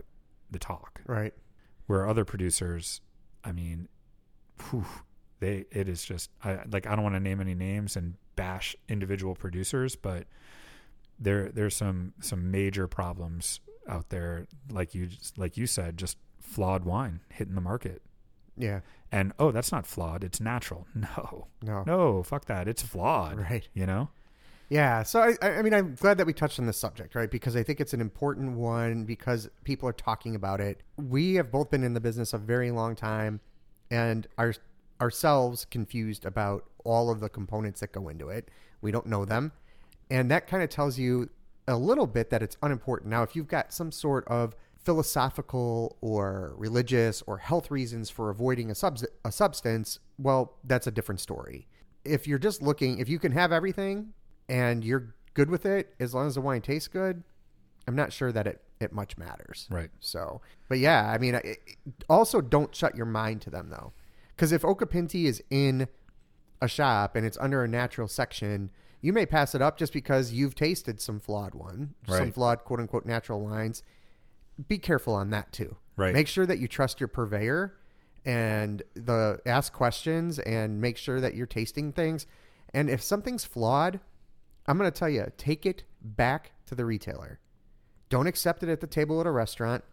the 0.54 0.60
talk. 0.60 1.02
Right. 1.06 1.34
Where 1.88 2.08
other 2.08 2.24
producers, 2.26 3.02
I 3.44 3.52
mean, 3.52 3.89
whew, 4.70 4.86
they, 5.39 5.66
it 5.72 5.89
is 5.89 6.04
just, 6.06 6.30
I 6.44 6.60
like, 6.72 6.88
I 6.88 6.96
don't 6.96 7.04
want 7.04 7.16
to 7.16 7.20
name 7.20 7.42
any 7.42 7.56
names 7.56 7.96
and 7.98 8.16
bash 8.36 8.76
individual 8.88 9.36
producers, 9.36 9.96
but 9.98 10.26
there, 11.20 11.50
there's 11.50 11.76
some, 11.76 12.13
some 12.22 12.50
major 12.52 12.88
problems 12.88 13.60
out 13.88 14.10
there. 14.10 14.48
Like 14.72 14.96
you, 14.96 15.10
like 15.38 15.58
you 15.58 15.68
said, 15.68 15.98
just 15.98 16.18
flawed 16.39 16.86
wine 16.86 17.20
hitting 17.30 17.56
the 17.56 17.62
market 17.62 18.02
Yeah. 18.58 18.82
and 19.12 19.32
oh 19.39 19.52
that's 19.52 19.72
not 19.72 19.88
flawed 19.88 20.24
it's 20.26 20.42
natural 20.42 20.86
no 20.94 21.48
No. 21.63 21.84
no 21.88 22.22
fuck 22.22 22.46
that 22.46 22.68
it's 22.68 22.82
flawed 22.82 23.39
Right. 23.39 23.68
you 23.74 23.86
know 23.86 24.10
Yeah. 24.73 25.03
So 25.03 25.21
I, 25.21 25.36
I 25.39 25.62
mean, 25.62 25.71
I'm 25.71 25.93
glad 25.93 26.17
that 26.17 26.25
we 26.25 26.33
touched 26.33 26.57
on 26.57 26.65
this 26.65 26.77
subject, 26.77 27.13
right? 27.13 27.29
Because 27.29 27.55
I 27.55 27.62
think 27.62 27.79
it's 27.79 27.93
an 27.93 28.01
important 28.01 28.57
one 28.57 29.03
because 29.03 29.47
people 29.65 29.88
are 29.88 29.93
talking 29.93 30.33
about 30.33 30.59
it. 30.59 30.81
We 30.97 31.36
have 31.36 31.51
both 31.51 31.69
been 31.69 31.83
in 31.83 31.93
the 31.93 31.99
business 31.99 32.33
a 32.33 32.39
very 32.39 32.71
long 32.71 32.95
time, 32.95 33.39
and 33.91 34.27
are 34.36 34.55
ourselves 34.99 35.65
confused 35.65 36.25
about 36.25 36.65
all 36.83 37.12
of 37.12 37.19
the 37.19 37.29
components 37.29 37.81
that 37.81 37.91
go 37.91 38.09
into 38.09 38.29
it. 38.29 38.49
We 38.81 38.91
don't 38.91 39.05
know 39.05 39.25
them, 39.25 39.51
and 40.09 40.31
that 40.31 40.47
kind 40.47 40.63
of 40.63 40.69
tells 40.71 40.97
you 40.97 41.29
a 41.67 41.77
little 41.77 42.07
bit 42.07 42.31
that 42.31 42.41
it's 42.41 42.57
unimportant. 42.63 43.12
Now, 43.12 43.21
if 43.21 43.36
you've 43.36 43.47
got 43.47 43.71
some 43.71 43.91
sort 43.91 44.28
of 44.28 44.55
philosophical 44.84 45.97
or 46.01 46.55
religious 46.57 47.21
or 47.28 47.38
health 47.38 47.69
reasons 47.69 48.09
for 48.09 48.32
avoiding 48.32 48.71
a, 48.71 48.76
subs- 48.76 49.05
a 49.24 49.32
substance, 49.32 49.99
well, 50.17 50.57
that's 50.63 50.88
a 50.88 50.91
different 50.91 51.21
story. 51.21 51.67
If 52.03 52.28
you're 52.28 52.39
just 52.39 52.63
looking, 52.63 52.97
if 52.97 53.07
you 53.07 53.19
can 53.19 53.34
have 53.34 53.51
everything 53.51 54.13
and 54.50 54.84
you're 54.84 55.16
good 55.34 55.50
with 55.50 55.66
it, 55.66 55.94
as 56.00 56.14
long 56.14 56.28
as 56.28 56.36
the 56.36 56.41
wine 56.41 56.62
tastes 56.62 56.88
good, 56.88 57.24
I'm 57.88 57.96
not 57.96 58.14
sure 58.14 58.32
that 58.32 58.48
it, 58.48 58.62
it 58.80 58.94
much 58.94 59.18
matters. 59.18 59.68
right 59.72 59.89
So, 60.00 60.41
but 60.70 60.80
yeah, 60.80 61.10
I 61.10 61.18
mean, 61.18 61.36
it, 61.36 61.60
also 62.10 62.41
don't 62.41 62.76
shut 62.76 62.96
your 62.96 63.06
mind 63.06 63.41
to 63.41 63.50
them 63.50 63.70
though. 63.70 63.94
Because 64.36 64.52
if 64.52 64.62
Occhipinti 64.64 65.26
is 65.26 65.44
in 65.50 65.88
a 66.62 66.68
shop 66.68 67.16
and 67.16 67.26
it's 67.26 67.38
under 67.39 67.64
a 67.64 67.68
natural 67.68 68.08
section, 68.08 68.70
you 69.02 69.14
may 69.14 69.26
pass 69.26 69.54
it 69.54 69.62
up 69.62 69.78
just 69.78 69.94
because 69.94 70.32
you've 70.34 70.56
tasted 70.56 71.02
some 71.02 71.20
flawed 71.20 71.54
one, 71.54 71.94
some 72.08 72.32
flawed 72.32 72.64
quote 72.64 72.80
unquote 72.80 73.06
natural 73.06 73.41
wines. 73.41 73.84
Be 74.68 74.78
careful 74.78 75.14
on 75.14 75.30
that 75.32 75.52
too. 75.52 75.78
Right. 75.98 76.14
Make 76.14 76.28
sure 76.28 76.46
that 76.46 76.60
you 76.60 76.68
trust 76.68 77.00
your 77.00 77.08
purveyor 77.10 77.76
and 78.26 78.82
the 78.96 79.39
ask 79.46 79.74
questions 79.74 80.39
and 80.39 80.80
make 80.80 80.98
sure 80.98 81.20
that 81.20 81.36
you're 81.36 81.46
tasting 81.46 81.91
things 81.91 82.26
And 82.74 82.89
if 82.89 83.02
something's 83.02 83.46
flawed, 83.46 84.00
I'm 84.68 84.78
going 84.78 84.89
to 84.89 84.97
tell 84.97 85.09
you, 85.09 85.32
take 85.38 85.66
it 85.66 85.84
back 86.01 86.51
to 86.68 86.76
the 86.76 86.86
retailer. 86.86 87.39
Don't 88.09 88.28
accept 88.28 88.64
it 88.64 88.70
at 88.70 88.82
the 88.82 88.88
table 88.88 89.20
at 89.20 89.28
a 89.28 89.32
restaurant 89.32 89.84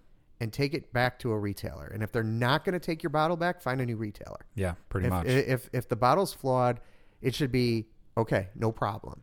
and 0.41 0.53
take 0.53 0.75
it 0.75 0.93
back 0.93 1.18
to 1.21 1.33
a 1.33 1.39
retailer. 1.39 1.87
And 1.87 2.03
if 2.03 2.12
they're 2.12 2.23
not 2.23 2.64
going 2.64 2.73
to 2.73 2.81
take 2.81 3.03
your 3.03 3.11
bottle 3.11 3.37
back, 3.37 3.61
find 3.61 3.81
a 3.81 3.87
new 3.87 3.97
retailer. 3.97 4.47
Yeah, 4.55 4.75
pretty 4.89 5.07
if, 5.07 5.11
much. 5.11 5.27
If 5.27 5.71
if 5.73 5.89
the 5.89 5.97
bottle's 5.97 6.33
flawed, 6.33 6.81
it 7.21 7.35
should 7.35 7.53
be 7.53 7.89
okay, 8.16 8.49
no 8.55 8.73
problem. 8.73 9.23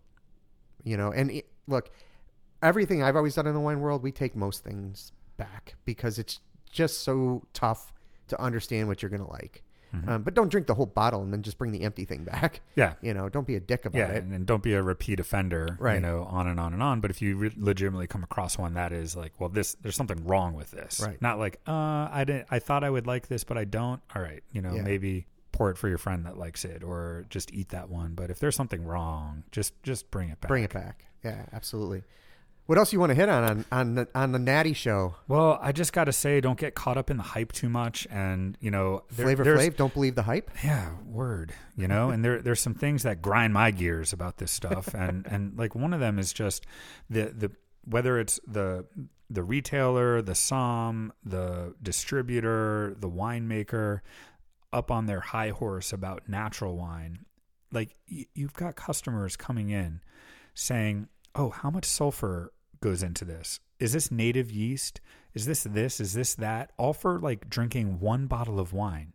You 0.83 0.97
know, 0.97 1.11
and 1.11 1.31
it, 1.31 1.47
look, 1.67 1.91
everything 2.61 3.03
I've 3.03 3.15
always 3.15 3.35
done 3.35 3.47
in 3.47 3.53
the 3.53 3.59
wine 3.59 3.79
world, 3.79 4.03
we 4.03 4.11
take 4.11 4.35
most 4.35 4.63
things 4.63 5.11
back 5.37 5.75
because 5.85 6.19
it's 6.19 6.39
just 6.71 7.01
so 7.01 7.43
tough 7.53 7.93
to 8.27 8.39
understand 8.41 8.87
what 8.87 9.01
you're 9.01 9.09
going 9.09 9.23
to 9.23 9.31
like. 9.31 9.63
Mm-hmm. 9.95 10.09
Um, 10.09 10.23
but 10.23 10.33
don't 10.33 10.49
drink 10.49 10.67
the 10.67 10.73
whole 10.75 10.85
bottle 10.85 11.21
and 11.21 11.31
then 11.31 11.41
just 11.43 11.57
bring 11.57 11.71
the 11.71 11.81
empty 11.81 12.03
thing 12.05 12.23
back. 12.23 12.61
yeah. 12.75 12.93
You 13.01 13.13
know, 13.13 13.29
don't 13.29 13.47
be 13.47 13.55
a 13.55 13.59
dick 13.59 13.85
about 13.85 13.97
Yeah, 13.97 14.07
it. 14.09 14.23
and, 14.23 14.33
and 14.33 14.45
don't 14.45 14.61
be 14.61 14.73
a 14.73 14.81
repeat 14.83 15.19
offender, 15.19 15.77
right. 15.79 15.95
you 15.95 15.99
know, 16.01 16.23
on 16.29 16.47
and 16.47 16.59
on 16.59 16.73
and 16.73 16.83
on. 16.83 16.99
But 17.01 17.09
if 17.11 17.21
you 17.21 17.37
re- 17.37 17.53
legitimately 17.55 18.07
come 18.07 18.23
across 18.23 18.57
one 18.57 18.73
that 18.73 18.91
is 18.91 19.15
like, 19.15 19.33
well, 19.39 19.49
this, 19.49 19.75
there's 19.81 19.95
something 19.95 20.25
wrong 20.25 20.53
with 20.55 20.71
this, 20.71 20.99
Right. 21.05 21.21
Not 21.21 21.39
like, 21.39 21.59
uh, 21.67 21.71
I 22.11 22.23
didn't, 22.25 22.47
I 22.51 22.59
thought 22.59 22.83
I 22.83 22.89
would 22.89 23.07
like 23.07 23.27
this, 23.27 23.43
but 23.43 23.57
I 23.57 23.63
don't. 23.65 24.01
All 24.15 24.21
right, 24.21 24.43
you 24.51 24.61
know, 24.61 24.73
Yeah. 24.73 24.81
maybe 24.81 25.25
pour 25.53 25.71
it 25.71 25.77
for 25.77 25.87
your 25.89 25.97
friend 25.97 26.25
that 26.25 26.37
likes 26.37 26.65
it, 26.65 26.83
or 26.83 27.25
just 27.29 27.53
eat 27.53 27.69
that 27.69 27.89
one. 27.89 28.13
But 28.13 28.29
if 28.29 28.39
there's 28.39 28.55
something 28.55 28.83
wrong, 28.85 29.43
just, 29.51 29.73
just 29.83 30.11
bring 30.11 30.29
it 30.29 30.39
back. 30.41 30.49
Bring 30.49 30.63
it 30.63 30.73
back. 30.73 31.05
Yeah, 31.23 31.45
absolutely. 31.53 32.03
What 32.67 32.77
else 32.77 32.93
you 32.93 32.99
want 32.99 33.09
to 33.09 33.15
hit 33.15 33.27
on 33.29 33.43
on, 33.43 33.65
on 33.71 33.95
the 33.95 34.07
on 34.13 34.31
the 34.33 34.39
Natty 34.39 34.73
show? 34.73 35.15
Well, 35.27 35.57
I 35.61 35.71
just 35.71 35.93
got 35.93 36.03
to 36.03 36.13
say, 36.13 36.39
don't 36.41 36.59
get 36.59 36.75
caught 36.75 36.97
up 36.97 37.09
in 37.09 37.17
the 37.17 37.23
hype 37.23 37.51
too 37.53 37.69
much, 37.69 38.05
and 38.11 38.57
you 38.61 38.69
know, 38.71 39.03
there- 39.09 39.25
Flavor 39.25 39.43
Flav, 39.45 39.75
don't 39.77 39.93
believe 39.93 40.15
the 40.15 40.23
hype. 40.23 40.51
Yeah, 40.63 40.89
word. 41.05 41.53
You 41.75 41.87
know, 41.87 42.09
and 42.09 42.23
there 42.25 42.41
there's 42.41 42.59
some 42.61 42.73
things 42.75 43.03
that 43.03 43.21
grind 43.21 43.53
my 43.53 43.71
gears 43.71 44.11
about 44.13 44.37
this 44.37 44.51
stuff, 44.51 44.93
and 44.93 45.25
and 45.25 45.57
like 45.57 45.75
one 45.75 45.93
of 45.93 45.99
them 45.99 46.19
is 46.19 46.33
just 46.33 46.65
the 47.09 47.33
the 47.35 47.51
whether 47.85 48.19
it's 48.19 48.39
the 48.45 48.85
the 49.29 49.43
retailer, 49.43 50.21
the 50.21 50.35
som, 50.35 51.11
the 51.23 51.73
distributor, 51.81 52.95
the 52.99 53.09
winemaker, 53.09 54.01
up 54.73 54.91
on 54.91 55.05
their 55.05 55.19
high 55.21 55.49
horse 55.49 55.93
about 55.93 56.27
natural 56.27 56.75
wine. 56.77 57.19
Like 57.71 57.95
y- 58.11 58.25
you've 58.33 58.53
got 58.53 58.75
customers 58.75 59.35
coming 59.37 59.69
in 59.69 60.01
saying, 60.53 61.07
"Oh, 61.35 61.49
how 61.49 61.69
much 61.69 61.85
sulfur 61.85 62.51
goes 62.81 63.03
into 63.03 63.25
this? 63.25 63.59
Is 63.79 63.93
this 63.93 64.11
native 64.11 64.51
yeast? 64.51 65.01
Is 65.33 65.45
this 65.45 65.63
this? 65.63 65.99
Is 65.99 66.13
this 66.13 66.35
that?" 66.35 66.71
All 66.77 66.93
for 66.93 67.19
like 67.19 67.49
drinking 67.49 67.99
one 67.99 68.27
bottle 68.27 68.59
of 68.59 68.73
wine. 68.73 69.13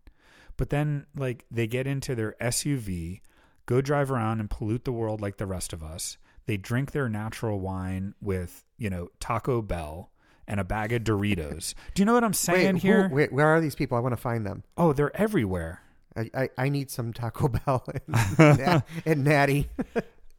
But 0.56 0.70
then, 0.70 1.06
like, 1.16 1.44
they 1.50 1.66
get 1.66 1.86
into 1.86 2.14
their 2.14 2.36
SUV, 2.40 3.20
go 3.66 3.80
drive 3.80 4.10
around 4.10 4.40
and 4.40 4.50
pollute 4.50 4.84
the 4.84 4.92
world 4.92 5.20
like 5.20 5.38
the 5.38 5.46
rest 5.46 5.72
of 5.72 5.82
us. 5.82 6.18
They 6.46 6.56
drink 6.56 6.92
their 6.92 7.08
natural 7.08 7.60
wine 7.60 8.14
with, 8.20 8.64
you 8.76 8.90
know, 8.90 9.08
Taco 9.20 9.62
Bell 9.62 10.10
and 10.46 10.60
a 10.60 10.64
bag 10.64 10.92
of 10.92 11.04
Doritos. 11.04 11.74
Do 11.94 12.02
you 12.02 12.06
know 12.06 12.14
what 12.14 12.24
I'm 12.24 12.34
saying 12.34 12.74
wait, 12.74 12.82
here? 12.82 13.08
Who, 13.08 13.14
wait, 13.14 13.32
where 13.32 13.46
are 13.46 13.60
these 13.60 13.74
people? 13.74 13.96
I 13.96 14.00
want 14.00 14.12
to 14.12 14.20
find 14.20 14.44
them. 14.44 14.64
Oh, 14.76 14.92
they're 14.92 15.16
everywhere. 15.16 15.82
I, 16.16 16.30
I, 16.34 16.48
I 16.58 16.68
need 16.68 16.90
some 16.90 17.12
Taco 17.12 17.48
Bell 17.48 17.84
and, 18.38 18.82
and 19.06 19.24
Natty. 19.24 19.68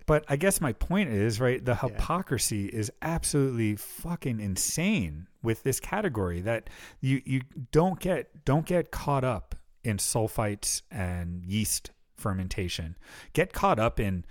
But 0.06 0.26
I 0.28 0.36
guess 0.36 0.60
my 0.60 0.74
point 0.74 1.10
is, 1.10 1.40
right, 1.40 1.64
the 1.64 1.76
hypocrisy 1.76 2.66
is 2.66 2.92
absolutely 3.02 3.76
fucking 3.76 4.40
insane 4.40 5.28
with 5.42 5.64
this 5.64 5.80
category 5.80 6.42
that 6.42 6.70
you 7.00 7.22
you 7.26 7.42
don't 7.72 8.00
get 8.00 8.46
don't 8.46 8.66
get 8.66 8.92
caught 8.92 9.24
up 9.24 9.56
in 9.84 9.98
sulfites 9.98 10.82
and 10.92 11.44
yeast 11.46 11.92
fermentation. 12.18 12.98
Get 13.34 13.54
caught 13.54 13.80
up 13.80 14.00
in 14.00 14.26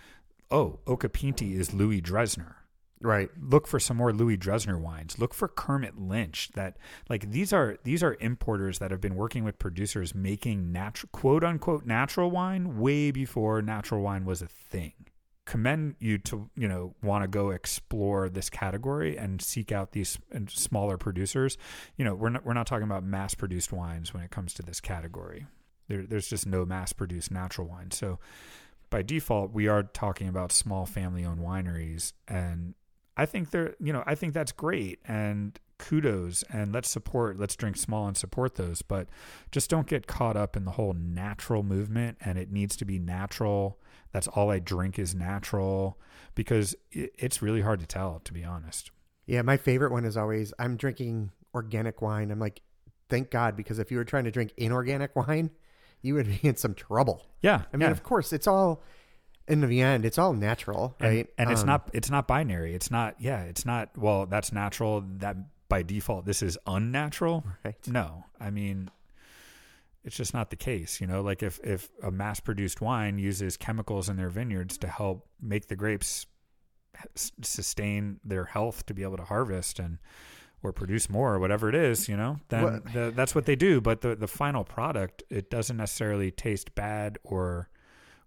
oh, 0.50 0.80
Occhipinti 0.86 1.54
is 1.54 1.72
Louis 1.72 2.02
Dressner. 2.02 2.54
right. 3.00 3.30
Look 3.40 3.66
for 3.66 3.80
some 3.80 3.96
more 3.96 4.12
Louis 4.12 4.36
Dressner 4.36 4.78
wines. 4.78 5.18
Look 5.18 5.32
for 5.32 5.48
Kermit 5.48 5.98
Lynch. 5.98 6.50
That 6.54 6.76
like 7.08 7.30
these 7.30 7.52
are 7.52 7.78
these 7.84 8.02
are 8.02 8.16
importers 8.20 8.78
that 8.78 8.90
have 8.90 9.00
been 9.00 9.16
working 9.16 9.44
with 9.44 9.58
producers 9.58 10.14
making 10.14 10.70
natural 10.72 11.08
quote 11.12 11.44
unquote 11.44 11.86
natural 11.86 12.30
wine 12.30 12.78
way 12.78 13.10
before 13.10 13.62
natural 13.62 14.02
wine 14.02 14.24
was 14.24 14.42
a 14.42 14.46
thing 14.46 14.92
commend 15.52 15.94
you 15.98 16.16
to 16.16 16.48
you 16.56 16.66
know 16.66 16.94
want 17.02 17.22
to 17.22 17.28
go 17.28 17.50
explore 17.50 18.30
this 18.30 18.48
category 18.48 19.18
and 19.18 19.42
seek 19.42 19.70
out 19.70 19.92
these 19.92 20.18
smaller 20.48 20.96
producers. 20.96 21.58
You 21.98 22.06
know 22.06 22.14
we're 22.14 22.30
not 22.30 22.46
we're 22.46 22.54
not 22.54 22.66
talking 22.66 22.84
about 22.84 23.04
mass 23.04 23.34
produced 23.34 23.70
wines 23.70 24.14
when 24.14 24.22
it 24.22 24.30
comes 24.30 24.54
to 24.54 24.62
this 24.62 24.80
category. 24.80 25.44
There, 25.88 26.04
there's 26.04 26.26
just 26.26 26.46
no 26.46 26.64
mass 26.64 26.94
produced 26.94 27.30
natural 27.30 27.66
wine. 27.66 27.90
So 27.90 28.18
by 28.88 29.02
default 29.02 29.52
we 29.52 29.68
are 29.68 29.82
talking 29.82 30.26
about 30.26 30.52
small 30.52 30.86
family 30.86 31.22
owned 31.22 31.40
wineries 31.40 32.12
and 32.28 32.74
i 33.16 33.24
think 33.24 33.50
they're 33.50 33.74
you 33.80 33.90
know 33.90 34.04
i 34.06 34.14
think 34.14 34.34
that's 34.34 34.52
great 34.52 34.98
and 35.06 35.58
kudos 35.78 36.44
and 36.52 36.74
let's 36.74 36.90
support 36.90 37.38
let's 37.38 37.56
drink 37.56 37.78
small 37.78 38.06
and 38.06 38.18
support 38.18 38.56
those 38.56 38.82
but 38.82 39.08
just 39.50 39.70
don't 39.70 39.86
get 39.86 40.06
caught 40.06 40.36
up 40.36 40.58
in 40.58 40.66
the 40.66 40.72
whole 40.72 40.92
natural 40.92 41.62
movement 41.62 42.18
and 42.20 42.36
it 42.36 42.52
needs 42.52 42.76
to 42.76 42.84
be 42.84 42.98
natural 42.98 43.78
that's 44.12 44.28
all 44.28 44.50
i 44.50 44.58
drink 44.58 44.98
is 44.98 45.14
natural 45.14 45.98
because 46.34 46.74
it, 46.90 47.12
it's 47.18 47.42
really 47.42 47.60
hard 47.62 47.80
to 47.80 47.86
tell 47.86 48.20
to 48.24 48.32
be 48.32 48.44
honest 48.44 48.90
Yeah, 49.26 49.42
my 49.42 49.56
favorite 49.56 49.92
one 49.92 50.04
is 50.04 50.16
always 50.16 50.52
I'm 50.58 50.76
drinking 50.76 51.30
organic 51.54 52.00
wine. 52.02 52.30
I'm 52.30 52.38
like, 52.40 52.60
thank 53.08 53.30
God, 53.30 53.56
because 53.56 53.78
if 53.78 53.90
you 53.90 53.98
were 53.98 54.04
trying 54.06 54.24
to 54.24 54.30
drink 54.30 54.52
inorganic 54.56 55.14
wine, 55.22 55.50
you 56.00 56.14
would 56.14 56.26
be 56.26 56.40
in 56.42 56.56
some 56.56 56.74
trouble. 56.74 57.22
yeah 57.42 57.62
I 57.72 57.76
mean, 57.76 57.86
yeah. 57.88 57.90
of 57.92 58.02
course, 58.02 58.32
it's 58.32 58.46
all 58.46 58.82
in 59.48 59.60
the 59.60 59.80
end, 59.80 60.04
it's 60.04 60.18
all 60.18 60.32
natural, 60.32 60.96
and, 61.00 61.08
right? 61.16 61.28
and 61.38 61.50
it's 61.50 61.60
Um, 61.62 61.66
not 61.66 61.90
it's 61.92 62.10
not 62.10 62.26
binary 62.26 62.74
it's 62.74 62.90
not 62.90 63.16
yeah 63.20 63.42
it's 63.42 63.64
not 63.66 63.90
well 63.98 64.26
that's 64.26 64.52
natural 64.52 65.04
that 65.18 65.36
by 65.68 65.82
default 65.82 66.24
this 66.26 66.42
is 66.42 66.56
unnatural 66.66 67.44
Right. 67.64 67.76
no 67.88 68.24
i 68.40 68.50
mean 68.50 68.90
it's 70.04 70.16
just 70.16 70.34
not 70.34 70.50
the 70.50 70.56
case 70.56 71.00
you 71.00 71.06
know? 71.06 71.20
Like 71.22 71.42
if 71.42 71.60
if 71.62 71.90
a 72.02 72.10
mass 72.10 72.40
produced 72.40 72.80
wine 72.80 73.18
uses 73.18 73.56
chemicals 73.56 74.08
in 74.08 74.16
their 74.16 74.28
vineyards 74.30 74.78
to 74.78 74.88
help 74.88 75.28
make 75.40 75.68
the 75.68 75.76
grapes 75.76 76.26
sustain 77.16 78.20
their 78.24 78.44
health 78.44 78.86
to 78.86 78.94
be 78.94 79.02
able 79.02 79.16
to 79.16 79.24
harvest 79.24 79.78
and 79.78 79.98
or 80.62 80.72
produce 80.72 81.10
more 81.10 81.34
or 81.34 81.38
whatever 81.40 81.68
it 81.68 81.74
is 81.74 82.08
you 82.08 82.16
know 82.16 82.38
then 82.48 82.62
Well- 82.62 82.80
the, 82.92 83.12
that's 83.14 83.34
what 83.34 83.46
they 83.46 83.56
do. 83.56 83.80
But 83.80 84.00
the 84.02 84.14
the 84.14 84.28
final 84.28 84.64
product 84.64 85.22
it 85.30 85.50
doesn't 85.50 85.76
necessarily 85.76 86.30
taste 86.30 86.74
bad 86.74 87.18
or 87.24 87.68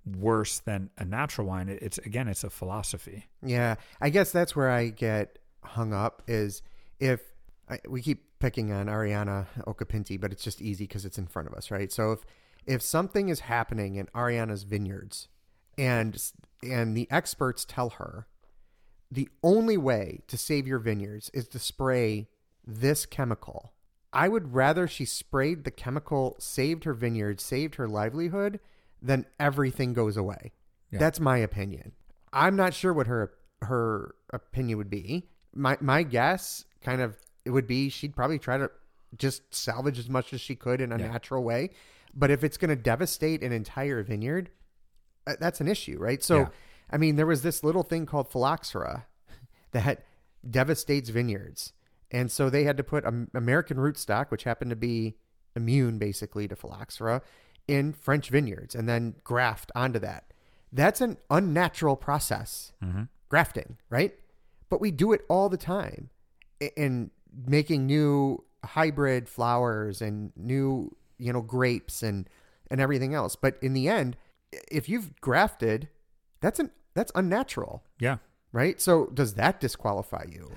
worse 0.05 0.59
than 0.59 0.89
a 0.97 1.05
natural 1.05 1.47
wine. 1.47 1.69
It's 1.69 1.97
again 1.99 2.27
it's 2.27 2.43
a 2.43 2.49
philosophy. 2.49 3.25
Yeah, 3.41 3.75
I 4.01 4.09
guess 4.09 4.31
that's 4.31 4.55
where 4.55 4.69
I 4.69 4.89
get 4.89 5.39
hung 5.63 5.93
up 5.93 6.21
is 6.27 6.61
if 6.99 7.21
I, 7.69 7.79
we 7.87 8.01
keep 8.01 8.39
picking 8.39 8.71
on 8.71 8.87
Arianna 8.87 9.47
Occhipinti, 9.65 10.19
but 10.19 10.31
it's 10.31 10.43
just 10.43 10.61
easy 10.61 10.85
because 10.85 11.05
it's 11.05 11.17
in 11.17 11.27
front 11.27 11.47
of 11.47 11.53
us, 11.53 11.71
right? 11.71 11.91
So 11.91 12.11
if 12.11 12.19
if 12.65 12.81
something 12.81 13.29
is 13.29 13.41
happening 13.41 13.95
in 13.95 14.07
Arianna's 14.07 14.63
vineyards, 14.63 15.27
and 15.77 16.21
and 16.63 16.95
the 16.95 17.07
experts 17.11 17.65
tell 17.65 17.91
her 17.91 18.27
the 19.11 19.29
only 19.43 19.77
way 19.77 20.21
to 20.27 20.37
save 20.37 20.67
your 20.67 20.79
vineyards 20.79 21.29
is 21.33 21.47
to 21.49 21.59
spray 21.59 22.27
this 22.65 23.05
chemical. 23.05 23.73
I 24.11 24.29
would 24.29 24.53
rather 24.53 24.87
she 24.87 25.05
sprayed 25.05 25.63
the 25.63 25.71
chemical, 25.71 26.35
saved 26.39 26.85
her 26.85 26.93
vineyard, 26.93 27.41
saved 27.41 27.75
her 27.75 27.87
livelihood, 27.87 28.59
than 29.01 29.25
everything 29.39 29.93
goes 29.93 30.17
away. 30.17 30.53
Yeah. 30.91 30.99
That's 30.99 31.19
my 31.19 31.37
opinion. 31.37 31.91
I'm 32.31 32.55
not 32.55 32.73
sure 32.73 32.93
what 32.93 33.07
her 33.07 33.33
her 33.61 34.15
opinion 34.31 34.77
would 34.77 34.89
be. 34.89 35.29
My 35.53 35.77
my 35.81 36.03
guess 36.03 36.65
kind 36.81 37.01
of 37.01 37.15
it 37.45 37.51
would 37.51 37.67
be 37.67 37.89
she'd 37.89 38.15
probably 38.15 38.39
try 38.39 38.57
to 38.57 38.69
just 39.17 39.53
salvage 39.53 39.97
as 39.99 40.09
much 40.09 40.33
as 40.33 40.41
she 40.41 40.55
could 40.55 40.81
in 40.81 40.91
a 40.91 40.97
Yeah. 40.99 41.07
natural 41.07 41.43
way. 41.43 41.69
But 42.13 42.31
if 42.31 42.43
it's 42.43 42.57
going 42.57 42.69
to 42.69 42.75
devastate 42.75 43.43
an 43.43 43.51
entire 43.51 44.01
vineyard, 44.03 44.49
uh, 45.27 45.35
that's 45.39 45.61
an 45.61 45.67
issue, 45.67 45.97
right? 45.99 46.21
So, 46.23 46.39
Yeah. 46.39 46.47
I 46.91 46.97
mean, 46.97 47.15
there 47.15 47.25
was 47.25 47.41
this 47.41 47.63
little 47.63 47.83
thing 47.83 48.05
called 48.05 48.29
phylloxera 48.29 49.05
that 49.71 50.03
devastates 50.49 51.09
vineyards. 51.09 51.73
And 52.11 52.31
so 52.31 52.49
they 52.49 52.63
had 52.63 52.77
to 52.77 52.83
put 52.83 53.03
American 53.33 53.77
rootstock, 53.77 54.29
which 54.31 54.43
happened 54.43 54.69
to 54.69 54.75
be 54.75 55.17
immune 55.55 55.97
basically 55.97 56.47
to 56.47 56.55
phylloxera, 56.55 57.21
in 57.67 57.91
French 57.93 58.29
vineyards 58.29 58.75
and 58.75 58.87
then 58.87 59.15
graft 59.23 59.71
onto 59.75 59.97
that. 59.99 60.31
That's 60.71 61.01
an 61.01 61.17
unnatural 61.29 61.95
process, 61.95 62.73
grafting, 63.29 63.77
right? 63.89 64.13
But 64.69 64.79
we 64.81 64.91
do 64.91 65.13
it 65.13 65.21
all 65.29 65.49
the 65.49 65.57
time 65.57 66.09
in 66.75 67.09
making 67.47 67.85
new 67.85 68.43
hybrid 68.63 69.27
flowers 69.29 70.01
and 70.01 70.31
new, 70.35 70.95
you 71.17 71.31
know, 71.33 71.41
grapes 71.41 72.01
and 72.03 72.29
and 72.71 72.81
everything 72.81 73.13
else. 73.13 73.35
But 73.35 73.57
in 73.61 73.73
the 73.73 73.87
end, 73.87 74.17
if 74.71 74.89
you've 74.89 75.19
grafted, 75.21 75.89
that's 76.41 76.59
an 76.59 76.71
that's 76.93 77.11
unnatural 77.15 77.83
yeah 77.99 78.17
right? 78.51 78.79
So 78.79 79.07
does 79.07 79.33
that 79.33 79.59
disqualify 79.59 80.25
you? 80.31 80.49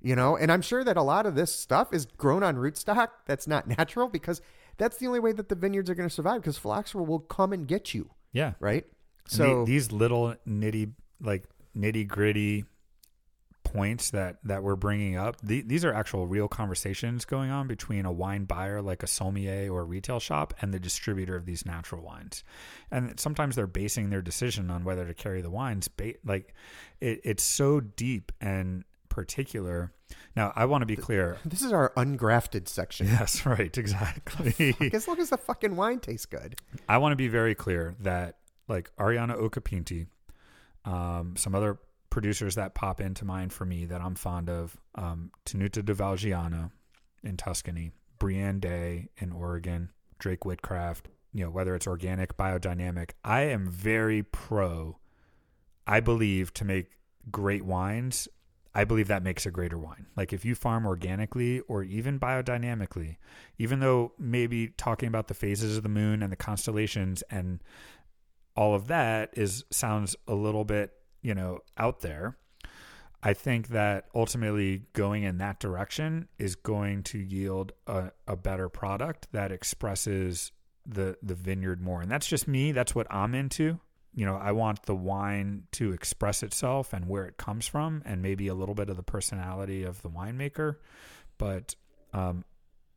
You 0.00 0.16
know, 0.16 0.36
and 0.36 0.50
I'm 0.52 0.62
sure 0.62 0.82
that 0.84 0.96
a 0.96 1.02
lot 1.02 1.26
of 1.26 1.34
this 1.34 1.54
stuff 1.54 1.92
is 1.92 2.06
grown 2.06 2.42
on 2.42 2.56
rootstock 2.56 3.08
that's 3.26 3.46
not 3.46 3.66
natural 3.78 4.08
because 4.08 4.40
that's 4.78 4.96
the 4.98 5.06
only 5.06 5.20
way 5.20 5.32
that 5.32 5.48
the 5.48 5.54
vineyards 5.54 5.88
are 5.90 5.94
going 5.94 6.08
to 6.08 6.14
survive 6.14 6.40
because 6.40 6.56
phylloxera 6.58 7.02
will 7.02 7.20
come 7.20 7.52
and 7.52 7.66
get 7.68 7.94
you, 7.94 8.10
yeah 8.32 8.52
right? 8.60 8.86
So 9.26 9.60
the- 9.64 9.72
these 9.72 9.92
little 9.92 10.34
nitty 10.48 10.92
like 11.20 11.44
nitty 11.76 12.06
gritty 12.08 12.64
points 13.74 14.10
that 14.10 14.36
that 14.44 14.62
we're 14.62 14.76
bringing 14.76 15.16
up 15.16 15.36
the, 15.42 15.62
these 15.62 15.84
are 15.84 15.92
actual 15.92 16.26
real 16.26 16.46
conversations 16.46 17.24
going 17.24 17.50
on 17.50 17.66
between 17.66 18.06
a 18.06 18.12
wine 18.12 18.44
buyer 18.44 18.80
like 18.80 19.02
a 19.02 19.06
sommelier 19.06 19.72
or 19.72 19.80
a 19.80 19.84
retail 19.84 20.20
shop 20.20 20.54
and 20.60 20.72
the 20.72 20.78
distributor 20.78 21.34
of 21.34 21.44
these 21.44 21.66
natural 21.66 22.02
wines 22.02 22.44
and 22.90 23.18
sometimes 23.18 23.56
they're 23.56 23.66
basing 23.66 24.10
their 24.10 24.22
decision 24.22 24.70
on 24.70 24.84
whether 24.84 25.04
to 25.04 25.12
carry 25.14 25.42
the 25.42 25.50
wines 25.50 25.88
ba- 25.88 26.14
like 26.24 26.54
it, 27.00 27.20
it's 27.24 27.42
so 27.42 27.80
deep 27.80 28.30
and 28.40 28.84
particular 29.08 29.92
now 30.36 30.52
i 30.54 30.64
want 30.64 30.82
to 30.82 30.86
be 30.86 30.96
clear 30.96 31.38
this 31.44 31.62
is 31.62 31.72
our 31.72 31.92
ungrafted 31.96 32.68
section. 32.68 33.06
yes 33.08 33.44
right 33.44 33.76
exactly 33.76 34.76
As 34.92 35.08
long 35.08 35.18
as 35.18 35.30
the 35.30 35.36
fucking 35.38 35.74
wine 35.74 35.98
tastes 35.98 36.26
good. 36.26 36.56
I 36.88 36.98
want 36.98 37.12
to 37.12 37.16
be 37.16 37.28
very 37.28 37.54
clear 37.54 37.96
that 38.00 38.36
like 38.68 38.90
Arianna 38.96 39.36
Occhipinti, 39.40 40.06
um, 40.84 41.34
some 41.36 41.54
other 41.54 41.78
producers 42.14 42.54
that 42.54 42.74
pop 42.74 43.00
into 43.00 43.24
mind 43.24 43.52
for 43.52 43.64
me 43.64 43.86
that 43.86 44.00
I'm 44.00 44.14
fond 44.14 44.48
of, 44.48 44.80
um, 44.94 45.32
Tenuta 45.44 45.84
di 45.84 45.92
Valgiano 45.92 46.70
in 47.24 47.36
Tuscany, 47.36 47.90
Brianne 48.20 48.60
Day 48.60 49.08
in 49.16 49.32
Oregon, 49.32 49.90
Drake 50.20 50.44
Whitcraft, 50.44 51.08
you 51.32 51.44
know, 51.44 51.50
whether 51.50 51.74
it's 51.74 51.88
organic, 51.88 52.36
biodynamic, 52.36 53.10
I 53.24 53.40
am 53.46 53.68
very 53.68 54.22
pro. 54.22 54.96
I 55.88 55.98
believe 55.98 56.54
to 56.54 56.64
make 56.64 56.92
great 57.32 57.64
wines, 57.64 58.28
I 58.76 58.84
believe 58.84 59.08
that 59.08 59.24
makes 59.24 59.44
a 59.44 59.50
greater 59.50 59.76
wine. 59.76 60.06
Like 60.16 60.32
if 60.32 60.44
you 60.44 60.54
farm 60.54 60.86
organically 60.86 61.60
or 61.66 61.82
even 61.82 62.20
biodynamically, 62.20 63.16
even 63.58 63.80
though 63.80 64.12
maybe 64.20 64.68
talking 64.68 65.08
about 65.08 65.26
the 65.26 65.34
phases 65.34 65.76
of 65.76 65.82
the 65.82 65.88
moon 65.88 66.22
and 66.22 66.30
the 66.30 66.36
constellations 66.36 67.24
and 67.28 67.60
all 68.54 68.72
of 68.72 68.86
that 68.86 69.30
is 69.32 69.64
sounds 69.72 70.14
a 70.28 70.34
little 70.34 70.64
bit, 70.64 70.92
you 71.24 71.34
know, 71.34 71.58
out 71.76 72.00
there. 72.00 72.36
I 73.22 73.32
think 73.32 73.68
that 73.68 74.04
ultimately 74.14 74.82
going 74.92 75.22
in 75.22 75.38
that 75.38 75.58
direction 75.58 76.28
is 76.38 76.54
going 76.54 77.02
to 77.04 77.18
yield 77.18 77.72
a, 77.86 78.12
a 78.28 78.36
better 78.36 78.68
product 78.68 79.28
that 79.32 79.50
expresses 79.50 80.52
the 80.86 81.16
the 81.22 81.34
vineyard 81.34 81.80
more. 81.80 82.02
And 82.02 82.10
that's 82.10 82.26
just 82.26 82.46
me. 82.46 82.72
That's 82.72 82.94
what 82.94 83.06
I'm 83.10 83.34
into. 83.34 83.80
You 84.14 84.26
know, 84.26 84.36
I 84.36 84.52
want 84.52 84.82
the 84.82 84.94
wine 84.94 85.64
to 85.72 85.92
express 85.92 86.42
itself 86.42 86.92
and 86.92 87.08
where 87.08 87.24
it 87.24 87.38
comes 87.38 87.66
from 87.66 88.02
and 88.04 88.20
maybe 88.20 88.48
a 88.48 88.54
little 88.54 88.74
bit 88.74 88.90
of 88.90 88.96
the 88.98 89.02
personality 89.02 89.82
of 89.82 90.02
the 90.02 90.10
winemaker. 90.10 90.76
But 91.38 91.74
um, 92.12 92.44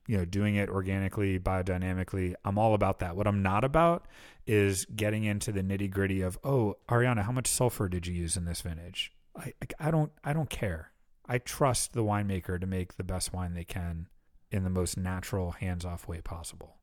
you 0.07 0.17
know, 0.17 0.25
doing 0.25 0.55
it 0.55 0.69
organically, 0.69 1.37
biodynamically. 1.37 2.33
I'm 2.43 2.57
all 2.57 2.73
about 2.73 2.99
that. 2.99 3.15
What 3.15 3.27
I'm 3.27 3.43
not 3.43 3.63
about 3.63 4.07
is 4.45 4.85
getting 4.85 5.25
into 5.25 5.51
the 5.51 5.61
nitty 5.61 5.91
gritty 5.91 6.21
of, 6.21 6.39
oh, 6.43 6.77
Arianna, 6.89 7.23
how 7.23 7.33
much 7.33 7.47
sulfur 7.47 7.89
did 7.89 8.07
you 8.07 8.13
use 8.13 8.37
in 8.37 8.45
this 8.45 8.61
vintage? 8.61 9.11
I, 9.37 9.53
I 9.79 9.91
don't, 9.91 10.11
I 10.23 10.33
don't 10.33 10.49
care. 10.49 10.91
I 11.27 11.37
trust 11.39 11.93
the 11.93 12.03
winemaker 12.03 12.59
to 12.59 12.65
make 12.65 12.95
the 12.95 13.03
best 13.03 13.33
wine 13.33 13.53
they 13.53 13.65
can 13.65 14.07
in 14.49 14.63
the 14.63 14.69
most 14.69 14.97
natural, 14.97 15.51
hands-off 15.51 16.07
way 16.07 16.21
possible 16.21 16.77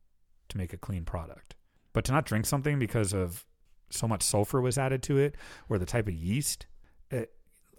to 0.51 0.59
make 0.59 0.75
a 0.75 0.79
clean 0.79 1.05
product. 1.05 1.55
But 1.95 2.05
to 2.05 2.12
not 2.12 2.27
drink 2.27 2.45
something 2.45 2.79
because 2.79 3.14
of 3.14 3.47
so 3.89 4.07
much 4.07 4.22
sulfur 4.22 4.61
was 4.61 4.77
added 4.77 5.03
to 5.05 5.16
it 5.16 5.35
or 5.70 5.79
the 5.79 5.87
type 5.87 6.09
of 6.09 6.14
yeast, 6.14 6.66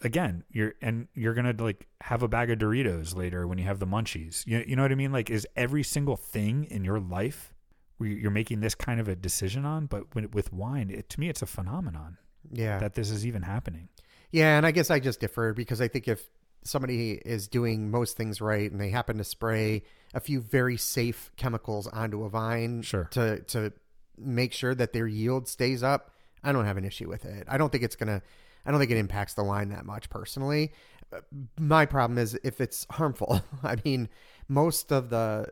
again, 0.03 0.43
you're 0.49 0.73
and 0.81 1.07
you're 1.13 1.33
gonna 1.33 1.53
like 1.57 1.87
have 2.01 2.23
a 2.23 2.27
bag 2.27 2.49
of 2.51 2.59
Doritos 2.59 3.15
later 3.15 3.47
when 3.47 3.57
you 3.57 3.65
have 3.65 3.79
the 3.79 3.87
munchies. 3.87 4.45
You 4.45 4.63
you 4.67 4.75
know 4.75 4.81
what 4.81 4.91
I 4.91 4.95
mean? 4.95 5.11
Like, 5.11 5.29
is 5.29 5.47
every 5.55 5.83
single 5.83 6.15
thing 6.17 6.65
in 6.69 6.83
your 6.83 6.99
life 6.99 7.53
where 7.97 8.09
you're 8.09 8.31
making 8.31 8.59
this 8.59 8.75
kind 8.75 8.99
of 8.99 9.07
a 9.07 9.15
decision 9.15 9.65
on? 9.65 9.85
But 9.85 10.13
when, 10.15 10.29
with 10.31 10.51
wine, 10.53 10.89
it, 10.89 11.09
to 11.11 11.19
me, 11.19 11.29
it's 11.29 11.41
a 11.41 11.45
phenomenon 11.45 12.17
Yeah. 12.51 12.79
that 12.79 12.93
this 12.95 13.09
is 13.09 13.25
even 13.25 13.43
happening. 13.43 13.89
Yeah, 14.31 14.57
and 14.57 14.65
I 14.65 14.71
guess 14.71 14.89
I 14.91 14.99
just 14.99 15.19
differ 15.19 15.53
because 15.53 15.79
I 15.79 15.87
think 15.87 16.07
if 16.07 16.27
somebody 16.63 17.11
is 17.25 17.47
doing 17.47 17.89
most 17.91 18.17
things 18.17 18.41
right 18.41 18.69
and 18.71 18.81
they 18.81 18.89
happen 18.89 19.17
to 19.17 19.23
spray 19.23 19.83
a 20.13 20.19
few 20.19 20.41
very 20.41 20.77
safe 20.77 21.31
chemicals 21.37 21.87
onto 21.87 22.23
a 22.23 22.29
vine 22.29 22.81
Sure. 22.81 23.05
to 23.11 23.39
to 23.41 23.71
make 24.17 24.51
sure 24.53 24.73
that 24.73 24.91
their 24.93 25.07
yield 25.07 25.47
stays 25.47 25.83
up, 25.83 26.11
I 26.43 26.51
don't 26.51 26.65
have 26.65 26.77
an 26.77 26.85
issue 26.85 27.07
with 27.07 27.23
it. 27.25 27.45
I 27.47 27.57
don't 27.57 27.71
think 27.71 27.83
it's 27.83 27.95
gonna 27.95 28.21
I 28.65 28.71
don't 28.71 28.79
think 28.79 28.91
it 28.91 28.97
impacts 28.97 29.33
the 29.35 29.43
line 29.43 29.69
that 29.69 29.85
much 29.85 30.09
personally. 30.09 30.71
Uh, 31.13 31.19
My 31.59 31.85
problem 31.85 32.17
is 32.17 32.37
if 32.43 32.59
it's 32.59 32.85
harmful. 32.91 33.41
I 33.63 33.75
mean, 33.85 34.09
most 34.47 34.91
of 34.91 35.09
the 35.09 35.47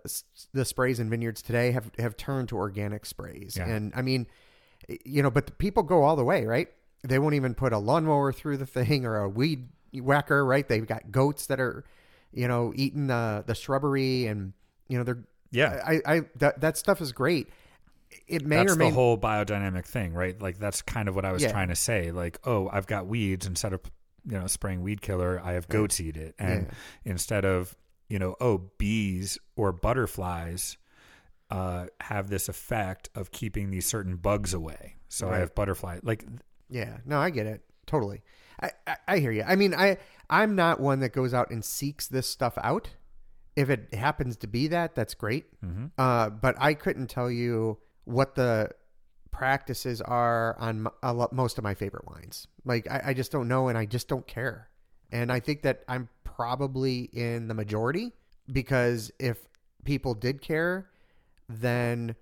the 0.53 0.65
sprays 0.65 0.99
in 0.99 1.09
vineyards 1.09 1.41
today 1.41 1.71
have 1.71 1.91
have 1.99 2.15
turned 2.17 2.49
to 2.49 2.57
organic 2.57 3.05
sprays, 3.05 3.55
Yeah. 3.57 3.67
and 3.67 3.91
I 3.95 4.01
mean, 4.01 4.27
you 5.05 5.21
know, 5.23 5.31
but 5.31 5.45
the 5.47 5.51
people 5.53 5.83
go 5.83 6.03
all 6.03 6.15
the 6.15 6.23
way, 6.23 6.45
right? 6.45 6.67
They 7.03 7.19
won't 7.19 7.35
even 7.35 7.53
put 7.53 7.73
a 7.73 7.77
lawnmower 7.77 8.31
through 8.31 8.57
the 8.57 8.65
thing 8.65 9.05
or 9.05 9.17
a 9.17 9.29
weed 9.29 9.67
whacker, 9.93 10.45
right? 10.45 10.67
They've 10.67 10.85
got 10.87 11.11
goats 11.11 11.45
that 11.47 11.59
are, 11.59 11.83
you 12.33 12.47
know, 12.47 12.71
eating 12.75 13.07
the 13.07 13.43
the 13.45 13.55
shrubbery, 13.55 14.25
and 14.27 14.53
you 14.87 14.97
know, 14.97 15.03
they're 15.03 15.23
Yeah. 15.51 15.81
I, 15.85 16.01
I 16.05 16.21
that 16.37 16.61
that 16.61 16.77
stuff 16.77 17.01
is 17.01 17.11
great. 17.11 17.47
It 18.27 18.45
may 18.45 18.57
That's 18.57 18.73
or 18.73 18.75
may 18.75 18.89
the 18.89 18.93
whole 18.95 19.17
biodynamic 19.17 19.85
thing, 19.85 20.13
right? 20.13 20.39
Like 20.41 20.59
that's 20.59 20.81
kind 20.81 21.07
of 21.09 21.15
what 21.15 21.25
I 21.25 21.31
was 21.31 21.41
Yeah. 21.43 21.51
trying 21.51 21.69
to 21.69 21.75
say. 21.75 22.11
Like, 22.11 22.39
oh, 22.45 22.69
I've 22.71 22.87
got 22.87 23.07
weeds 23.07 23.45
instead 23.45 23.73
of 23.73 23.81
you 24.25 24.39
know 24.39 24.47
spraying 24.47 24.81
weed 24.81 25.01
killer, 25.01 25.41
I 25.43 25.53
have 25.53 25.67
goats 25.67 25.99
eat 25.99 26.17
it, 26.17 26.35
and 26.39 26.67
instead 27.05 27.45
of 27.45 27.75
you 28.09 28.19
know, 28.19 28.35
oh, 28.41 28.69
bees 28.77 29.37
or 29.55 29.71
butterflies 29.71 30.77
uh, 31.49 31.85
have 32.01 32.29
this 32.29 32.47
effect 32.49 33.09
of 33.15 33.31
keeping 33.31 33.71
these 33.71 33.85
certain 33.87 34.17
bugs 34.17 34.53
away. 34.53 34.95
So 35.07 35.29
I 35.29 35.37
have 35.37 35.53
butterfly. 35.55 35.99
Like, 36.03 36.25
Yeah, 36.69 36.97
no, 37.05 37.19
I 37.19 37.29
get 37.29 37.45
it 37.47 37.63
totally. 37.85 38.21
I, 38.61 38.71
I 38.87 38.95
I 39.07 39.19
hear 39.19 39.31
you. 39.31 39.43
I 39.45 39.55
mean, 39.55 39.73
I 39.73 39.97
I'm 40.29 40.55
not 40.55 40.79
one 40.79 40.99
that 41.01 41.09
goes 41.13 41.33
out 41.33 41.49
and 41.51 41.63
seeks 41.63 42.07
this 42.07 42.27
stuff 42.27 42.57
out. 42.63 42.89
If 43.55 43.69
it 43.69 43.93
happens 43.93 44.37
to 44.37 44.47
be 44.47 44.67
that, 44.69 44.95
that's 44.95 45.13
great. 45.13 45.45
Uh, 45.97 46.29
but 46.31 46.55
I 46.59 46.73
couldn't 46.73 47.07
tell 47.07 47.29
you 47.29 47.77
what 48.05 48.35
the 48.35 48.69
practices 49.31 49.99
are 50.01 50.55
on 50.59 50.87
m- 50.87 50.93
a 51.01 51.13
lot, 51.13 51.33
most 51.33 51.57
of 51.57 51.63
my 51.63 51.73
favorite 51.73 52.05
wines. 52.07 52.47
Like 52.65 52.89
I, 52.89 53.01
I 53.07 53.13
just 53.13 53.31
don't 53.31 53.47
know, 53.47 53.67
and 53.67 53.77
I 53.77 53.85
just 53.85 54.07
don't 54.07 54.25
care. 54.27 54.69
And 55.11 55.31
I 55.31 55.39
think 55.39 55.63
that 55.63 55.83
I'm 55.87 56.09
probably 56.23 57.09
in 57.13 57.47
the 57.47 57.53
majority 57.53 58.11
because 58.51 59.11
if 59.19 59.37
people 59.85 60.13
did 60.13 60.41
care, 60.41 60.89
then 61.49 62.15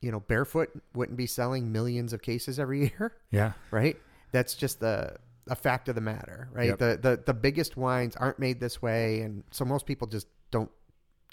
you 0.00 0.12
know, 0.12 0.20
barefoot 0.20 0.70
wouldn't 0.94 1.16
be 1.16 1.26
selling 1.26 1.72
millions 1.72 2.12
of 2.12 2.22
cases 2.22 2.58
every 2.58 2.80
year 2.98 3.14
yeah, 3.30 3.52
right? 3.70 3.96
That's 4.32 4.54
just 4.54 4.80
the 4.80 5.16
a 5.48 5.54
fact 5.54 5.88
of 5.88 5.94
the 5.94 6.00
matter, 6.00 6.48
right? 6.52 6.68
Yep. 6.70 6.78
The, 6.78 6.98
the 7.00 7.22
the 7.26 7.34
biggest 7.34 7.76
wines 7.76 8.16
aren't 8.16 8.38
made 8.38 8.60
this 8.60 8.82
way, 8.82 9.20
and 9.20 9.44
so 9.50 9.64
most 9.64 9.86
people 9.86 10.06
just 10.06 10.26
don't 10.50 10.70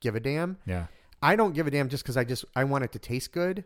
give 0.02 0.16
a 0.16 0.20
damn. 0.20 0.58
yeah, 0.66 0.86
I 1.22 1.36
don't 1.36 1.54
give 1.54 1.68
a 1.68 1.72
damn 1.72 1.89
just 1.89 2.04
because 2.04 2.18
I 2.18 2.24
just 2.24 2.46
I 2.56 2.64
want 2.64 2.84
it 2.84 2.91
to 2.94 3.00
taste 3.00 3.32
good 3.32 3.64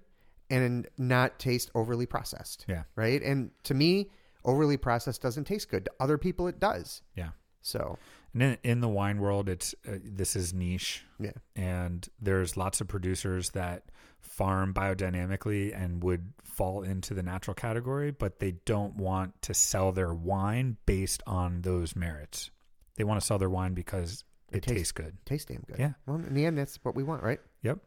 and 0.50 0.88
not 0.98 1.40
taste 1.40 1.70
overly 1.76 2.06
processed, 2.06 2.66
yeah, 2.68 2.84
right? 2.96 3.22
And 3.22 3.52
to 3.64 3.74
me, 3.74 4.10
overly 4.46 4.78
processed 4.78 5.22
doesn't 5.22 5.46
taste 5.46 5.70
good. 5.70 5.86
To 5.86 5.92
other 6.00 6.18
people, 6.18 6.48
it 6.48 6.60
does. 6.60 7.02
yeah. 7.16 7.30
So 7.62 7.98
And 8.34 8.44
in, 8.44 8.58
in 8.64 8.80
the 8.80 8.88
wine 8.88 9.20
world, 9.20 9.50
it's 9.50 9.76
uh, 9.88 9.98
this 10.04 10.36
is 10.38 10.54
niche. 10.54 11.04
yeah, 11.20 11.32
and 11.56 12.08
there's 12.22 12.56
lots 12.56 12.80
of 12.80 12.88
producers 12.88 13.50
that 13.52 13.84
farm 14.22 14.74
biodynamically 14.74 15.76
and 15.76 16.02
would 16.04 16.34
fall 16.44 16.82
into 16.84 17.14
the 17.14 17.24
natural 17.24 17.54
category, 17.56 18.12
but 18.12 18.40
they 18.40 18.52
don't 18.66 18.96
want 18.96 19.42
to 19.44 19.54
sell 19.54 19.92
their 19.92 20.14
wine 20.14 20.78
based 20.86 21.22
on 21.28 21.62
those 21.62 21.96
merits. 21.96 22.50
They 22.96 23.04
want 23.04 23.20
to 23.20 23.26
sell 23.26 23.38
their 23.38 23.50
wine 23.50 23.74
because 23.74 24.24
it, 24.52 24.58
It 24.58 24.64
tastes- 24.64 24.78
tastes 24.78 24.92
good. 24.94 25.18
tastes 25.26 25.46
damn 25.52 25.62
good. 25.68 25.78
Yeah. 25.80 25.94
Well, 26.06 26.18
in 26.18 26.34
the 26.34 26.46
end, 26.46 26.58
that's 26.58 26.78
what 26.84 26.96
we 26.96 27.04
want, 27.04 27.22
right? 27.24 27.40
Yep. 27.64 27.80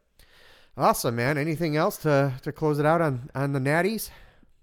Awesome, 0.81 1.15
man. 1.15 1.37
Anything 1.37 1.77
else 1.77 1.99
to 1.99 2.33
to 2.43 2.53
close 2.53 2.79
it 2.79 2.87
out 2.87 3.03
on 3.03 3.29
on 3.35 3.53
the 3.53 3.59
natties? 3.59 4.09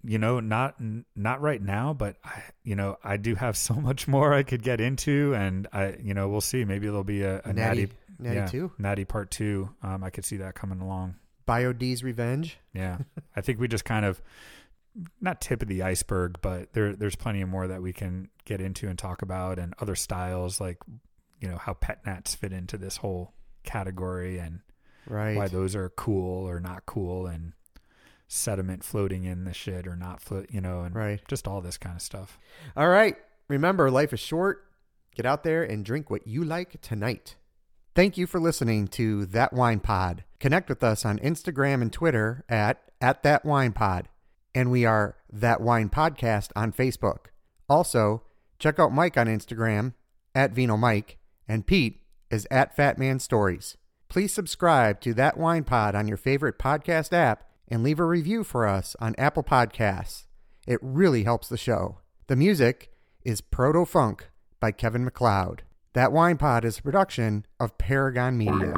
You 0.04 0.18
know, 0.18 0.40
not 0.40 0.76
not 1.16 1.42
right 1.42 1.62
now, 1.62 1.94
but 1.94 2.16
I, 2.24 2.42
you 2.64 2.76
know, 2.76 2.98
I 3.04 3.18
do 3.18 3.36
have 3.36 3.56
so 3.70 3.76
much 3.76 4.08
more 4.08 4.34
I 4.34 4.42
could 4.42 4.64
get 4.64 4.82
into, 4.82 5.36
and 5.36 5.68
I, 5.72 5.96
you 6.02 6.16
know, 6.16 6.28
we'll 6.28 6.42
see. 6.42 6.66
Maybe 6.66 6.88
there'll 6.88 7.04
be 7.04 7.22
a, 7.22 7.42
a 7.46 7.54
Natty, 7.54 7.82
natty, 7.82 7.94
natty 8.18 8.36
yeah, 8.36 8.46
two, 8.48 8.72
natty 8.80 9.06
part 9.06 9.30
two. 9.30 9.70
Um, 9.84 10.04
I 10.04 10.10
could 10.10 10.26
see 10.26 10.38
that 10.38 10.56
coming 10.56 10.82
along. 10.82 11.16
Bio 11.46 11.72
D's 11.72 12.04
revenge. 12.04 12.58
Yeah, 12.74 12.98
I 13.36 13.42
think 13.42 13.60
we 13.60 13.68
just 13.68 13.86
kind 13.86 14.04
of 14.04 14.20
not 15.22 15.40
tip 15.40 15.62
of 15.62 15.68
the 15.68 15.84
iceberg, 15.84 16.40
but 16.42 16.74
there 16.74 16.96
there's 16.96 17.16
plenty 17.16 17.44
more 17.44 17.68
that 17.68 17.84
we 17.84 17.94
can 17.94 18.30
get 18.44 18.60
into 18.60 18.88
and 18.88 18.98
talk 18.98 19.22
about, 19.22 19.60
and 19.60 19.76
other 19.80 19.96
styles 19.96 20.60
like 20.60 20.80
you 21.40 21.48
know 21.48 21.58
how 21.58 21.76
pet 21.76 22.04
nats 22.08 22.34
fit 22.34 22.54
into 22.54 22.76
this 22.76 22.98
whole 22.98 23.34
category 23.64 24.40
and 24.40 24.62
Right. 25.08 25.36
why 25.38 25.48
those 25.48 25.76
are 25.76 25.90
cool 25.90 26.48
or 26.48 26.60
not 26.60 26.86
cool, 26.86 27.28
and 27.28 27.54
sediment 28.28 28.84
floating 28.84 29.24
in 29.24 29.46
the 29.46 29.54
shit 29.54 29.88
or 29.88 29.96
not 29.96 30.22
float, 30.22 30.48
you 30.52 30.60
know, 30.62 30.82
and 30.82 30.94
Right. 30.96 31.22
just 31.28 31.48
all 31.48 31.62
this 31.62 31.78
kind 31.78 31.96
of 31.96 32.02
stuff. 32.02 32.38
All 32.76 32.90
right. 32.90 33.16
Remember, 33.48 33.90
life 33.90 34.12
is 34.12 34.20
short. 34.20 34.66
Get 35.16 35.26
out 35.26 35.44
there 35.44 35.64
and 35.64 35.86
drink 35.86 36.10
what 36.10 36.28
you 36.28 36.44
like 36.44 36.82
tonight. 36.82 37.36
Thank 37.96 38.18
you 38.18 38.28
for 38.28 38.40
listening 38.40 38.88
to 38.90 39.26
That 39.28 39.54
Wine 39.54 39.80
Pod. 39.80 40.24
Connect 40.40 40.68
with 40.70 40.84
us 40.84 41.06
on 41.06 41.18
Instagram 41.20 41.82
and 41.82 41.92
Twitter 41.92 42.44
at, 42.50 42.82
at 43.02 43.24
That 43.24 43.46
Wine 43.46 43.72
Pod. 43.74 44.10
and 44.54 44.72
we 44.72 44.86
are 44.86 45.16
That 45.32 45.62
Wine 45.62 45.88
Podcast 45.90 46.50
on 46.56 46.72
Facebook. 46.74 47.28
Also, 47.70 48.24
check 48.60 48.80
out 48.80 48.92
Mike 48.92 49.16
on 49.18 49.28
Instagram 49.28 49.94
at 50.36 50.52
Vino 50.52 50.76
Mike, 50.76 51.18
and 51.48 51.66
Pete 51.68 52.02
is 52.32 52.48
at 52.52 52.76
Fat 52.76 52.98
Man 52.98 53.20
Stories. 53.20 53.77
Please 54.10 54.34
subscribe 54.34 55.02
to 55.02 55.14
That 55.14 55.38
Wine 55.38 55.64
Pod 55.64 55.94
on 55.96 56.08
your 56.08 56.18
favorite 56.18 56.58
podcast 56.58 57.12
app 57.12 57.44
and 57.68 57.84
leave 57.84 58.00
a 58.00 58.06
review 58.06 58.44
for 58.44 58.66
us 58.66 58.96
on 59.00 59.16
Apple 59.18 59.44
Podcasts. 59.44 60.24
It 60.66 60.80
really 60.82 61.24
helps 61.24 61.50
the 61.50 61.58
show. 61.58 61.98
The 62.28 62.36
music 62.36 62.92
is 63.24 63.42
Proto 63.42 63.86
Funk 63.86 64.30
by 64.60 64.72
Kevin 64.72 65.04
MacLeod. 65.04 65.64
That 65.94 66.12
Wine 66.12 66.38
Pod 66.38 66.64
is 66.64 66.80
a 66.80 66.82
production 66.82 67.46
of 67.60 67.78
Paragon 67.78 68.38
Media. 68.38 68.76